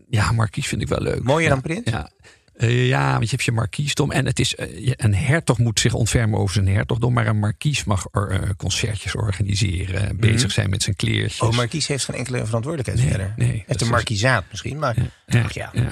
ja, 0.10 0.32
markies 0.32 0.68
vind 0.68 0.82
ik 0.82 0.88
wel 0.88 1.02
leuk. 1.02 1.24
Mooier 1.24 1.50
dan 1.50 1.62
prins? 1.62 1.82
Ja. 1.92 2.10
Eh, 2.56 2.88
ja, 2.88 3.12
want 3.12 3.24
je 3.24 3.30
hebt 3.30 3.44
je 3.44 3.52
markiesdom. 3.52 4.12
En 4.12 4.26
het 4.26 4.40
is, 4.40 4.56
eh, 4.56 4.92
een 4.96 5.16
hertog 5.16 5.58
moet 5.58 5.80
zich 5.80 5.94
ontfermen 5.94 6.40
over 6.40 6.54
zijn 6.54 6.68
hertogdom. 6.68 7.14
Maar 7.14 7.28
een 7.28 7.40
markies 7.40 7.84
mag 7.84 8.06
eh, 8.12 8.40
concertjes 8.58 9.16
organiseren. 9.16 10.18
Bezig 10.20 10.52
zijn 10.52 10.70
met 10.70 10.84
zijn 10.84 10.96
kleertjes. 10.96 11.40
Mhm. 11.40 11.50
Oh, 11.50 11.56
markies 11.56 11.88
heeft 11.88 12.06
geen 12.06 12.16
enkele 12.16 12.46
verantwoordelijkheid 12.46 13.00
Nee, 13.10 13.10
verder. 13.18 13.34
nee, 13.38 13.64
heeft 13.68 13.82
een 13.82 13.86
is- 13.88 13.92
markiezaat 13.92 14.44
misschien, 14.50 14.80
maar... 14.80 14.96
ja, 15.28 15.44
Ach 15.44 15.54
ja. 15.54 15.70
ja. 15.74 15.92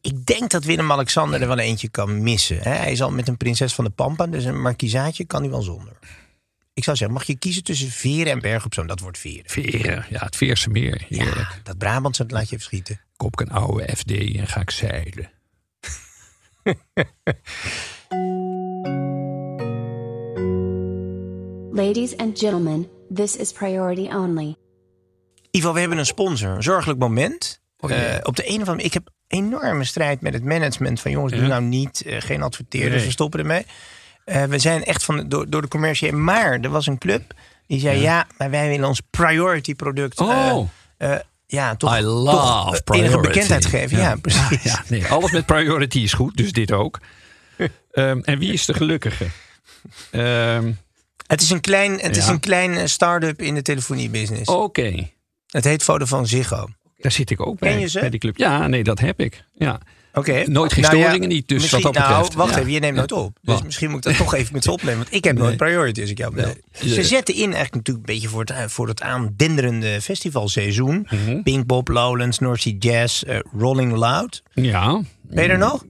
Ik 0.00 0.26
denk 0.26 0.50
dat 0.50 0.64
Willem-Alexander 0.64 1.40
er 1.42 1.48
wel 1.48 1.58
eentje 1.58 1.88
kan 1.88 2.22
missen. 2.22 2.58
Hè? 2.62 2.70
Hij 2.70 2.92
is 2.92 3.02
al 3.02 3.10
met 3.10 3.28
een 3.28 3.36
prinses 3.36 3.74
van 3.74 3.84
de 3.84 3.90
Pampa, 3.90 4.26
dus 4.26 4.44
een 4.44 4.60
markiezaatje 4.62 5.24
kan 5.24 5.40
hij 5.40 5.50
wel 5.50 5.62
zonder. 5.62 5.92
Ik 6.74 6.84
zou 6.84 6.96
zeggen, 6.96 7.16
mag 7.16 7.26
je 7.26 7.36
kiezen 7.38 7.64
tussen 7.64 7.90
Veren 7.90 8.32
en 8.32 8.40
Berg 8.40 8.64
op 8.64 8.74
Zoom? 8.74 8.86
Dat 8.86 9.00
wordt 9.00 9.18
Veren. 9.18 9.50
Veren, 9.50 10.04
ja, 10.10 10.24
het 10.24 10.36
Veerse 10.36 10.70
meer. 10.70 11.04
Heerlijk. 11.08 11.36
Ja, 11.36 11.48
dat 11.62 11.78
Brabantse 11.78 12.24
laat 12.28 12.48
je 12.48 12.54
even 12.54 12.66
schieten. 12.66 13.00
Koop 13.16 13.32
ik 13.32 13.40
een 13.48 13.54
oude 13.54 13.96
FD 13.96 14.10
en 14.10 14.46
ga 14.46 14.60
ik 14.60 14.70
zeilen. 14.70 15.30
Ladies 21.74 22.16
and 22.16 22.38
gentlemen, 22.38 22.88
this 23.14 23.36
is 23.36 23.52
priority 23.52 24.08
only. 24.14 24.56
Ivo, 25.50 25.72
we 25.72 25.80
hebben 25.80 25.98
een 25.98 26.06
sponsor. 26.06 26.48
Een 26.50 26.62
zorgelijk 26.62 26.98
moment. 26.98 27.60
Oh. 27.78 27.90
Eh, 27.90 28.18
op 28.22 28.36
de 28.36 28.48
een 28.48 28.60
of 28.62 28.68
andere 28.68 28.86
Ik 28.86 28.94
heb 28.94 29.08
enorme 29.26 29.84
strijd 29.84 30.20
met 30.20 30.34
het 30.34 30.44
management 30.44 31.00
van 31.00 31.10
jongens, 31.10 31.32
doe 31.32 31.46
nou 31.46 31.62
niet. 31.62 32.02
eh, 32.02 32.20
geen 32.20 32.42
adverteerders, 32.42 32.96
Nee. 32.96 33.04
we 33.04 33.10
stoppen 33.10 33.40
ermee. 33.40 33.66
Eh, 34.24 34.44
we 34.44 34.58
zijn 34.58 34.84
echt 34.84 35.04
van, 35.04 35.28
door, 35.28 35.50
door 35.50 35.62
de 35.62 35.68
commercie. 35.68 36.12
Maar 36.12 36.60
er 36.60 36.68
was 36.70 36.86
een 36.86 36.98
club 36.98 37.34
die 37.66 37.80
zei, 37.80 38.00
ja, 38.00 38.26
maar 38.38 38.50
wij 38.50 38.68
willen 38.68 38.88
ons 38.88 39.00
priority 39.10 39.74
product... 39.74 40.20
eh, 40.20 40.26
Oh. 40.26 40.68
eh, 40.96 41.14
ja, 41.46 41.76
toch, 41.76 41.98
I 41.98 42.02
love 42.02 42.82
toch, 42.84 42.96
enige 42.96 43.20
bekendheid 43.20 43.66
geven. 43.66 43.98
Ja, 43.98 44.16
precies. 44.16 44.62
Ja, 44.62 44.82
nee, 44.88 45.06
alles 45.06 45.30
met 45.30 45.46
priority 45.46 45.98
is 45.98 46.12
goed, 46.12 46.36
dus 46.36 46.52
dit 46.52 46.72
ook. 46.72 46.98
Ehm, 47.92 48.18
en 48.20 48.38
wie 48.38 48.52
is 48.52 48.64
de 48.66 48.74
gelukkige? 48.74 49.26
Ehm, 50.10 50.72
Het 51.26 51.40
is 51.40 51.50
een 51.50 51.60
klein, 51.60 51.98
het 52.00 52.16
is 52.16 52.26
een 52.26 52.40
klein 52.40 52.88
start-up 52.88 53.42
in 53.42 53.54
de 53.54 53.62
telefoniebusiness. 53.62 54.48
Oké, 54.50 55.10
Het 55.46 55.64
heet 55.64 55.82
Vodafone 55.82 56.26
Ziggo. 56.26 56.68
daar 56.98 57.12
zit 57.12 57.30
ik 57.30 57.46
ook 57.46 57.58
bij. 57.58 57.70
Ken 57.70 57.80
je 57.80 57.86
ze? 57.88 58.00
Bij 58.00 58.10
die 58.10 58.20
club. 58.20 58.36
Ja, 58.36 58.66
nee, 58.66 58.82
dat 58.84 58.98
heb 58.98 59.20
ik. 59.20 59.44
Ja. 59.54 59.80
Oké. 60.14 60.42
Nooit 60.46 60.72
geen 60.72 60.82
Nou 60.82 60.96
ja, 60.96 61.02
storingen 61.02 61.28
niet, 61.28 61.48
dus 61.48 61.70
wat 61.70 61.82
dat 61.82 61.92
betreft. 61.92 62.10
Nou, 62.10 62.32
wacht 62.34 62.54
Ja. 62.54 62.58
even, 62.58 62.72
je 62.72 62.78
neemt 62.80 62.96
nooit 62.96 63.12
op. 63.12 63.38
Dus 63.42 63.62
misschien 63.62 63.90
moet 63.90 63.98
ik 63.98 64.04
dat 64.04 64.16
toch 64.26 64.34
even 64.34 64.52
met 64.52 64.64
ze 64.64 64.72
opnemen. 64.72 64.98
Want 64.98 65.14
ik 65.14 65.24
heb 65.24 65.38
nooit 65.38 65.56
priority 65.56 66.00
als 66.00 66.10
ik 66.10 66.18
jou. 66.18 66.34
Nee. 66.34 66.54
Ze 66.72 67.04
zetten 67.04 67.34
in 67.34 67.42
eigenlijk 67.42 67.74
natuurlijk 67.74 68.08
een 68.08 68.14
beetje 68.14 68.28
voor 68.28 68.40
het, 68.40 68.50
eh, 68.50 68.64
voor 68.66 68.88
het 68.88 69.02
aandenderende 69.02 70.00
festivalseizoen. 70.00 71.06
Mhm. 71.10 71.42
Pinkpop, 71.42 71.88
Lowlands, 71.88 72.38
North 72.38 72.60
Sea 72.60 72.74
Jazz, 72.78 73.22
eh, 73.22 73.38
Rolling 73.58 73.92
Loud. 73.92 74.42
Ja. 74.52 75.00
Ben 75.22 75.44
je 75.44 75.50
er 75.50 75.58
nog? 75.58 75.84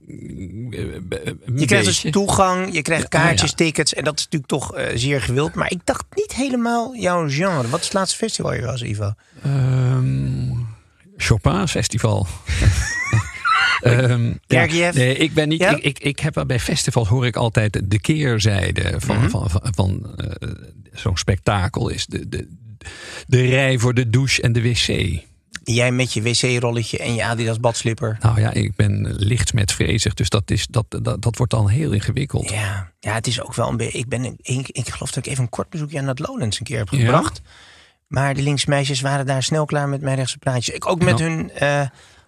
Je 1.55 1.65
krijgt 1.65 1.85
dus 1.85 2.05
toegang, 2.11 2.73
je 2.73 2.81
krijgt 2.81 3.03
ah, 3.03 3.09
kaartjes, 3.09 3.49
ja. 3.49 3.55
tickets. 3.55 3.93
En 3.93 4.03
dat 4.03 4.17
is 4.17 4.23
natuurlijk 4.23 4.51
toch 4.51 4.75
eh, 4.75 4.85
zeer 4.95 5.21
gewild. 5.21 5.53
Maar 5.53 5.71
ik 5.71 5.79
dacht 5.83 6.05
niet 6.15 6.33
helemaal 6.35 6.95
jouw 6.95 7.29
genre. 7.29 7.69
Wat 7.69 7.79
is 7.79 7.85
het 7.85 7.93
laatste 7.93 8.17
festival 8.17 8.53
je 8.53 8.61
was, 8.61 8.81
Ivo? 8.81 9.13
Ehm, 9.43 10.51
Chopin 11.17 11.67
Festival. 11.67 12.27
Ja. 13.83 14.17
Gergiev? 14.47 14.93
Nee, 14.95 15.15
ik 15.17 15.33
ben 15.33 15.49
niet. 15.49 15.59
Ja? 15.59 15.75
Ik, 15.75 15.83
ik, 15.83 15.99
ik 15.99 16.19
heb 16.19 16.43
bij 16.47 16.59
festivals 16.59 17.07
hoor 17.07 17.25
ik 17.25 17.35
altijd 17.35 17.81
de 17.83 17.99
keerzijde 18.01 18.93
van, 18.97 19.17
Mhm. 19.17 19.29
van, 19.29 19.49
van, 19.49 19.61
van, 19.75 20.15
eh, 20.17 20.49
zo'n 20.93 21.17
spektakel 21.17 21.89
is 21.89 22.05
de, 22.05 22.29
de, 22.29 22.47
de 23.27 23.45
rij 23.45 23.77
voor 23.77 23.93
de 23.93 24.09
douche 24.09 24.41
en 24.41 24.53
de 24.53 24.61
wc. 24.61 25.21
Jij 25.63 25.91
met 25.91 26.13
je 26.13 26.21
wc-rolletje 26.21 26.97
en 26.97 27.13
je 27.15 27.23
Adidas 27.23 27.59
badslipper. 27.59 28.17
Nou 28.21 28.39
ja, 28.39 28.51
ik 28.53 28.75
ben 28.75 29.15
licht 29.15 29.53
met 29.53 29.71
vrezig, 29.71 30.13
dus 30.13 30.29
dat, 30.29 30.51
is, 30.51 30.67
dat, 30.67 30.85
dat, 31.01 31.21
dat 31.21 31.37
wordt 31.37 31.51
dan 31.51 31.69
heel 31.69 31.91
ingewikkeld. 31.91 32.49
Ja, 32.49 32.91
ja, 32.99 33.13
het 33.13 33.27
is 33.27 33.41
ook 33.41 33.53
wel 33.55 33.69
een 33.69 33.77
beetje. 33.77 33.97
Ik, 33.97 34.07
ben, 34.07 34.23
ik, 34.41 34.69
ik 34.69 34.89
geloof 34.89 35.11
dat 35.11 35.25
ik 35.25 35.31
even 35.31 35.43
een 35.43 35.49
kort 35.49 35.69
bezoekje 35.69 35.99
aan 35.99 36.07
het 36.07 36.19
Lowlands 36.19 36.59
een 36.59 36.65
keer 36.65 36.77
heb 36.77 36.89
Ja? 36.89 36.99
gebracht. 36.99 37.41
Maar 38.07 38.33
de 38.33 38.41
linksmeisjes 38.41 39.01
waren 39.01 39.25
daar 39.25 39.43
snel 39.43 39.65
klaar 39.65 39.89
met 39.89 40.01
mijn 40.01 40.15
rechtse 40.15 40.37
praatjes. 40.37 40.75
Ik 40.75 40.87
ook 40.87 41.03
met 41.03 41.17
Nou. 41.19 41.31
hun 41.31 41.51
eh, 41.51 41.81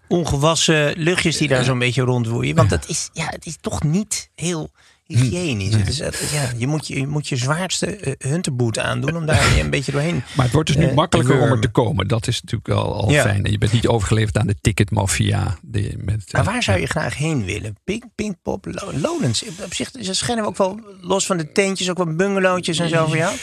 ongewassen 0.08 0.94
luchtjes 0.98 1.38
die 1.38 1.48
daar 1.48 1.64
zo'n 1.64 1.80
beetje 1.80 2.02
rondwoeien. 2.02 2.56
Want 2.56 2.70
dat 2.70 2.88
is, 2.88 3.10
ja, 3.14 3.26
het 3.26 3.46
is 3.46 3.58
toch 3.62 3.84
niet 3.84 4.30
heel 4.36 4.72
hygiënisch. 5.08 6.00
Het- 6.00 6.30
ja, 6.34 6.50
je, 6.58 6.68
moet 6.68 6.88
je, 6.88 7.00
je 7.00 7.08
moet 7.08 7.28
je 7.28 7.36
zwaarste 7.36 7.86
eh, 7.96 8.30
hunterboot 8.30 8.80
aandoen 8.80 9.16
om 9.18 9.26
daar 9.26 9.58
een 9.60 9.70
beetje 9.70 9.92
doorheen. 9.92 10.24
Maar 10.36 10.46
het 10.46 10.54
wordt 10.54 10.68
dus 10.68 10.78
nu 10.78 10.84
eh, 10.84 10.90
te 10.90 10.96
makkelijker 10.96 11.40
om 11.42 11.52
er 11.52 11.60
te 11.60 11.68
komen. 11.68 12.08
Dat 12.08 12.28
is 12.28 12.42
natuurlijk 12.42 12.70
al, 12.80 12.94
al 12.94 13.12
Ja. 13.12 13.22
fijn. 13.22 13.44
Je 13.52 13.58
bent 13.58 13.72
niet 13.72 13.88
overgeleverd 13.88 14.38
aan 14.38 14.48
de 14.48 14.56
ticketmafia. 14.62 15.58
Met, 15.98 16.32
Maar 16.32 16.42
eh, 16.42 16.48
waar 16.48 16.64
zou 16.64 16.80
je 16.80 16.86
graag 16.88 17.18
heen 17.18 17.46
willen? 17.46 17.78
Pink, 17.84 18.04
Pinkpop, 18.16 18.66
Lo- 18.66 18.92
Lowlands. 19.02 19.44
Op 19.64 19.74
zich 19.74 19.90
schijnen 20.02 20.46
ook 20.46 20.58
wel, 20.58 20.80
los 21.02 21.26
van 21.26 21.38
de 21.38 21.52
tentjes, 21.52 21.90
ook 21.90 21.98
wel 21.98 22.16
bungalowtjes 22.16 22.80
en 22.80 22.90
zo 22.90 23.06
voor 23.08 23.18
jou. 23.18 23.36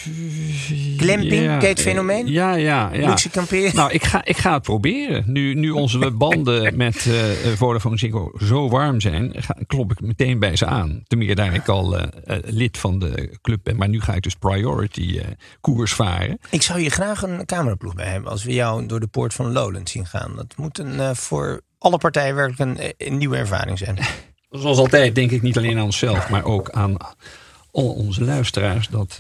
Glamping, 0.96 1.42
Ja, 1.42 1.59
het 1.61 1.81
fenomeen? 1.81 2.27
Ja, 2.27 2.55
ja, 2.55 2.90
ja. 2.92 3.09
Luxe 3.09 3.31
kamperen. 3.31 3.75
Nou, 3.77 3.92
ik 3.92 4.05
ga, 4.05 4.25
ik 4.25 4.37
ga 4.37 4.53
het 4.53 4.62
proberen. 4.62 5.25
Nu, 5.27 5.55
nu 5.55 5.70
onze 5.70 6.11
banden 6.25 6.77
met 6.77 7.07
eh 7.07 7.53
Vodafone 7.57 7.98
Ziggo 7.98 8.33
zo 8.46 8.68
warm 8.68 9.01
zijn, 9.01 9.33
ga, 9.37 9.57
klop 9.66 9.90
ik 9.92 10.01
meteen 10.01 10.38
bij 10.38 10.57
ze 10.57 10.66
aan. 10.66 11.03
Ten 11.07 11.18
meer 11.18 11.35
daar 11.35 11.52
ik 11.55 11.69
al 11.69 11.99
eh, 11.99 12.37
eh, 12.37 12.43
lid 12.45 12.79
van 12.79 12.99
de 12.99 13.38
club 13.43 13.61
ben. 13.62 13.77
Maar 13.77 13.88
nu 13.88 14.01
ga 14.01 14.15
ik 14.15 14.23
dus 14.23 14.35
priority 14.35 15.19
eh, 15.19 15.27
koers 15.61 15.93
varen. 15.93 16.38
Ik 16.51 16.62
zou 16.62 16.81
hier 16.81 16.91
graag 16.91 17.23
een 17.23 17.47
cameraploeg 17.47 17.95
bij 17.95 18.07
hebben 18.07 18.31
als 18.31 18.45
we 18.45 18.53
jou 18.53 18.87
door 18.87 19.01
de 19.01 19.07
poort 19.07 19.35
van 19.35 19.53
Lowlands 19.53 19.93
zien 19.93 20.07
gaan. 20.07 20.37
Dat 20.37 20.55
moet 20.57 20.79
een, 20.79 21.17
voor 21.17 21.61
alle 21.79 21.99
partijen 21.99 22.35
werkelijk 22.35 22.81
een, 22.81 22.95
een 22.97 23.19
nieuwe 23.19 23.37
ervaring 23.37 23.79
zijn. 23.79 23.99
Zoals 24.51 24.79
altijd 24.79 25.15
denk 25.15 25.31
ik 25.31 25.43
niet 25.43 25.57
alleen 25.57 25.79
aan 25.79 25.85
onszelf, 25.85 26.31
maar 26.31 26.45
ook 26.45 26.71
aan 26.71 26.97
al 27.71 27.93
onze 27.93 28.25
luisteraars. 28.25 28.88
Dat 28.88 29.19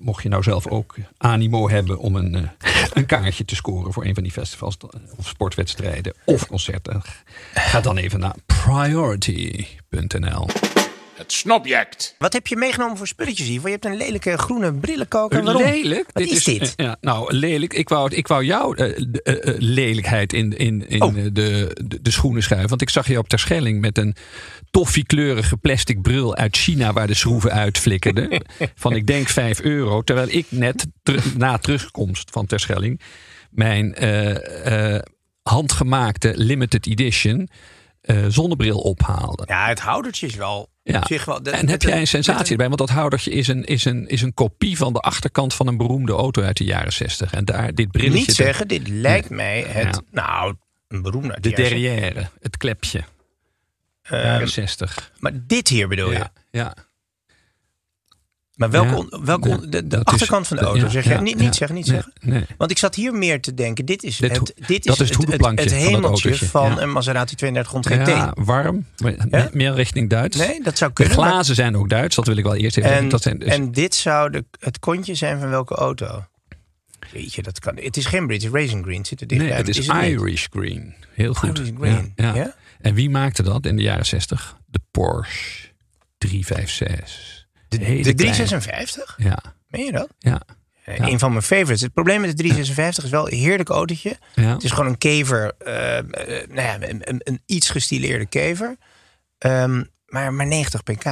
mocht 0.00 0.22
je 0.22 0.28
nou 0.28 0.42
zelf 0.42 0.66
ook 0.66 0.94
animo 1.16 1.68
hebben 1.68 1.98
om 1.98 2.16
een, 2.16 2.50
een 2.92 3.06
kaartje 3.06 3.44
te 3.44 3.54
scoren 3.54 3.92
voor 3.92 4.04
een 4.04 4.14
van 4.14 4.22
die 4.22 4.32
festivals 4.32 4.76
of 5.16 5.28
sportwedstrijden 5.28 6.14
of 6.24 6.46
concerten. 6.46 7.02
Ga 7.54 7.80
dan 7.80 7.96
even 7.96 8.20
naar 8.20 8.34
priority.nl. 8.46 10.46
Het 11.16 11.32
snobject. 11.32 12.14
Wat 12.18 12.32
heb 12.32 12.46
je 12.46 12.56
meegenomen 12.56 12.96
voor 12.96 13.06
spulletjes 13.06 13.46
hier? 13.48 13.60
Je 13.64 13.68
hebt 13.70 13.84
een 13.84 13.96
lelijke 13.96 14.38
groene 14.38 14.74
brillenkoker. 14.74 15.42
Waarom? 15.42 15.62
Lelijk? 15.62 16.06
Wat 16.12 16.22
is, 16.22 16.44
dit? 16.44 16.74
eh, 16.76 16.86
ja, 16.86 16.96
nou, 17.00 17.34
lelijk. 17.34 17.74
Ik 17.74 17.88
wou, 17.88 18.14
ik 18.14 18.26
wou 18.26 18.44
jouw 18.44 18.74
eh, 18.74 18.86
eh, 19.22 19.48
eh, 19.48 19.54
lelijkheid 19.58 20.32
in, 20.32 20.56
in, 20.56 20.88
in 20.88 21.02
Oh. 21.02 21.14
de, 21.14 21.32
de, 21.32 21.74
de 22.02 22.10
schoenen 22.10 22.42
schuiven. 22.42 22.68
Want 22.68 22.82
ik 22.82 22.90
zag 22.90 23.08
je 23.08 23.18
op 23.18 23.28
Terschelling 23.28 23.80
met 23.80 23.98
een 23.98 24.14
toffiekleurige 24.70 25.56
plastic 25.56 26.02
bril 26.02 26.36
uit 26.36 26.56
China... 26.56 26.92
waar 26.92 27.06
de 27.06 27.14
schroeven 27.14 27.52
uit 27.52 27.78
flikkerden. 27.78 28.42
van 28.74 28.92
ik 28.92 29.06
denk 29.06 29.28
5 29.28 29.60
euro. 29.60 30.02
Terwijl 30.02 30.28
ik 30.30 30.46
net 30.48 30.86
ter- 31.02 31.24
na 31.36 31.58
terugkomst 31.58 32.30
van 32.30 32.46
Terschelling... 32.46 33.00
mijn 33.50 33.94
eh, 33.94 34.94
eh, 34.94 35.02
handgemaakte 35.42 36.32
limited 36.36 36.86
edition 36.86 37.48
eh, 38.06 38.24
zonnebril 38.28 38.78
ophaalde. 38.78 39.44
Ja, 39.46 39.68
het 39.68 39.80
houdertje 39.80 40.26
is 40.26 40.34
wel 40.34 40.68
Ja. 40.82 41.02
zich 41.06 41.24
wel... 41.24 41.42
de- 41.42 41.50
en 41.50 41.68
heb 41.68 41.82
jij 41.82 42.00
een 42.00 42.06
sensatie 42.06 42.50
erbij? 42.50 42.66
Want 42.66 42.78
dat 42.78 42.90
houdertje 42.90 43.30
is 43.30 43.48
een, 43.48 43.64
is, 43.64 43.84
een, 43.84 44.06
is 44.08 44.22
een 44.22 44.34
kopie 44.34 44.76
van 44.76 44.92
de 44.92 44.98
achterkant 45.00 45.54
van 45.54 45.66
een 45.66 45.76
beroemde 45.76 46.12
auto 46.12 46.42
uit 46.42 46.56
de 46.56 46.64
jaren 46.64 46.92
60. 46.92 47.32
En 47.32 47.44
daar 47.44 47.74
dit 47.74 47.90
brilletje. 47.90 48.18
Niet 48.18 48.34
zeggen, 48.34 48.68
dit 48.68 48.88
lijkt 48.88 49.30
mij 49.30 49.62
het... 49.68 50.02
Ja. 50.10 50.22
Nou, 50.26 50.54
een 50.88 51.02
beroemde 51.02 51.40
De 51.40 51.50
derrière, 51.50 52.28
het 52.40 52.56
klepje. 52.56 53.02
Ehm, 54.02 54.22
jaren 54.22 54.48
60. 54.48 55.12
Maar 55.18 55.32
dit 55.34 55.68
hier 55.68 55.88
bedoel 55.88 56.12
je? 56.12 56.24
Ja. 56.50 56.74
Maar 58.56 58.70
welke, 58.70 58.88
Ja, 58.90 58.96
on- 58.96 59.24
welke 59.24 59.48
on- 59.48 59.70
de, 59.70 59.86
de 59.86 59.96
is- 59.96 60.04
achterkant 60.04 60.46
van 60.46 60.56
de 60.56 60.62
auto, 60.62 60.80
ja, 60.80 60.88
zeg 60.88 61.04
je? 61.04 61.10
ja, 61.10 61.20
niet 61.20 61.38
niet 61.38 61.54
zeggen, 61.54 61.76
niet 61.76 61.86
Nee, 61.86 61.94
zeggen. 61.94 62.12
nee. 62.20 62.44
Want 62.58 62.70
ik 62.70 62.78
zat 62.78 62.94
hier 62.94 63.12
meer 63.14 63.40
te 63.40 63.54
denken. 63.54 63.84
Dit 63.84 64.02
is 64.02 64.16
Dit 64.16 64.30
het, 64.36 64.52
dit 64.66 64.86
is 64.86 64.92
is 65.00 65.08
het 65.08 65.26
het, 65.26 65.40
van 65.42 65.54
dat 65.54 65.70
hemeltje 65.70 66.34
van 66.36 66.80
een 66.80 66.92
Maserati 66.92 67.34
3200 67.34 68.02
GT. 68.02 68.06
Ja, 68.16 68.32
warm. 68.44 68.86
Meer 69.52 69.74
richting 69.74 70.10
Duits. 70.10 70.36
Nee, 70.36 70.62
dat 70.62 70.78
zou 70.78 70.90
De 70.94 71.02
kunnen. 71.02 71.16
maar- 71.20 71.30
glazen 71.30 71.54
zijn 71.54 71.76
ook 71.76 71.88
Duits, 71.88 72.16
dat 72.16 72.26
wil 72.26 72.36
ik 72.36 72.44
wel 72.44 72.54
eerst 72.56 72.76
even 72.76 72.82
En, 72.90 72.94
zeggen. 72.94 73.10
Dat 73.10 73.22
zijn 73.22 73.38
dus- 73.38 73.48
en 73.48 73.72
dit 73.72 73.94
zou 73.94 74.30
de, 74.30 74.44
het 74.60 74.78
kontje 74.78 75.14
zijn 75.14 75.38
van 75.40 75.48
welke 75.48 75.74
auto? 75.74 76.24
Weet 77.12 77.34
je, 77.34 77.42
dat 77.42 77.58
kan. 77.58 77.76
Het 77.76 77.96
is 77.96 78.06
geen 78.06 78.26
British 78.26 78.50
Racing 78.50 78.84
Green, 78.84 78.98
het 78.98 79.06
zit 79.06 79.20
er 79.20 79.26
dichtbij. 79.26 79.50
nee, 79.50 79.58
het 79.58 79.68
is 79.68 79.86
het. 79.86 80.02
Irish 80.04 80.46
Green. 80.50 80.94
Heel 81.14 81.34
goed. 81.34 81.58
Irish 81.58 81.70
Green, 81.78 82.12
ja? 82.16 82.54
En 82.80 82.94
wie 82.94 83.10
maakte 83.10 83.42
dat 83.42 83.66
in 83.66 83.76
de 83.76 83.82
jaren 83.82 84.06
60? 84.06 84.56
De 84.66 84.80
Porsche 84.90 85.68
356. 86.18 87.45
De, 87.78 87.84
Hele 87.84 88.02
de 88.02 88.14
kleine. 88.14 88.36
356? 88.36 89.14
Ja, 89.18 89.38
Meen 89.68 89.84
je 89.84 89.92
dat? 89.92 90.08
ja. 90.18 90.40
Eh, 90.84 90.96
Ja. 90.96 91.06
Een 91.06 91.18
van 91.18 91.30
mijn 91.30 91.42
favorites. 91.42 91.80
Het 91.80 91.92
probleem 91.92 92.20
met 92.20 92.30
de 92.30 92.36
356 92.36 93.04
is 93.04 93.10
wel 93.10 93.30
een 93.32 93.38
heerlijk 93.38 93.68
autootje. 93.68 94.16
Ja. 94.34 94.42
Het 94.52 94.64
is 94.64 94.70
gewoon 94.70 94.86
een 94.86 94.98
kever, 94.98 95.52
eh, 95.58 95.98
eh, 95.98 96.04
nou 96.48 96.60
ja, 96.60 96.88
een, 96.88 97.08
een, 97.08 97.20
een 97.24 97.42
iets 97.46 97.70
gestileerde 97.70 98.26
kever. 98.26 98.76
Ehm, 99.38 99.82
maar, 100.06 100.32
maar 100.34 100.46
90 100.46 100.82
pk. 100.82 101.04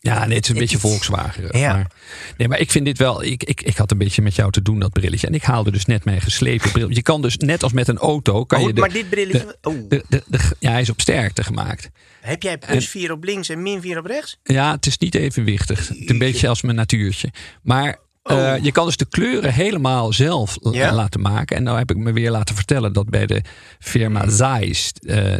Ja, 0.00 0.24
nee, 0.26 0.36
het 0.36 0.44
is 0.44 0.50
een 0.50 0.58
beetje 0.58 0.78
Volkswagen. 0.78 1.58
Ja. 1.58 1.72
Maar, 1.72 1.90
nee, 2.36 2.48
maar 2.48 2.58
ik 2.60 2.70
vind 2.70 2.84
dit 2.84 2.98
wel. 2.98 3.22
Ik, 3.24 3.44
ik, 3.44 3.62
ik 3.62 3.76
had 3.76 3.90
een 3.90 3.98
beetje 3.98 4.22
met 4.22 4.34
jou 4.34 4.50
te 4.52 4.62
doen, 4.62 4.78
dat 4.78 4.92
brilletje. 4.92 5.26
En 5.26 5.34
ik 5.34 5.42
haalde 5.42 5.70
dus 5.70 5.84
net 5.84 6.04
mijn 6.04 6.20
geslepen 6.20 6.70
bril. 6.72 6.88
Je 6.90 7.02
kan 7.02 7.22
dus 7.22 7.36
net 7.36 7.62
als 7.62 7.72
met 7.72 7.88
een 7.88 7.98
auto. 7.98 8.44
Kan 8.44 8.60
Oh, 8.60 8.66
je 8.66 8.72
de, 8.72 8.80
maar 8.80 8.92
dit 8.92 9.10
brilletje... 9.10 9.56
de- 9.60 9.68
oh. 9.68 9.74
de, 9.88 10.04
de, 10.08 10.22
de- 10.26 10.50
ja, 10.58 10.70
hij 10.70 10.80
is 10.80 10.90
op 10.90 11.00
sterkte 11.00 11.44
gemaakt. 11.44 11.90
Heb 12.20 12.42
jij 12.42 12.58
plus 12.58 12.88
4 12.88 13.12
op 13.12 13.24
links 13.24 13.48
en 13.48 13.62
min 13.62 13.80
4 13.80 13.98
op 13.98 14.06
rechts? 14.06 14.38
Ja, 14.42 14.70
het 14.72 14.86
is 14.86 14.98
niet 14.98 15.14
evenwichtig. 15.14 15.88
Het 15.88 15.98
is 15.98 16.08
een 16.08 16.18
beetje 16.18 16.48
als 16.48 16.62
mijn 16.62 16.76
natuurtje. 16.76 17.32
Maar 17.62 17.98
eh, 18.28 18.62
je 18.64 18.72
kan 18.72 18.86
dus 18.86 18.96
de 18.96 19.06
kleuren 19.08 19.52
helemaal 19.52 20.12
zelf 20.12 20.56
Oh. 20.56 20.74
Ja? 20.74 20.92
laten 20.92 21.20
maken. 21.20 21.56
En 21.56 21.62
nou 21.62 21.78
heb 21.78 21.90
ik 21.90 21.96
me 21.96 22.12
weer 22.12 22.30
laten 22.30 22.54
vertellen 22.54 22.92
dat 22.92 23.08
bij 23.10 23.26
de 23.26 23.42
firma 23.78 24.28
Zeiss... 24.28 24.92
eh, 24.92 25.34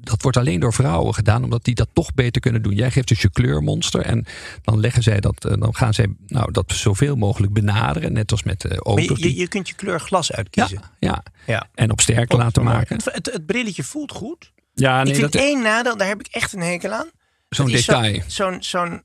dat 0.00 0.22
wordt 0.22 0.36
alleen 0.36 0.60
door 0.60 0.72
vrouwen 0.72 1.14
gedaan, 1.14 1.44
omdat 1.44 1.64
die 1.64 1.74
dat 1.74 1.88
toch 1.92 2.14
beter 2.14 2.40
kunnen 2.40 2.62
doen. 2.62 2.74
Jij 2.74 2.90
geeft 2.90 3.08
dus 3.08 3.22
je 3.22 3.30
kleurmonster 3.30 4.00
en 4.00 4.26
dan 4.62 4.80
leggen 4.80 5.02
zij 5.02 5.20
dat... 5.20 5.44
eh, 5.44 5.52
dan 5.60 5.74
gaan 5.74 5.94
zij 5.94 6.06
nou, 6.26 6.52
dat 6.52 6.72
zoveel 6.72 7.16
mogelijk 7.16 7.52
benaderen. 7.52 8.12
Net 8.12 8.30
als 8.30 8.42
met 8.42 8.78
auto's. 8.78 9.18
je, 9.18 9.28
je, 9.28 9.36
je 9.36 9.48
kunt 9.48 9.68
je 9.68 9.74
kleur 9.74 10.00
glas 10.00 10.32
uitkiezen. 10.32 10.80
ja, 10.98 11.22
Ja. 11.46 11.68
en 11.74 11.90
op 11.90 12.00
sterk 12.00 12.32
Oh, 12.32 12.38
laten 12.38 12.64
maken. 12.64 12.96
Het, 12.96 13.04
het, 13.14 13.32
het 13.32 13.46
brilletje 13.46 13.82
voelt 13.82 14.12
goed. 14.12 14.52
Ja, 14.74 15.02
nee, 15.02 15.12
ik 15.12 15.18
vind 15.18 15.32
dat, 15.32 15.42
één 15.42 15.62
nadeel, 15.62 15.96
daar 15.96 16.08
heb 16.08 16.20
ik 16.20 16.26
echt 16.30 16.52
een 16.52 16.60
hekel 16.60 16.90
aan. 16.92 17.10
zo'n 17.48 17.68
zo- 17.68 17.76
detail. 17.76 18.22
Zo'n 18.26 18.56
zo'n 18.62 19.02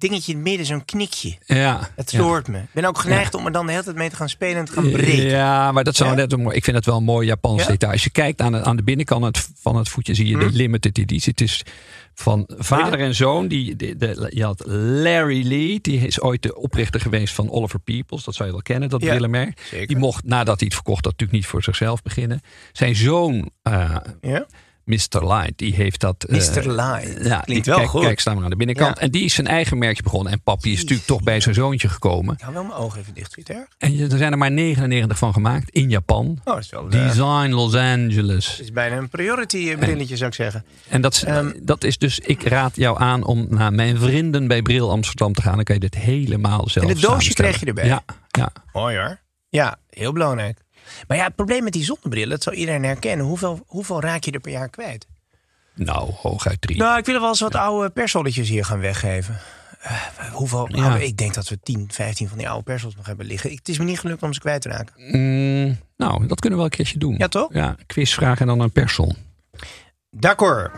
dingetje 0.00 0.32
in 0.32 0.38
het 0.38 0.46
midden, 0.48 0.66
zo'n 0.66 0.84
knikje. 0.84 1.36
ja, 1.46 1.90
Het 1.96 2.10
ja. 2.10 2.18
stoort 2.18 2.48
me. 2.48 2.58
Ik 2.58 2.68
ben 2.72 2.84
ook 2.84 2.98
geneigd 2.98 3.34
om 3.34 3.46
er 3.46 3.52
dan 3.52 3.66
de 3.66 3.72
hele 3.72 3.84
tijd 3.84 3.96
mee 3.96 4.10
te 4.10 4.16
gaan 4.16 4.28
spelen 4.28 4.56
en 4.56 4.64
te 4.64 4.72
gaan 4.72 4.90
breken. 4.90 5.22
Ja, 5.24 5.72
maar 5.72 5.84
dat 5.84 5.96
zou 5.96 6.10
Ja? 6.10 6.16
net 6.16 6.32
een 6.32 6.40
mooi. 6.42 6.56
Ik 6.56 6.64
vind 6.64 6.76
het 6.76 6.86
wel 6.86 6.96
een 6.96 7.04
mooi 7.04 7.26
Japans 7.26 7.62
Ja? 7.62 7.68
detail. 7.68 7.92
Als 7.92 8.04
je 8.04 8.10
kijkt 8.10 8.40
aan, 8.40 8.52
de- 8.52 8.62
aan 8.64 8.76
de 8.76 8.82
binnenkant 8.82 9.48
van 9.60 9.76
het 9.76 9.88
voetje, 9.88 10.14
zie 10.14 10.26
je 10.26 10.34
Hm? 10.36 10.40
de 10.40 10.50
limited 10.52 10.98
editie. 10.98 11.30
Het 11.30 11.40
is 11.40 11.62
van 12.14 12.44
vader 12.58 12.98
en 13.00 13.14
zoon. 13.14 13.48
Die, 13.48 13.76
de, 13.76 13.96
de- 13.96 14.30
je 14.34 14.44
had 14.44 14.62
Larry 14.66 15.46
Lee, 15.46 15.78
die 15.80 16.06
is 16.06 16.20
ooit 16.20 16.42
de 16.42 16.56
oprichter 16.56 17.00
geweest 17.00 17.34
van 17.34 17.50
Oliver 17.50 17.78
Peoples. 17.80 18.24
Dat 18.24 18.34
zou 18.34 18.48
je 18.48 18.54
wel 18.54 18.62
kennen, 18.64 18.88
dat 18.88 19.02
Ja, 19.02 19.08
brillenmerk. 19.08 19.84
Die 19.86 19.96
mocht, 19.96 20.24
nadat 20.24 20.58
hij 20.58 20.64
het 20.66 20.74
verkocht 20.74 21.04
had, 21.04 21.12
natuurlijk 21.12 21.38
niet 21.40 21.46
voor 21.50 21.62
zichzelf 21.62 22.02
beginnen. 22.02 22.40
Zijn 22.72 22.96
zoon, 22.96 23.50
eh, 23.62 23.96
Ja? 24.20 24.46
Mr. 24.84 24.98
Light, 25.26 25.52
die 25.56 25.74
heeft 25.74 26.00
dat. 26.00 26.24
eh, 26.24 26.36
Mr. 26.36 26.72
Light. 26.72 27.24
Ja, 27.26 27.38
Klinkt 27.40 27.46
die- 27.46 27.72
wel 27.72 27.76
kijk, 27.76 27.88
goed. 27.88 28.02
Kijk, 28.02 28.20
staan 28.20 28.36
we 28.38 28.44
aan 28.44 28.50
de 28.50 28.56
binnenkant. 28.56 28.96
Ja. 28.96 29.02
En 29.02 29.10
die 29.10 29.24
is 29.24 29.34
zijn 29.34 29.46
eigen 29.46 29.78
merkje 29.78 30.02
begonnen. 30.02 30.32
En 30.32 30.42
papi 30.42 30.72
is 30.72 30.80
natuurlijk 30.80 31.06
toch 31.08 31.22
bij 31.22 31.40
zijn 31.40 31.54
zoontje 31.54 31.88
gekomen. 31.88 32.34
Ik 32.34 32.40
hou 32.40 32.54
wel 32.54 32.62
mijn 32.64 32.74
ogen 32.78 33.00
even 33.00 33.14
dicht. 33.14 33.38
Erg? 33.48 33.66
En 33.78 33.96
je- 33.96 34.08
er 34.08 34.18
zijn 34.18 34.32
er 34.32 34.38
maar 34.38 34.50
99 34.50 35.18
van 35.18 35.32
gemaakt 35.32 35.70
in 35.70 35.88
Japan. 35.90 36.26
Oh, 36.44 36.54
dat 36.54 36.58
is 36.58 36.70
wel... 36.70 36.84
eh, 36.84 36.90
Design 36.90 37.48
Los 37.50 37.74
Angeles. 37.74 38.50
het 38.50 38.60
is 38.60 38.72
bijna 38.72 38.96
een 38.96 39.08
priority 39.08 39.68
eh, 39.70 39.78
brilletje, 39.78 40.16
zou 40.16 40.28
ik 40.28 40.34
zeggen. 40.36 40.64
En 40.88 41.00
dat, 41.00 41.14
is- 41.14 41.24
Ehm, 41.24 41.50
dat 41.62 41.84
is 41.84 41.98
dus, 41.98 42.18
ik 42.18 42.42
raad 42.42 42.76
jou 42.76 43.00
aan 43.00 43.24
om 43.24 43.46
naar 43.48 43.72
mijn 43.72 43.98
vrienden 43.98 44.48
bij 44.48 44.62
Bril 44.62 44.90
Amsterdam 44.90 45.32
te 45.32 45.42
gaan. 45.42 45.54
Dan 45.54 45.64
kan 45.64 45.74
je 45.74 45.80
dit 45.80 45.94
helemaal 45.94 46.68
zelf 46.68 46.84
En 46.86 46.92
het 46.92 47.00
doosje 47.00 47.32
krijg 47.34 47.60
je 47.60 47.66
erbij? 47.66 47.86
Ja, 47.86 48.02
ja. 48.28 48.52
Mooi 48.72 48.96
hoor. 48.98 49.18
Ja, 49.48 49.76
heel 49.88 50.12
belangrijk. 50.12 50.58
Maar 51.08 51.16
ja, 51.16 51.24
het 51.24 51.34
probleem 51.34 51.64
met 51.64 51.72
die 51.72 51.84
zonnebrillen, 51.84 52.28
dat 52.30 52.42
zou 52.42 52.56
iedereen 52.56 52.84
herkennen. 52.84 53.26
Hoeveel, 53.26 53.64
hoeveel 53.66 54.00
raak 54.00 54.24
je 54.24 54.30
er 54.30 54.40
per 54.40 54.52
jaar 54.52 54.68
kwijt? 54.68 55.06
Nou, 55.74 56.10
hooguit 56.12 56.60
drie. 56.60 56.76
Nou, 56.76 56.98
ik 56.98 57.04
wil 57.06 57.20
wel 57.20 57.28
eens 57.28 57.40
wat 57.40 57.54
oude 57.54 57.90
persolletjes 57.90 58.48
hier 58.48 58.64
gaan 58.64 58.80
weggeven. 58.80 59.38
Eh, 59.80 59.92
hoeveel? 60.32 60.68
Ja. 60.76 60.84
oude- 60.90 61.04
ik 61.06 61.16
denk 61.16 61.34
dat 61.34 61.48
we 61.48 61.58
10, 61.62 61.88
15 61.92 62.28
van 62.28 62.38
die 62.38 62.48
oude 62.48 62.64
persols 62.64 62.96
nog 62.96 63.06
hebben 63.06 63.26
liggen. 63.26 63.50
Ik- 63.50 63.58
Het 63.58 63.68
is 63.68 63.78
me 63.78 63.84
niet 63.84 64.00
gelukt 64.00 64.22
om 64.22 64.32
ze 64.32 64.40
kwijt 64.40 64.62
te 64.62 64.68
raken. 64.68 64.94
Mm, 64.96 65.78
nou, 65.96 66.26
dat 66.26 66.40
kunnen 66.40 66.58
we 66.58 66.64
wel 66.64 66.64
een 66.64 66.70
keertje 66.70 66.98
doen. 66.98 67.14
Ja, 67.18 67.28
toch? 67.28 67.54
Ja, 67.54 67.76
quizvraag 67.86 68.40
en 68.40 68.46
dan 68.46 68.60
een 68.60 68.72
persel. 68.72 69.14
D'accord. 70.10 70.70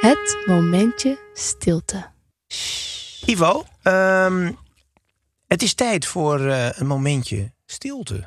Het 0.00 0.38
momentje 0.46 1.18
stilte. 1.34 2.06
Ivo, 3.26 3.64
ehm, 3.82 4.52
het 5.48 5.62
is 5.62 5.74
tijd 5.74 6.06
voor 6.06 6.46
eh, 6.46 6.68
een 6.72 6.86
momentje 6.86 7.52
stilte. 7.66 8.26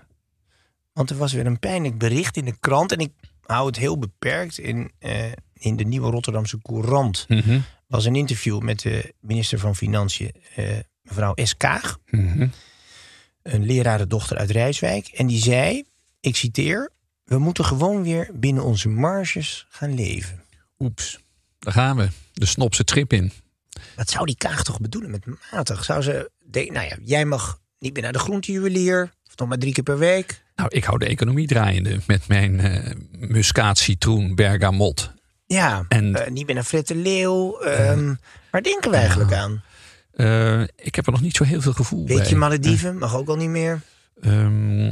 Want 0.94 1.10
er 1.10 1.18
was 1.18 1.34
weer 1.34 1.46
een 1.46 1.60
pijnlijk 1.60 1.98
bericht 1.98 2.38
in 2.38 2.46
de 2.46 2.56
krant. 2.60 2.92
En 2.92 3.00
ik 3.00 3.12
hou 3.42 3.68
het 3.68 3.78
heel 3.78 3.98
beperkt. 4.00 4.58
In, 4.58 4.92
eh, 5.00 5.32
in 5.54 5.76
de 5.76 5.84
nieuwe 5.84 6.12
Rotterdamse 6.12 6.62
Courant 6.62 7.26
Mhm, 7.28 7.60
was 7.88 8.06
een 8.06 8.16
interview 8.16 8.60
met 8.62 8.80
de 8.80 9.14
minister 9.20 9.60
van 9.60 9.76
Financiën, 9.76 10.32
eh, 10.56 10.66
mevrouw 11.02 11.34
S. 11.36 11.58
Kaag. 11.58 11.98
mhm. 12.06 12.48
Een 13.42 13.66
lerarendochter 13.66 14.38
uit 14.38 14.50
Rijswijk. 14.50 15.08
En 15.08 15.28
die 15.28 15.42
zei, 15.42 15.84
ik 16.20 16.36
citeer... 16.36 16.92
We 17.24 17.38
moeten 17.38 17.66
gewoon 17.66 18.04
weer 18.04 18.30
binnen 18.34 18.64
onze 18.64 18.90
marges 18.90 19.66
gaan 19.70 19.94
leven. 19.96 20.44
Oeps, 20.80 21.20
daar 21.60 21.74
gaan 21.74 21.98
we. 21.98 22.10
De 22.34 22.46
snopse 22.46 22.84
trip 22.84 23.14
in. 23.14 23.32
Wat 24.02 24.10
zou 24.10 24.26
die 24.26 24.36
Kaag 24.38 24.64
toch 24.64 24.80
bedoelen 24.80 25.12
met 25.12 25.26
matig? 25.52 25.84
Zou 25.84 26.02
ze 26.02 26.32
nou 26.52 26.72
ja, 26.88 26.98
jij 27.04 27.26
mag 27.26 27.60
niet 27.80 27.94
meer 27.94 28.04
naar 28.04 28.12
de 28.12 28.20
groentejuwelier... 28.20 29.12
of 29.28 29.38
nog 29.38 29.48
maar 29.48 29.58
drie 29.58 29.74
keer 29.74 29.84
per 29.84 29.98
week... 29.98 30.44
Nou, 30.56 30.70
ik 30.70 30.84
hou 30.84 30.98
de 31.00 31.06
economie 31.06 31.48
draaiende 31.48 32.00
met 32.08 32.28
mijn 32.28 32.60
eh 32.60 32.96
muskaat, 33.12 33.78
citroen, 33.78 34.36
bergamot. 34.36 35.12
Ja, 35.46 35.86
En- 35.90 36.16
eh, 36.16 36.32
niet 36.32 36.46
meer 36.46 36.56
naar 36.56 36.64
Fred 36.64 36.88
de 36.88 36.96
Leeuw. 36.96 37.60
ehm, 37.60 38.14
waar 38.52 38.62
denken 38.64 38.92
we 38.92 38.98
eigenlijk 38.98 39.34
aan? 39.34 39.64
Eh, 40.12 40.62
ik 40.62 40.96
heb 40.96 41.06
er 41.06 41.12
nog 41.12 41.22
niet 41.22 41.36
zo 41.36 41.44
heel 41.44 41.62
veel 41.62 41.74
gevoel 41.74 42.06
bij. 42.06 42.16
Beetje 42.16 42.36
Malediven, 42.36 42.98
mag 42.98 43.16
ook 43.16 43.28
al 43.28 43.36
niet 43.36 43.50
meer. 43.50 43.82
Ehm, 44.22 44.86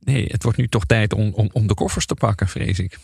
nee, 0.00 0.26
het 0.26 0.42
wordt 0.42 0.58
nu 0.58 0.68
toch 0.68 0.84
tijd 0.86 1.12
om, 1.12 1.32
om, 1.34 1.48
om 1.52 1.66
de 1.66 1.74
koffers 1.74 2.06
te 2.06 2.14
pakken, 2.14 2.48
vrees 2.48 2.78
ik. 2.78 2.98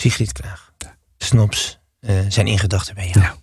Sigrid 0.00 0.32
Kraag. 0.32 0.72
Snops 1.18 1.78
eh, 2.00 2.18
zijn 2.28 2.46
in 2.46 2.58
gedachten 2.58 2.94
bij 2.94 3.06
jou. 3.08 3.20
Ja. 3.20 3.36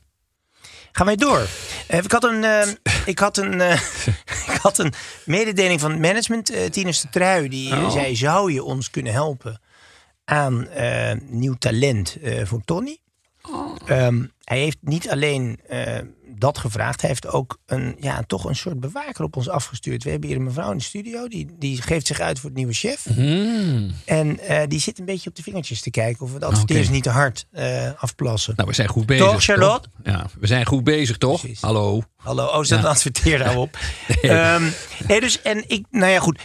Gaan 0.92 1.06
wij 1.06 1.16
door. 1.16 1.48
Eh, 1.88 1.98
ik, 2.04 2.12
had 2.12 2.24
een, 2.24 2.44
eh, 2.44 2.68
ik, 3.06 3.20
had 3.20 3.38
een, 3.38 3.62
ik 4.54 4.58
had 4.62 4.78
een 4.78 4.94
mededeling 5.26 5.80
van 5.80 5.92
het 5.92 6.00
management. 6.00 6.50
eh 6.50 6.66
Tinus 6.70 7.02
de 7.02 7.10
Trui, 7.10 7.50
die 7.50 7.72
Oh. 7.76 7.92
zei... 7.92 8.16
zou 8.16 8.54
je 8.54 8.64
ons 8.64 8.90
kunnen 8.90 9.14
helpen 9.14 9.62
aan 10.26 10.68
nieuw 11.30 11.54
talent 11.54 12.18
voor 12.44 12.62
Tony? 12.66 12.98
Ehm, 13.86 14.24
hij 14.44 14.60
heeft 14.60 14.78
niet 14.82 15.10
alleen 15.10 15.60
eh, 15.68 15.98
dat 16.36 16.58
gevraagd. 16.58 17.02
Hij 17.02 17.10
heeft 17.10 17.28
ook 17.28 17.60
een, 17.66 17.96
ja, 18.00 18.24
toch 18.28 18.44
een 18.46 18.56
soort 18.56 18.80
bewaker 18.80 19.24
op 19.24 19.36
ons 19.36 19.50
afgestuurd. 19.50 20.04
We 20.04 20.10
hebben 20.10 20.30
hier 20.30 20.38
een 20.38 20.44
mevrouw 20.44 20.72
in 20.72 20.78
de 20.78 20.84
studio. 20.84 21.28
Die, 21.28 21.48
die 21.60 21.82
geeft 21.82 22.08
zich 22.08 22.20
uit 22.20 22.40
voor 22.40 22.50
het 22.50 22.58
nieuwe 22.58 22.74
chef. 22.74 23.04
Hmm. 23.14 23.92
En 24.06 24.40
eh, 24.40 24.68
die 24.68 24.80
zit 24.80 25.00
een 25.00 25.06
beetje 25.06 25.30
op 25.30 25.36
de 25.36 25.44
vingertjes 25.44 25.82
te 25.82 25.90
kijken 25.92 26.26
of 26.26 26.34
we 26.34 26.40
de 26.40 26.46
adverteerders 26.46 26.90
niet 26.90 27.04
te 27.04 27.10
hard 27.10 27.48
eh, 27.52 27.90
afplassen. 27.98 28.54
Nou, 28.56 28.68
we 28.70 28.76
zijn 28.76 28.88
goed 28.88 29.06
bezig. 29.06 29.26
Toch, 29.26 29.44
Charlotte? 29.44 29.90
Ja, 30.04 30.26
we 30.40 30.48
zijn 30.48 30.66
goed 30.66 30.84
bezig, 30.84 31.18
toch? 31.18 31.40
Precies. 31.40 31.62
Hallo. 31.62 32.04
Hallo, 32.18 32.46
oh, 32.46 32.58
zet 32.58 32.68
Ja. 32.68 32.78
een 32.78 32.90
adverteer 32.90 33.38
daarop. 33.38 33.78
Nee. 34.22 34.32
Ehm, 34.32 34.64
nee, 35.08 35.20
dus, 35.20 35.42
en 35.42 35.64
ik, 35.68 35.86
nou 35.92 36.12
ja, 36.12 36.20
goed. 36.20 36.40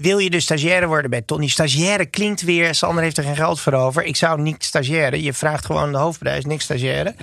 Wil 0.00 0.18
je 0.18 0.30
dus 0.30 0.44
stagiaire 0.44 0.86
worden 0.86 1.10
bij 1.10 1.22
Tony? 1.22 1.48
Stagiaire 1.48 2.06
klinkt 2.06 2.42
weer, 2.42 2.74
Sander 2.74 3.02
heeft 3.02 3.16
er 3.16 3.24
geen 3.24 3.36
geld 3.36 3.60
voor 3.60 3.72
over. 3.72 4.04
Ik 4.04 4.16
zou 4.16 4.40
niet 4.40 4.64
stagiaire, 4.64 5.22
je 5.22 5.32
vraagt 5.32 5.66
gewoon 5.66 5.92
de 5.92 5.98
hoofdprijs, 5.98 6.44
niks 6.44 6.64
stagiaire. 6.64 7.14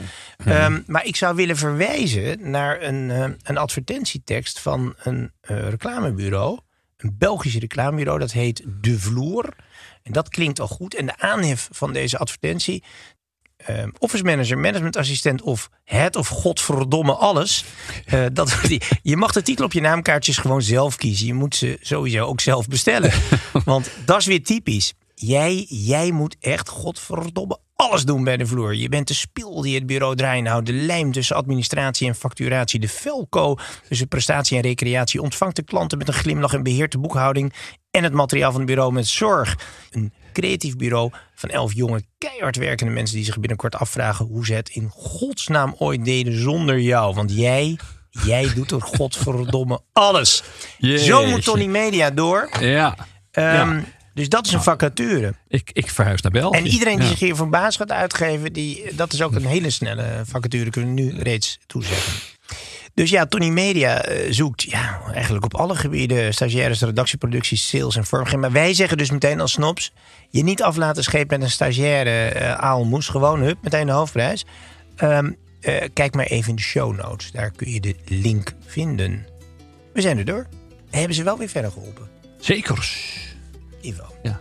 Ehm, 0.46 0.82
maar 0.86 1.06
ik 1.06 1.16
zou 1.16 1.36
willen 1.36 1.58
verwijzen 1.58 2.50
naar 2.52 2.82
een, 2.82 3.12
eh, 3.12 3.30
een 3.44 3.58
advertentietekst 3.58 4.60
van 4.60 4.96
een 5.04 5.32
eh, 5.42 5.70
reclamebureau. 5.70 6.60
Een 6.98 7.16
Belgisch 7.18 7.58
reclamebureau, 7.58 8.20
dat 8.20 8.32
heet 8.32 8.64
De 8.82 9.00
Vloer. 9.00 9.56
En 10.04 10.12
dat 10.12 10.30
klinkt 10.30 10.60
al 10.60 10.68
goed. 10.68 10.96
En 10.96 11.06
de 11.06 11.18
aanhef 11.18 11.68
van 11.72 11.94
deze 11.94 12.18
advertentie 12.18 12.84
ehm, 13.66 13.90
office 13.98 14.24
manager, 14.24 14.58
managementassistent 14.58 15.42
of 15.42 15.70
head 15.84 16.16
of 16.16 16.28
godverdomme 16.28 17.14
alles. 17.14 17.66
Eh, 18.06 18.26
dat, 18.34 18.58
die, 18.68 18.82
je 19.04 19.18
mag 19.18 19.32
de 19.32 19.42
titel 19.42 19.66
op 19.66 19.74
je 19.74 19.82
naamkaartjes 19.82 20.38
gewoon 20.38 20.62
zelf 20.62 20.96
kiezen. 20.96 21.26
Je 21.26 21.34
moet 21.34 21.56
ze 21.56 21.78
sowieso 21.82 22.26
ook 22.26 22.42
zelf 22.42 22.68
bestellen. 22.68 23.12
Want 23.66 23.90
dat 24.06 24.20
is 24.20 24.26
weer 24.26 24.44
typisch. 24.44 24.94
Jij, 25.16 25.66
jij 25.70 26.12
moet 26.12 26.36
echt, 26.40 26.70
godverdomme, 26.70 27.58
alles 27.76 28.06
doen 28.06 28.24
bij 28.24 28.38
de 28.38 28.46
vloer. 28.46 28.76
Je 28.76 28.90
bent 28.90 29.08
de 29.08 29.14
spiel 29.14 29.62
die 29.62 29.76
het 29.76 29.86
bureau 29.86 30.16
draait 30.16 30.48
houdt. 30.48 30.66
De 30.66 30.74
lijm 30.74 31.12
tussen 31.12 31.36
administratie 31.36 32.08
en 32.08 32.16
facturatie. 32.16 32.80
De 32.80 32.88
velco 32.88 33.56
tussen 33.88 34.08
prestatie 34.08 34.58
en 34.58 34.64
recreatie. 34.64 35.22
Ontvangt 35.22 35.56
de 35.56 35.64
klanten 35.64 35.98
met 35.98 36.08
een 36.08 36.14
glimlach 36.14 36.54
en 36.54 36.64
beheert 36.64 36.92
de 36.92 36.98
boekhouding. 36.98 37.54
En 37.92 38.04
het 38.04 38.14
materiaal 38.14 38.52
van 38.52 38.60
het 38.60 38.70
bureau 38.70 38.92
met 38.94 39.08
zorg. 39.08 39.58
Een 39.92 40.14
creatief 40.34 40.76
bureau 40.76 41.12
van 41.36 41.50
elf 41.50 41.74
jonge, 41.74 42.04
keihard 42.18 42.56
werkende 42.56 42.94
mensen... 42.94 43.16
die 43.16 43.26
zich 43.26 43.40
binnenkort 43.40 43.76
afvragen 43.76 44.26
hoe 44.26 44.46
ze 44.46 44.54
het 44.54 44.70
in 44.70 44.90
godsnaam 44.94 45.76
ooit 45.78 46.06
deden 46.06 46.40
zonder 46.42 46.80
jou. 46.80 47.16
Want 47.16 47.32
jij... 47.36 47.78
Jij 48.26 48.54
doet 48.54 48.72
er 48.72 48.82
godverdomme 48.82 49.80
alles. 49.94 50.44
Zo 50.80 51.26
moet 51.26 51.44
Tony 51.44 51.66
Media 51.66 52.12
door. 52.12 52.50
Ja. 52.60 52.96
Ehm, 53.32 53.54
Ja. 53.56 53.84
Dus 54.16 54.30
dat 54.30 54.46
is 54.46 54.54
een 54.54 54.64
vacature. 54.64 55.34
Ik, 55.48 55.70
ik 55.74 55.90
verhuis 55.90 56.22
naar 56.22 56.32
België. 56.32 56.58
En 56.58 56.68
iedereen 56.68 56.96
die 56.96 57.04
Ja. 57.04 57.10
zich 57.10 57.20
hier 57.20 57.36
voor 57.36 57.50
baas 57.50 57.76
gaat 57.76 57.92
uitgeven, 57.92 58.54
die, 58.54 58.96
dat 58.96 59.14
is 59.14 59.22
ook 59.22 59.36
een 59.36 59.46
hele 59.46 59.70
snelle 59.70 60.22
vacature, 60.26 60.70
kunnen 60.70 60.96
we 60.96 61.02
nu 61.02 61.20
reeds 61.20 61.60
toezeggen. 61.68 62.14
Dus 62.94 63.10
ja, 63.10 63.26
Tony 63.26 63.50
Media 63.50 64.02
eh, 64.02 64.32
zoekt 64.32 64.62
ja, 64.62 65.02
eigenlijk 65.14 65.46
op 65.46 65.56
alle 65.56 65.76
gebieden 65.76 66.34
stagiaires, 66.34 66.82
redactieproductie, 66.82 67.58
sales 67.58 67.96
en 67.96 68.06
vormgeving. 68.06 68.42
Maar 68.42 68.52
wij 68.52 68.74
zeggen 68.74 68.98
dus 68.98 69.12
meteen 69.12 69.40
als 69.40 69.52
snops, 69.52 69.92
je 70.30 70.44
niet 70.44 70.64
af 70.64 70.76
laten 70.76 71.04
schepen 71.04 71.40
met 71.40 71.48
een 71.48 71.54
stagiaire 71.54 72.10
eh 72.30 72.54
aalmoes. 72.54 73.08
Gewoon, 73.08 73.42
hup, 73.42 73.58
meteen 73.62 73.86
de 73.86 73.92
hoofdprijs. 73.92 74.46
Ehm, 74.96 75.32
eh, 75.62 75.88
kijk 75.94 76.14
maar 76.16 76.26
even 76.26 76.50
in 76.50 76.56
de 76.56 76.62
show 76.62 76.96
notes. 76.96 77.32
Daar 77.32 77.52
kun 77.52 77.72
je 77.72 77.80
de 77.80 77.96
link 78.06 78.54
vinden. 78.66 79.26
We 79.94 80.02
zijn 80.02 80.18
er 80.18 80.26
door. 80.26 80.48
Hebben 80.90 81.16
ze 81.16 81.24
wel 81.24 81.38
weer 81.38 81.50
verder 81.50 81.72
geholpen. 81.72 82.10
Zeker. 82.40 82.90
Ja. 84.24 84.40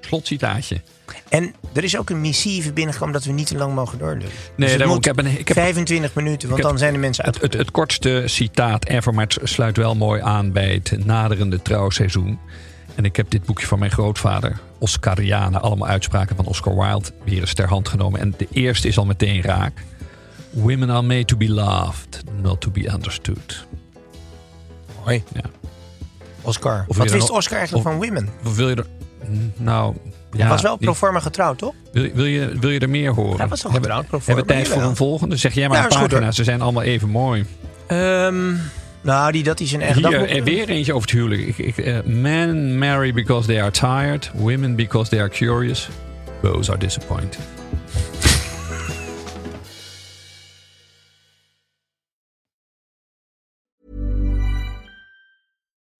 Slotcitaatje. 0.00 0.80
En 1.28 1.54
er 1.72 1.84
is 1.84 1.96
ook 1.98 2.10
een 2.10 2.20
missieve 2.20 2.72
binnengekomen 2.72 3.14
dat 3.14 3.24
we 3.24 3.32
niet 3.32 3.46
te 3.46 3.56
lang 3.56 3.74
mogen 3.74 3.98
doordoen. 3.98 4.28
Nee, 4.56 4.68
dus 4.68 4.70
daarom, 4.78 4.88
moet 4.96 5.06
ik 5.06 5.16
heb 5.16 5.26
een- 5.26 5.38
ik 5.38 5.48
heb- 5.48 5.56
25 5.56 6.14
minuten, 6.14 6.48
want 6.48 6.60
heb- 6.60 6.70
dan 6.70 6.78
zijn 6.78 6.92
de 6.92 6.98
mensen 6.98 7.24
uit. 7.24 7.40
het, 7.40 7.52
het 7.52 7.70
kortste 7.70 8.22
citaat 8.26 8.84
ever, 8.88 9.14
maar 9.14 9.26
het 9.26 9.38
sluit 9.48 9.76
wel 9.76 9.94
mooi 9.94 10.20
aan 10.22 10.52
bij 10.52 10.72
het 10.82 11.04
naderende 11.04 11.62
trouwseizoen. 11.62 12.38
En 12.94 13.04
ik 13.04 13.16
heb 13.16 13.30
dit 13.30 13.44
boekje 13.44 13.66
van 13.66 13.78
mijn 13.78 13.90
grootvader, 13.90 14.58
Oscarianen, 14.78 15.60
allemaal 15.62 15.88
uitspraken 15.88 16.36
van 16.36 16.46
Oscar 16.46 16.76
Wilde, 16.76 17.08
weer 17.24 17.40
eens 17.40 17.54
ter 17.54 17.68
hand 17.68 17.88
genomen. 17.88 18.20
En 18.20 18.34
de 18.36 18.48
eerste 18.52 18.88
is 18.88 18.98
al 18.98 19.06
meteen 19.06 19.42
raak. 19.42 19.82
Women 20.50 20.90
are 20.90 21.02
made 21.02 21.24
to 21.24 21.36
be 21.36 21.48
loved, 21.50 22.22
not 22.42 22.60
to 22.60 22.70
be 22.70 22.88
understood. 22.92 23.66
Mooi. 25.04 25.22
Ja. 25.34 25.40
Oscar. 26.48 26.84
Of 26.88 26.96
Wat 26.96 27.10
wist 27.10 27.30
Oscar 27.30 27.58
eigenlijk 27.58 27.86
of- 27.86 27.92
van 27.92 28.02
Women? 28.06 28.28
Wil 28.54 28.68
je 28.68 28.74
er... 28.76 28.86
Nou, 29.56 29.94
ja, 30.32 30.38
Hij 30.38 30.48
was 30.48 30.62
wel 30.62 30.76
pro 30.76 30.94
forma 30.94 31.20
getrouwd, 31.20 31.58
toch? 31.58 31.74
Wil, 31.92 32.02
je- 32.04 32.12
wil, 32.14 32.24
je, 32.24 32.52
wil 32.60 32.70
je 32.70 32.78
er 32.78 32.90
meer 32.90 33.14
horen? 33.14 33.38
Hij 33.38 33.48
was 33.48 33.64
al 33.64 33.70
getrouwd, 33.70 34.06
pro 34.06 34.18
hebben 34.24 34.44
we 34.44 34.50
forma, 34.50 34.62
tijd 34.64 34.68
voor 34.78 34.82
een 34.90 34.96
volgende? 34.96 35.36
Zeg 35.36 35.54
jij 35.54 35.68
maar 35.68 35.76
Ja, 35.78 35.84
een 36.02 36.08
pagina. 36.08 36.32
Ze 36.32 36.44
zijn 36.44 36.60
allemaal 36.62 36.82
even 36.82 37.08
mooi. 37.08 37.44
Ehm, 37.86 38.54
nou, 39.00 39.32
die, 39.32 39.42
dat 39.42 39.60
is 39.60 39.72
een 39.72 39.80
echt 39.80 39.94
Hier, 39.94 40.02
dagboek. 40.10 40.26
en 40.28 40.44
weer 40.44 40.68
eentje 40.68 40.92
over 40.94 41.08
het 41.08 41.18
huwelijk. 41.18 41.40
Ik, 41.40 41.58
ik, 41.58 41.78
eh, 41.78 41.96
men 42.04 42.78
marry 42.78 43.12
because 43.12 43.46
they 43.46 43.62
are 43.62 43.70
tired. 43.70 44.30
Women 44.34 44.74
because 44.76 45.10
they 45.10 45.20
are 45.20 45.28
curious. 45.28 45.88
Both 46.42 46.68
are 46.68 46.78
disappointed. 46.78 47.38